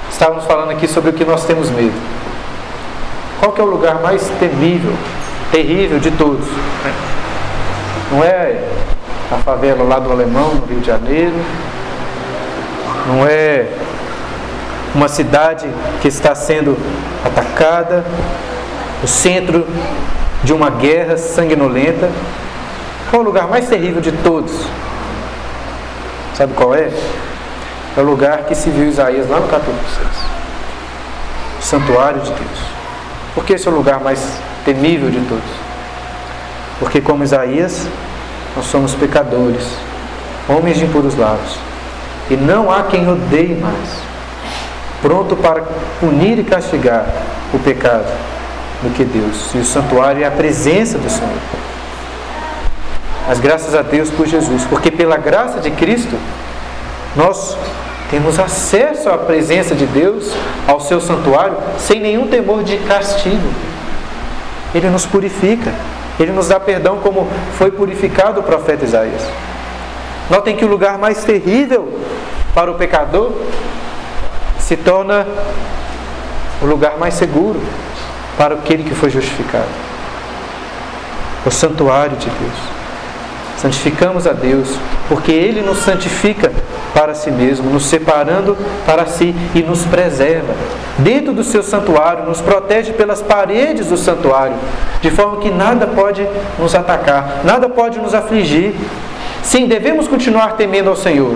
Estávamos 0.09 0.45
falando 0.45 0.71
aqui 0.71 0.87
sobre 0.87 1.09
o 1.09 1.13
que 1.13 1.25
nós 1.25 1.45
temos 1.45 1.69
medo. 1.69 1.93
Qual 3.39 3.53
é 3.57 3.61
o 3.61 3.65
lugar 3.65 4.01
mais 4.01 4.29
temível, 4.39 4.93
terrível 5.51 5.99
de 5.99 6.11
todos? 6.11 6.47
Não 8.11 8.23
é 8.23 8.63
a 9.31 9.37
favela 9.37 9.83
lá 9.83 9.99
do 9.99 10.11
Alemão, 10.11 10.55
no 10.55 10.65
Rio 10.65 10.79
de 10.79 10.87
Janeiro. 10.87 11.35
Não 13.07 13.25
é 13.27 13.67
uma 14.93 15.07
cidade 15.07 15.67
que 16.01 16.07
está 16.07 16.35
sendo 16.35 16.77
atacada, 17.25 18.05
o 19.03 19.07
centro 19.07 19.65
de 20.43 20.53
uma 20.53 20.69
guerra 20.69 21.17
sanguinolenta. 21.17 22.09
Qual 23.09 23.21
é 23.21 23.23
o 23.23 23.27
lugar 23.27 23.47
mais 23.47 23.67
terrível 23.67 24.01
de 24.01 24.11
todos? 24.11 24.53
Sabe 26.35 26.53
qual 26.53 26.73
é? 26.73 26.91
É 27.95 27.99
o 27.99 28.03
lugar 28.03 28.39
que 28.45 28.55
se 28.55 28.69
viu 28.69 28.87
Isaías 28.87 29.29
lá 29.29 29.39
no 29.39 29.47
capítulo 29.47 29.77
6. 29.95 30.07
O 31.59 31.61
santuário 31.61 32.21
de 32.21 32.31
Deus. 32.31 32.59
Por 33.35 33.45
que 33.45 33.53
esse 33.53 33.67
é 33.67 33.71
o 33.71 33.75
lugar 33.75 33.99
mais 33.99 34.39
temível 34.65 35.09
de 35.09 35.19
todos? 35.27 35.43
Porque, 36.79 37.01
como 37.01 37.23
Isaías, 37.23 37.87
nós 38.55 38.65
somos 38.65 38.93
pecadores, 38.93 39.63
homens 40.47 40.77
de 40.77 40.85
impuros 40.85 41.15
lábios. 41.17 41.57
E 42.29 42.35
não 42.35 42.71
há 42.71 42.83
quem 42.83 43.09
odeie 43.09 43.55
mais, 43.55 43.89
pronto 45.01 45.35
para 45.35 45.63
punir 45.99 46.39
e 46.39 46.43
castigar 46.43 47.05
o 47.53 47.59
pecado 47.59 48.11
do 48.81 48.89
que 48.93 49.03
Deus. 49.03 49.51
E 49.53 49.57
o 49.57 49.65
santuário 49.65 50.23
é 50.23 50.27
a 50.27 50.31
presença 50.31 50.97
do 50.97 51.09
Senhor. 51.09 51.31
Mas 53.27 53.39
graças 53.39 53.73
a 53.73 53.81
Deus 53.81 54.09
por 54.09 54.27
Jesus, 54.27 54.63
porque 54.65 54.91
pela 54.91 55.17
graça 55.17 55.59
de 55.59 55.71
Cristo, 55.71 56.17
nós 57.15 57.57
temos 58.09 58.37
acesso 58.37 59.09
à 59.09 59.17
presença 59.17 59.73
de 59.73 59.85
Deus, 59.85 60.31
ao 60.67 60.79
seu 60.79 60.99
santuário, 60.99 61.57
sem 61.79 61.99
nenhum 61.99 62.27
temor 62.27 62.63
de 62.63 62.77
castigo. 62.77 63.47
Ele 64.75 64.89
nos 64.89 65.05
purifica, 65.05 65.71
ele 66.19 66.31
nos 66.31 66.47
dá 66.47 66.59
perdão, 66.59 66.97
como 66.97 67.27
foi 67.57 67.71
purificado 67.71 68.39
o 68.39 68.43
profeta 68.43 68.85
Isaías. 68.85 69.23
Notem 70.29 70.55
que 70.55 70.63
o 70.63 70.67
lugar 70.67 70.97
mais 70.97 71.23
terrível 71.23 71.99
para 72.53 72.71
o 72.71 72.75
pecador 72.75 73.31
se 74.59 74.77
torna 74.77 75.27
o 76.61 76.65
lugar 76.65 76.97
mais 76.97 77.15
seguro 77.15 77.59
para 78.37 78.55
aquele 78.55 78.83
que 78.83 78.95
foi 78.95 79.09
justificado 79.09 79.67
o 81.45 81.51
santuário 81.51 82.15
de 82.17 82.29
Deus. 82.29 82.57
Santificamos 83.57 84.27
a 84.27 84.33
Deus, 84.33 84.77
porque 85.07 85.31
Ele 85.31 85.61
nos 85.61 85.79
santifica 85.79 86.51
para 86.93 87.15
si 87.15 87.31
mesmo, 87.31 87.69
nos 87.69 87.85
separando 87.85 88.57
para 88.85 89.05
si 89.05 89.35
e 89.55 89.61
nos 89.61 89.85
preserva. 89.85 90.53
Dentro 90.99 91.33
do 91.33 91.43
seu 91.43 91.63
santuário, 91.63 92.25
nos 92.25 92.39
protege 92.39 92.93
pelas 92.93 93.21
paredes 93.21 93.87
do 93.87 93.97
santuário, 93.97 94.55
de 95.01 95.09
forma 95.09 95.37
que 95.37 95.49
nada 95.49 95.87
pode 95.87 96.27
nos 96.59 96.75
atacar, 96.75 97.41
nada 97.43 97.67
pode 97.67 97.99
nos 97.99 98.13
afligir. 98.13 98.75
Sim, 99.41 99.67
devemos 99.67 100.07
continuar 100.07 100.55
temendo 100.55 100.89
ao 100.89 100.95
Senhor, 100.95 101.35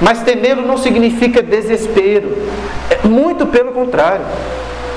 mas 0.00 0.22
temê-lo 0.22 0.62
não 0.62 0.78
significa 0.78 1.42
desespero, 1.42 2.36
é 2.88 3.06
muito 3.06 3.46
pelo 3.46 3.72
contrário. 3.72 4.24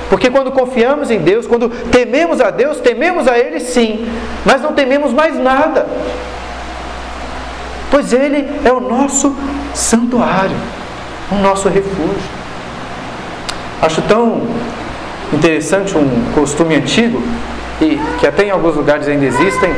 Porque 0.08 0.30
quando 0.30 0.52
confiamos 0.52 1.10
em 1.10 1.18
Deus, 1.18 1.46
quando 1.46 1.68
tememos 1.90 2.40
a 2.40 2.50
Deus, 2.50 2.78
tememos 2.78 3.26
a 3.26 3.38
Ele 3.38 3.58
sim, 3.58 4.06
mas 4.44 4.60
não 4.60 4.72
tememos 4.72 5.12
mais 5.12 5.36
nada. 5.36 5.86
Pois 7.94 8.12
Ele 8.12 8.44
é 8.64 8.72
o 8.72 8.80
nosso 8.80 9.32
santuário, 9.72 10.56
o 11.30 11.36
nosso 11.36 11.68
refúgio. 11.68 12.28
Acho 13.80 14.02
tão 14.02 14.48
interessante 15.32 15.96
um 15.96 16.32
costume 16.34 16.74
antigo, 16.74 17.22
e 17.80 18.00
que 18.18 18.26
até 18.26 18.46
em 18.46 18.50
alguns 18.50 18.74
lugares 18.74 19.06
ainda 19.06 19.24
existem, 19.24 19.72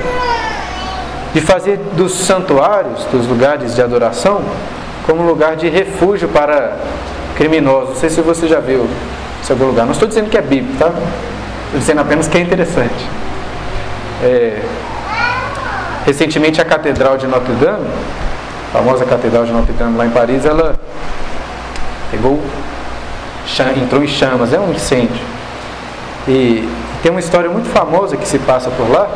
de 1.34 1.42
fazer 1.42 1.76
dos 1.92 2.14
santuários, 2.14 3.04
dos 3.12 3.26
lugares 3.26 3.74
de 3.74 3.82
adoração, 3.82 4.40
como 5.04 5.22
lugar 5.22 5.54
de 5.54 5.68
refúgio 5.68 6.26
para 6.26 6.78
criminosos. 7.36 7.90
Não 7.90 7.96
sei 7.96 8.08
se 8.08 8.22
você 8.22 8.48
já 8.48 8.60
viu 8.60 8.88
em 9.46 9.52
algum 9.52 9.66
lugar. 9.66 9.84
Não 9.84 9.92
estou 9.92 10.08
dizendo 10.08 10.30
que 10.30 10.38
é 10.38 10.42
bíblico, 10.42 10.78
tá? 10.78 10.86
Estou 11.66 11.80
dizendo 11.80 12.00
apenas 12.00 12.26
que 12.28 12.38
é 12.38 12.40
interessante. 12.40 13.10
É, 14.22 14.62
recentemente 16.06 16.60
a 16.60 16.64
Catedral 16.64 17.18
de 17.18 17.26
Notre 17.26 17.52
Dame, 17.54 17.84
a 18.72 18.78
famosa 18.78 19.04
Catedral 19.04 19.44
de 19.44 19.52
Notre 19.52 19.72
Dame 19.72 19.98
lá 19.98 20.06
em 20.06 20.10
Paris, 20.10 20.46
ela 20.46 20.78
pegou, 22.12 22.40
entrou 23.76 24.04
em 24.04 24.06
chamas, 24.06 24.52
é 24.52 24.60
um 24.60 24.70
incêndio. 24.70 25.20
E 26.28 26.66
tem 27.02 27.10
uma 27.10 27.18
história 27.18 27.50
muito 27.50 27.68
famosa 27.68 28.16
que 28.16 28.26
se 28.26 28.38
passa 28.38 28.70
por 28.70 28.88
lá. 28.88 29.08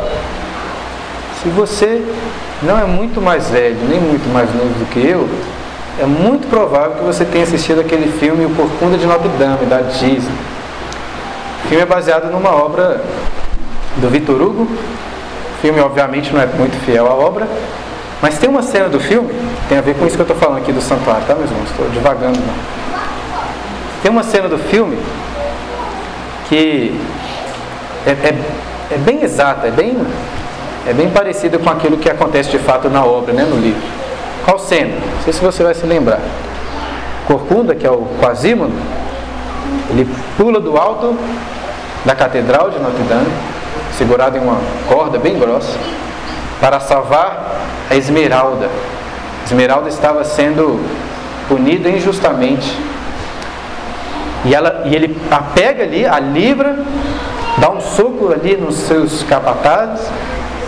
Se 1.40 1.48
você 1.50 2.04
não 2.60 2.76
é 2.76 2.84
muito 2.84 3.20
mais 3.22 3.48
velho, 3.48 3.78
nem 3.88 4.00
muito 4.00 4.28
mais 4.32 4.52
novo 4.52 4.74
do 4.78 4.90
que 4.90 4.98
eu, 4.98 5.28
é 6.00 6.06
muito 6.06 6.48
provável 6.48 6.96
que 6.96 7.04
você 7.04 7.24
tenha 7.24 7.44
assistido 7.44 7.80
aquele 7.80 8.10
filme 8.18 8.44
O 8.46 8.50
Corcunda 8.50 8.98
de 8.98 9.06
Notre 9.06 9.28
Dame, 9.38 9.64
da 9.66 9.80
Disney. 9.80 10.34
O 11.64 11.68
filme 11.68 11.82
é 11.82 11.86
baseado 11.86 12.30
numa 12.32 12.50
obra 12.50 13.00
do 13.96 14.08
Victor 14.08 14.42
Hugo. 14.42 14.66
Filme, 15.60 15.80
obviamente, 15.80 16.32
não 16.32 16.40
é 16.40 16.46
muito 16.46 16.76
fiel 16.84 17.06
à 17.06 17.14
obra, 17.14 17.46
mas 18.22 18.38
tem 18.38 18.48
uma 18.48 18.62
cena 18.62 18.88
do 18.88 18.98
filme, 18.98 19.30
tem 19.68 19.78
a 19.78 19.80
ver 19.80 19.94
com 19.94 20.06
isso 20.06 20.16
que 20.16 20.22
eu 20.22 20.24
estou 20.24 20.36
falando 20.36 20.58
aqui 20.58 20.72
do 20.72 20.80
santuário, 20.80 21.22
tá, 21.26 21.34
meus 21.34 21.50
irmãos? 21.50 21.70
Estou 21.70 21.88
devagando, 21.90 22.38
não. 22.38 22.54
Tem 24.02 24.10
uma 24.10 24.22
cena 24.22 24.48
do 24.48 24.58
filme 24.58 24.98
que 26.48 26.98
é, 28.06 28.10
é, 28.10 28.34
é 28.92 28.98
bem 28.98 29.22
exata, 29.22 29.66
é 29.66 29.70
bem, 29.70 29.96
é 30.86 30.92
bem 30.92 31.10
parecida 31.10 31.58
com 31.58 31.68
aquilo 31.68 31.98
que 31.98 32.08
acontece 32.08 32.50
de 32.50 32.58
fato 32.58 32.88
na 32.88 33.04
obra, 33.04 33.32
né, 33.32 33.44
no 33.44 33.56
livro. 33.56 33.82
Qual 34.44 34.58
cena? 34.58 34.94
Não 34.94 35.22
sei 35.22 35.32
se 35.32 35.40
você 35.40 35.62
vai 35.62 35.74
se 35.74 35.86
lembrar. 35.86 36.20
Corcunda, 37.26 37.74
que 37.74 37.86
é 37.86 37.90
o 37.90 38.06
Quasímodo, 38.20 38.72
ele 39.90 40.08
pula 40.36 40.58
do 40.58 40.76
alto 40.76 41.16
da 42.04 42.14
catedral 42.14 42.70
de 42.70 42.78
Notre 42.78 43.02
Dame, 43.04 43.30
segurado 43.96 44.36
em 44.36 44.40
uma 44.40 44.58
corda 44.88 45.18
bem 45.18 45.38
grossa, 45.38 45.78
para 46.60 46.80
salvar 46.80 47.60
a 47.90 47.96
Esmeralda. 47.96 48.68
A 49.42 49.44
Esmeralda 49.44 49.88
estava 49.88 50.24
sendo 50.24 50.80
punida 51.48 51.88
injustamente. 51.88 52.76
E, 54.44 54.54
ela, 54.54 54.82
e 54.86 54.94
ele 54.94 55.20
a 55.30 55.38
pega 55.38 55.82
ali, 55.82 56.06
a 56.06 56.18
livra, 56.18 56.78
dá 57.58 57.70
um 57.70 57.80
soco 57.80 58.32
ali 58.32 58.56
nos 58.56 58.76
seus 58.76 59.22
capatazes, 59.24 60.06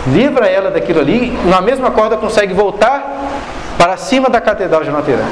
livra 0.07 0.47
ela 0.47 0.69
daquilo 0.69 0.99
ali, 0.99 1.37
na 1.45 1.61
mesma 1.61 1.89
corda 1.89 2.17
consegue 2.17 2.53
voltar 2.53 3.03
para 3.77 3.97
cima 3.97 4.29
da 4.29 4.39
Catedral 4.39 4.83
de 4.83 4.91
Notre 4.91 5.13
Dame. 5.13 5.31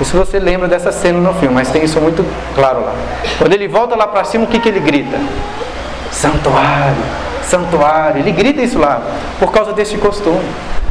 Isso 0.00 0.16
você 0.16 0.40
lembra 0.40 0.66
dessa 0.66 0.90
cena 0.90 1.20
no 1.20 1.32
filme, 1.34 1.54
mas 1.54 1.70
tem 1.70 1.84
isso 1.84 2.00
muito 2.00 2.24
claro 2.54 2.80
lá. 2.80 2.92
Quando 3.38 3.52
ele 3.52 3.68
volta 3.68 3.94
lá 3.94 4.08
para 4.08 4.24
cima, 4.24 4.44
o 4.44 4.46
que, 4.48 4.58
que 4.58 4.68
ele 4.68 4.80
grita? 4.80 5.16
Santuário, 6.14 7.02
santuário. 7.42 8.20
Ele 8.20 8.30
grita 8.30 8.62
isso 8.62 8.78
lá 8.78 9.02
por 9.38 9.52
causa 9.52 9.72
desse 9.72 9.98
costume. 9.98 10.44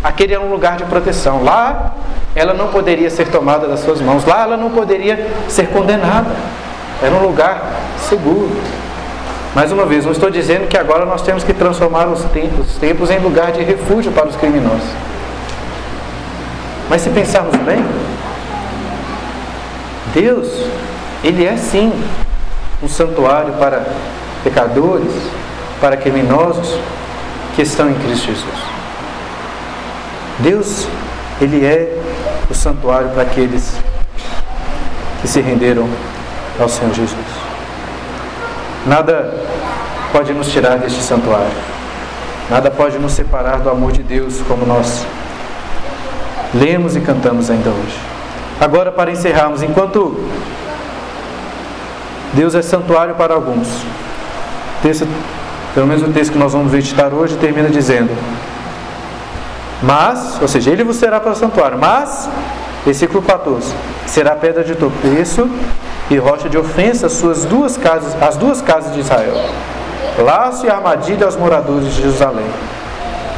Aquele 0.04 0.34
era 0.34 0.44
um 0.44 0.50
lugar 0.50 0.76
de 0.76 0.84
proteção. 0.84 1.44
Lá 1.44 1.94
ela 2.36 2.54
não 2.54 2.68
poderia 2.68 3.10
ser 3.10 3.30
tomada 3.30 3.68
das 3.68 3.80
suas 3.80 4.02
mãos. 4.02 4.26
Lá 4.26 4.44
ela 4.44 4.58
não 4.58 4.70
poderia 4.70 5.28
ser 5.48 5.68
condenada. 5.68 6.30
Era 7.02 7.16
um 7.16 7.26
lugar 7.26 7.62
seguro. 7.98 8.52
Mais 9.56 9.72
uma 9.72 9.86
vez, 9.86 10.04
não 10.04 10.12
estou 10.12 10.30
dizendo 10.30 10.68
que 10.68 10.78
agora 10.78 11.06
nós 11.06 11.22
temos 11.22 11.44
que 11.44 11.54
transformar 11.54 12.08
os 12.08 12.24
templos, 12.26 12.72
os 12.72 12.78
templos 12.78 13.12
em 13.12 13.20
lugar 13.20 13.52
de 13.52 13.64
refúgio 13.64 14.12
para 14.12 14.28
os 14.28 14.36
criminosos. 14.36 14.90
Mas 16.90 17.02
se 17.02 17.10
pensarmos 17.12 17.56
bem, 17.58 17.86
Deus, 20.14 20.48
Ele 21.24 21.46
é 21.46 21.56
sim 21.56 21.94
um 22.82 22.88
santuário 22.88 23.54
para 23.54 23.84
pecadores, 24.44 25.12
para 25.80 25.98
criminosos 25.98 26.78
que 27.56 27.62
estão 27.62 27.90
em 27.90 27.94
Cristo 27.96 28.28
Jesus. 28.28 28.74
Deus, 30.40 30.88
Ele 31.42 31.66
é 31.66 32.00
o 32.50 32.54
santuário 32.54 33.10
para 33.10 33.24
aqueles 33.24 33.76
que 35.22 35.28
se 35.28 35.42
renderam 35.42 35.88
ao 36.60 36.68
Senhor 36.70 36.94
Jesus. 36.94 37.26
Nada 38.86 39.34
pode 40.12 40.34
nos 40.34 40.52
tirar 40.52 40.78
deste 40.78 41.02
santuário. 41.02 41.74
Nada 42.50 42.70
pode 42.70 43.00
nos 43.00 43.14
separar 43.14 43.60
do 43.60 43.70
amor 43.70 43.92
de 43.92 44.04
Deus 44.04 44.42
como 44.48 44.66
nós 44.66 45.06
lemos 46.54 46.96
e 46.96 47.02
cantamos 47.02 47.50
ainda 47.50 47.70
hoje. 47.70 47.98
Agora, 48.60 48.92
para 48.92 49.12
encerrarmos, 49.12 49.64
enquanto 49.64 50.18
Deus 52.34 52.54
é 52.56 52.62
santuário 52.62 53.16
para 53.16 53.34
alguns, 53.34 53.68
texto, 54.84 55.08
pelo 55.74 55.88
menos 55.88 56.04
o 56.04 56.12
texto 56.12 56.34
que 56.34 56.38
nós 56.38 56.52
vamos 56.52 56.72
meditar 56.72 57.14
hoje 57.14 57.38
termina 57.38 57.70
dizendo: 57.70 58.12
Mas, 59.82 60.40
ou 60.42 60.48
seja, 60.48 60.70
ele 60.70 60.84
vos 60.84 60.98
será 60.98 61.20
para 61.22 61.32
o 61.32 61.36
santuário, 61.36 61.80
mas, 61.80 62.30
versículo 62.86 63.24
14, 63.24 63.74
será 64.06 64.36
pedra 64.36 64.62
de 64.64 64.76
tropeço 64.76 65.50
e 66.12 66.18
rocha 66.18 66.50
de 66.50 66.58
ofensa 66.58 67.08
as 67.08 67.14
suas 67.14 67.46
duas 67.46 67.78
casas, 67.78 68.22
as 68.22 68.36
duas 68.36 68.62
casas 68.62 68.94
de 68.94 69.00
Israel. 69.00 69.34
Laço 70.20 70.66
e 70.66 70.70
armadilha 70.70 71.26
aos 71.26 71.38
moradores 71.38 71.86
de 71.86 72.02
Jerusalém. 72.02 72.46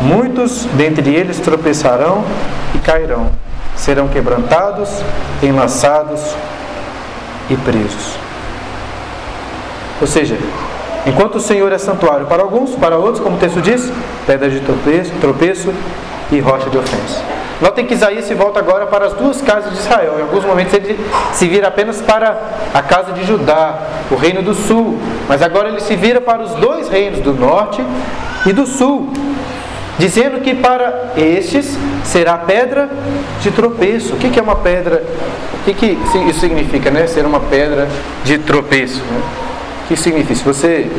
Muitos 0.02 0.66
dentre 0.74 1.14
eles 1.14 1.40
tropeçarão 1.40 2.26
e 2.74 2.80
cairão, 2.80 3.30
serão 3.76 4.08
quebrantados, 4.08 4.90
enlaçados 5.42 6.22
e 7.50 7.56
presos. 7.56 8.18
Ou 10.02 10.08
seja, 10.08 10.38
enquanto 11.06 11.36
o 11.36 11.40
Senhor 11.40 11.72
é 11.72 11.78
santuário 11.78 12.26
para 12.26 12.44
alguns, 12.44 12.72
para 12.76 12.98
outros, 12.98 13.24
como 13.24 13.38
o 13.38 13.40
texto 13.40 13.62
diz, 13.62 13.92
pedra 14.26 14.50
de 14.50 14.60
tropeço, 14.60 15.12
tropeço 15.22 15.74
e 16.32 16.40
rocha 16.40 16.70
de 16.70 16.78
ofensa. 16.78 17.36
Notem 17.62 17.86
que 17.86 17.94
Isaías 17.94 18.26
se 18.26 18.34
volta 18.34 18.60
agora 18.60 18.86
para 18.86 19.06
as 19.06 19.14
duas 19.14 19.42
casas 19.42 19.72
de 19.72 19.80
Israel. 19.80 20.16
Em 20.20 20.24
alguns 20.24 20.44
momentos 20.44 20.74
ele 20.74 21.00
se 21.32 21.48
vira 21.48 21.68
apenas 21.68 22.02
para 22.02 22.38
a 22.74 22.82
casa 22.82 23.14
de 23.14 23.24
Judá, 23.26 23.80
o 24.12 24.16
reino 24.16 24.42
do 24.42 24.54
sul. 24.54 25.00
Mas 25.28 25.42
agora 25.42 25.70
ele 25.70 25.80
se 25.80 25.96
vira 25.96 26.20
para 26.20 26.42
os 26.42 26.52
dois 26.56 26.90
reinos, 26.90 27.22
do 27.22 27.34
norte 27.34 27.82
e 28.46 28.52
do 28.52 28.66
sul. 28.66 29.12
Dizendo 29.98 30.42
que 30.42 30.54
para 30.54 31.14
estes 31.16 31.78
será 32.04 32.38
pedra 32.38 32.90
de 33.42 33.50
tropeço. 33.52 34.16
O 34.16 34.18
que 34.18 34.38
é 34.38 34.44
uma 34.44 34.58
pedra? 34.58 35.04
O 35.54 35.74
que, 35.74 35.98
isso 36.28 36.40
significa, 36.42 36.92
né? 36.92 37.08
Ser 37.08 37.26
uma 37.26 37.40
pedra 37.40 37.88
de 38.26 38.38
tropeço. 38.38 39.02
Né? 39.02 39.45
O 39.86 39.88
que 39.88 39.96
significa? 39.96 40.36
Se 40.36 40.44
você 40.44 40.90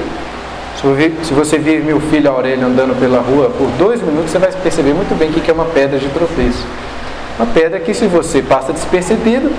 se 1.22 1.32
você 1.32 1.58
vir 1.58 1.82
meu 1.82 1.98
filho 1.98 2.30
Aurélio 2.30 2.66
andando 2.66 2.98
pela 3.00 3.18
rua 3.18 3.50
por 3.50 3.66
dois 3.78 4.00
minutos, 4.00 4.30
você 4.30 4.38
vai 4.38 4.52
perceber 4.52 4.92
muito 4.92 5.18
bem 5.18 5.30
o 5.30 5.32
que 5.32 5.50
é 5.50 5.54
uma 5.54 5.64
pedra 5.64 5.98
de 5.98 6.08
tropeço. 6.08 6.64
Uma 7.38 7.46
pedra 7.46 7.80
que, 7.80 7.92
se 7.92 8.06
você 8.06 8.40
passa 8.42 8.72
despercebido, 8.72 9.50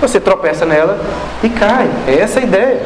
você 0.00 0.18
tropeça 0.18 0.64
nela 0.64 0.98
e 1.42 1.48
cai. 1.48 1.88
É 2.08 2.20
essa 2.20 2.40
a 2.40 2.42
ideia. 2.42 2.80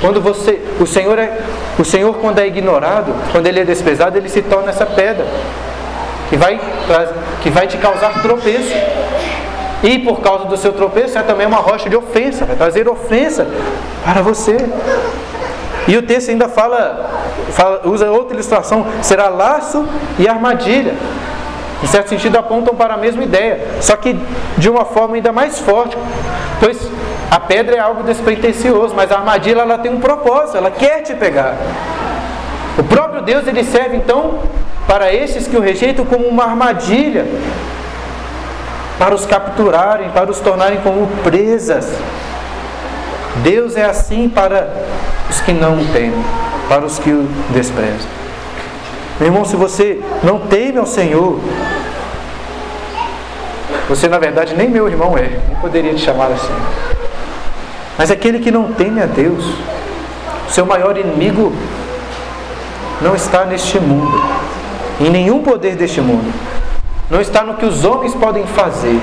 Quando 0.00 0.20
você, 0.20 0.60
o 0.78 0.86
Senhor 0.86 1.18
é, 1.18 1.38
o 1.78 1.84
Senhor 1.84 2.14
quando 2.18 2.38
é 2.38 2.46
ignorado, 2.46 3.12
quando 3.32 3.46
ele 3.46 3.60
é 3.60 3.64
desprezado, 3.64 4.16
ele 4.16 4.28
se 4.28 4.42
torna 4.42 4.70
essa 4.70 4.86
pedra 4.86 5.26
que 6.28 6.36
vai, 6.36 6.60
que 7.42 7.50
vai 7.50 7.66
te 7.66 7.76
causar 7.78 8.22
tropeço. 8.22 8.74
E 9.82 9.98
por 9.98 10.20
causa 10.20 10.44
do 10.46 10.56
seu 10.56 10.72
tropeço 10.72 11.18
é 11.18 11.22
também 11.22 11.46
uma 11.46 11.58
rocha 11.58 11.88
de 11.88 11.96
ofensa, 11.96 12.44
vai 12.44 12.56
trazer 12.56 12.88
ofensa 12.88 13.46
para 14.04 14.22
você. 14.22 14.56
E 15.88 15.96
o 15.96 16.02
texto 16.02 16.30
ainda 16.30 16.48
fala, 16.48 17.10
fala, 17.50 17.82
usa 17.84 18.10
outra 18.10 18.34
ilustração, 18.34 18.86
será 19.02 19.28
laço 19.28 19.86
e 20.18 20.26
armadilha. 20.26 20.94
Em 21.82 21.86
certo 21.86 22.08
sentido 22.08 22.36
apontam 22.36 22.74
para 22.74 22.94
a 22.94 22.96
mesma 22.96 23.22
ideia, 23.22 23.60
só 23.80 23.96
que 23.96 24.18
de 24.56 24.68
uma 24.68 24.84
forma 24.84 25.16
ainda 25.16 25.30
mais 25.30 25.58
forte, 25.58 25.96
pois 26.58 26.78
a 27.30 27.38
pedra 27.38 27.76
é 27.76 27.78
algo 27.78 28.02
despretensioso, 28.02 28.94
mas 28.94 29.12
a 29.12 29.16
armadilha 29.16 29.60
ela 29.60 29.78
tem 29.78 29.92
um 29.92 30.00
propósito, 30.00 30.56
ela 30.56 30.70
quer 30.70 31.02
te 31.02 31.14
pegar. 31.14 31.54
O 32.78 32.82
próprio 32.84 33.20
Deus 33.22 33.46
ele 33.46 33.62
serve 33.62 33.96
então 33.96 34.38
para 34.86 35.12
esses 35.12 35.46
que 35.46 35.56
o 35.56 35.60
rejeitam 35.60 36.04
como 36.04 36.26
uma 36.26 36.44
armadilha, 36.44 37.26
para 38.98 39.14
os 39.14 39.26
capturarem, 39.26 40.10
para 40.10 40.30
os 40.30 40.40
tornarem 40.40 40.80
como 40.80 41.06
presas. 41.22 41.86
Deus 43.42 43.76
é 43.76 43.84
assim 43.84 44.28
para 44.28 44.72
os 45.28 45.40
que 45.40 45.52
não 45.52 45.78
o 45.78 45.84
temem, 45.92 46.24
para 46.68 46.84
os 46.84 46.98
que 46.98 47.10
o 47.10 47.28
desprezam. 47.50 48.08
Meu 49.18 49.28
irmão, 49.28 49.44
se 49.44 49.56
você 49.56 50.00
não 50.22 50.40
teme 50.40 50.78
ao 50.78 50.86
Senhor, 50.86 51.40
você 53.88 54.08
na 54.08 54.18
verdade 54.18 54.54
nem 54.54 54.68
meu 54.68 54.88
irmão 54.88 55.16
é, 55.16 55.40
nem 55.46 55.56
poderia 55.60 55.94
te 55.94 56.00
chamar 56.00 56.26
assim. 56.32 56.54
Mas 57.96 58.10
aquele 58.10 58.40
que 58.40 58.50
não 58.50 58.72
teme 58.72 59.02
a 59.02 59.06
Deus, 59.06 59.44
seu 60.50 60.66
maior 60.66 60.98
inimigo 60.98 61.52
não 63.00 63.14
está 63.14 63.44
neste 63.44 63.78
mundo, 63.78 64.22
em 65.00 65.10
nenhum 65.10 65.42
poder 65.42 65.76
deste 65.76 66.00
mundo, 66.00 66.32
não 67.10 67.20
está 67.20 67.42
no 67.42 67.54
que 67.54 67.64
os 67.64 67.84
homens 67.84 68.14
podem 68.14 68.46
fazer. 68.46 69.00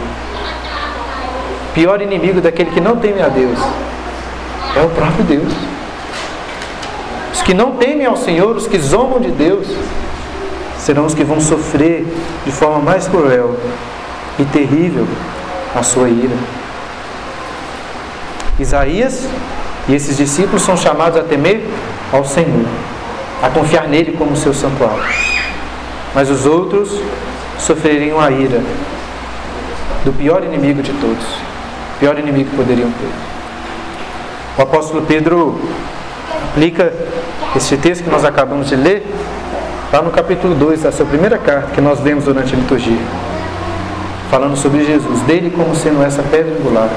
O 1.69 1.73
pior 1.73 2.01
inimigo 2.01 2.41
daquele 2.41 2.71
que 2.71 2.81
não 2.81 2.97
teme 2.97 3.21
a 3.21 3.29
Deus 3.29 3.57
é 4.75 4.81
o 4.81 4.89
próprio 4.89 5.23
Deus. 5.23 5.53
Os 7.33 7.41
que 7.41 7.53
não 7.53 7.73
temem 7.73 8.05
ao 8.05 8.17
Senhor, 8.17 8.55
os 8.55 8.67
que 8.67 8.77
zombam 8.77 9.19
de 9.19 9.31
Deus, 9.31 9.67
serão 10.77 11.05
os 11.05 11.13
que 11.13 11.23
vão 11.23 11.39
sofrer 11.39 12.05
de 12.45 12.51
forma 12.51 12.79
mais 12.79 13.07
cruel 13.07 13.55
e 14.37 14.45
terrível 14.45 15.07
a 15.75 15.81
sua 15.81 16.09
ira. 16.09 16.35
Isaías 18.59 19.27
e 19.87 19.95
esses 19.95 20.17
discípulos 20.17 20.61
são 20.61 20.77
chamados 20.77 21.19
a 21.19 21.23
temer 21.23 21.67
ao 22.11 22.23
Senhor, 22.23 22.65
a 23.41 23.49
confiar 23.49 23.87
nele 23.87 24.15
como 24.17 24.35
seu 24.35 24.53
santuário. 24.53 25.03
Mas 26.13 26.29
os 26.29 26.45
outros 26.45 26.99
sofreriam 27.59 28.19
a 28.19 28.31
ira 28.31 28.61
do 30.03 30.11
pior 30.13 30.43
inimigo 30.43 30.81
de 30.81 30.91
todos, 30.93 31.23
o 31.95 31.99
pior 31.99 32.17
inimigo 32.19 32.49
que 32.49 32.55
poderiam 32.55 32.89
ter. 32.89 33.11
O 34.57 34.61
apóstolo 34.61 35.03
Pedro 35.03 35.59
aplica 36.49 36.93
este 37.55 37.77
texto 37.77 38.03
que 38.03 38.09
nós 38.09 38.25
acabamos 38.25 38.67
de 38.67 38.75
ler 38.75 39.05
lá 39.91 40.01
no 40.01 40.11
capítulo 40.11 40.55
2 40.55 40.83
da 40.83 40.91
sua 40.91 41.05
primeira 41.05 41.37
carta 41.37 41.69
que 41.73 41.81
nós 41.81 41.99
lemos 42.01 42.25
durante 42.25 42.53
a 42.53 42.57
liturgia, 42.57 43.01
falando 44.29 44.57
sobre 44.57 44.83
Jesus, 44.85 45.21
dele 45.21 45.51
como 45.55 45.75
sendo 45.75 46.03
essa 46.03 46.23
pedra 46.23 46.55
angular. 46.59 46.89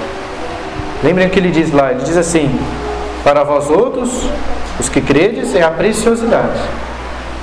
Lembrem 1.05 1.27
o 1.27 1.31
que 1.31 1.39
ele 1.39 1.51
diz 1.51 1.73
lá, 1.73 1.93
ele 1.93 2.03
diz 2.03 2.17
assim: 2.17 2.59
Para 3.23 3.45
vós 3.45 3.71
outros, 3.71 4.29
os 4.81 4.89
que 4.89 5.01
credes, 5.01 5.55
é 5.55 5.63
a 5.63 5.71
preciosidade, 5.71 6.61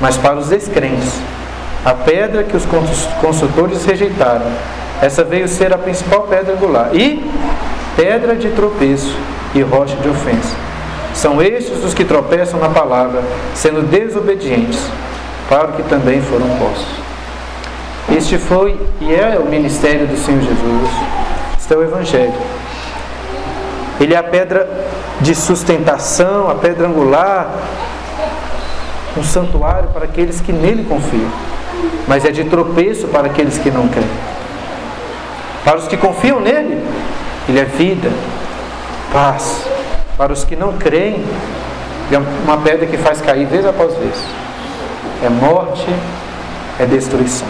mas 0.02 0.18
para 0.18 0.38
os 0.38 0.50
descrentes, 0.50 1.22
a 1.86 1.94
pedra 1.94 2.44
que 2.44 2.56
os 2.56 2.66
consultores 3.22 3.86
rejeitaram, 3.86 4.46
essa 5.02 5.24
veio 5.24 5.48
ser 5.48 5.74
a 5.74 5.78
principal 5.78 6.22
pedra 6.22 6.54
angular 6.54 6.90
e 6.94 7.30
pedra 7.96 8.36
de 8.36 8.50
tropeço 8.50 9.16
e 9.54 9.62
rocha 9.62 9.96
de 9.98 10.08
ofensa. 10.08 10.56
São 11.14 11.42
estes 11.42 11.84
os 11.84 11.94
que 11.94 12.06
tropeçam 12.06 12.60
na 12.60 12.70
palavra, 12.70 13.22
sendo 13.54 13.88
desobedientes, 13.88 14.80
para 15.50 15.68
o 15.68 15.74
que 15.74 15.84
também 15.84 16.22
foram 16.22 16.48
postos. 16.58 17.04
Este 18.16 18.38
foi 18.38 18.80
e 19.00 19.14
é 19.14 19.38
o 19.40 19.46
ministério 19.46 20.08
do 20.08 20.18
Senhor 20.18 20.42
Jesus. 20.42 20.90
Este 21.60 21.74
é 21.74 21.78
o 21.78 21.84
Evangelho. 21.84 22.34
Ele 24.00 24.14
é 24.14 24.18
a 24.18 24.24
pedra 24.24 24.68
de 25.22 25.36
sustentação, 25.36 26.50
a 26.50 26.56
pedra 26.56 26.88
angular, 26.88 27.50
um 29.16 29.24
santuário 29.24 29.90
para 29.90 30.06
aqueles 30.06 30.42
que 30.42 30.52
nele 30.52 30.84
confiam, 30.84 31.30
mas 32.08 32.26
é 32.26 32.32
de 32.32 32.44
tropeço 32.46 33.08
para 33.08 33.28
aqueles 33.28 33.58
que 33.58 33.72
não 33.72 33.88
creem. 33.88 34.10
Para 35.64 35.78
os 35.78 35.88
que 35.88 35.96
confiam 35.96 36.40
nele, 36.40 36.84
ele 37.48 37.60
é 37.60 37.66
vida, 37.66 38.12
paz. 39.12 39.66
Para 40.18 40.32
os 40.32 40.44
que 40.44 40.56
não 40.56 40.74
creem, 40.74 41.24
é 42.12 42.18
uma 42.18 42.58
pedra 42.58 42.86
que 42.86 42.98
faz 42.98 43.22
cair 43.22 43.48
vez 43.48 43.66
após 43.66 43.96
vez. 43.96 44.24
É 45.24 45.30
morte, 45.30 45.88
é 46.80 46.86
destruição. 46.86 47.48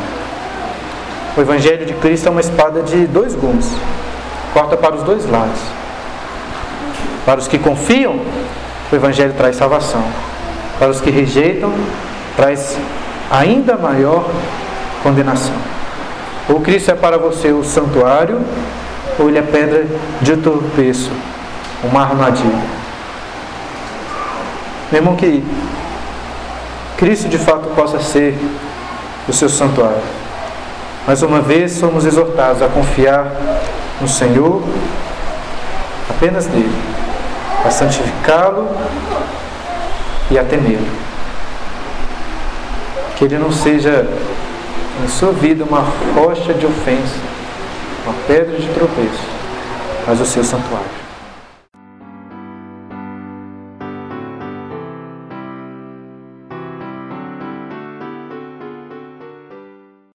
O 1.36 1.42
Evangelho 1.42 1.86
de 1.86 1.94
Cristo 1.96 2.28
é 2.28 2.32
uma 2.32 2.42
espada 2.42 2.84
de 2.84 3.08
dois 3.08 3.34
gumes, 3.34 3.68
corta 4.54 4.78
para 4.78 4.96
os 4.96 5.04
dois 5.04 5.28
lados. 5.30 5.60
Para 7.26 7.40
os 7.40 7.48
que 7.48 7.58
confiam, 7.58 8.20
o 8.92 8.96
Evangelho 8.96 9.34
traz 9.34 9.56
salvação. 9.56 10.04
Para 10.78 10.90
os 10.90 11.02
que 11.02 11.10
rejeitam, 11.10 11.74
traz 12.36 12.78
ainda 13.34 13.76
maior 13.76 14.30
condenação. 15.02 15.56
Ou 16.48 16.62
Cristo 16.62 16.92
é 16.92 16.96
para 16.96 17.18
você 17.18 17.52
o 17.52 17.64
santuário, 17.64 18.40
ou 19.18 19.28
ele 19.28 19.40
é 19.40 19.42
pedra 19.42 19.88
de 20.22 20.38
tropeço 20.38 21.12
uma 21.84 22.02
armadilha. 22.02 22.64
Meu 24.92 25.02
irmão, 25.02 25.16
que 25.16 25.44
Cristo 26.98 27.28
de 27.28 27.40
fato 27.40 27.70
possa 27.76 28.00
ser 28.00 28.38
o 29.28 29.34
seu 29.34 29.50
santuário. 29.50 30.04
Mais 31.08 31.24
uma 31.24 31.42
vez 31.42 31.72
somos 31.74 32.06
exortados 32.06 32.62
a 32.62 32.68
confiar 32.68 33.32
no 34.00 34.08
Senhor, 34.08 34.64
apenas 36.10 36.48
nele, 36.48 36.76
a 37.66 37.72
santificá-lo 37.72 38.70
e 40.30 40.38
a 40.38 40.44
temê-lo. 40.44 41.03
Ele 43.24 43.38
não 43.38 43.54
seja 43.54 44.06
em 45.02 45.08
sua 45.08 45.32
vida 45.32 45.64
uma 45.64 45.80
rocha 46.14 46.54
de 46.54 46.66
ofensa, 46.66 47.16
uma 48.06 48.14
pedra 48.28 48.58
de 48.58 48.68
tropeço, 48.68 49.24
mas 50.06 50.20
o 50.20 50.26
seu 50.26 50.44
santuário. 50.44 51.03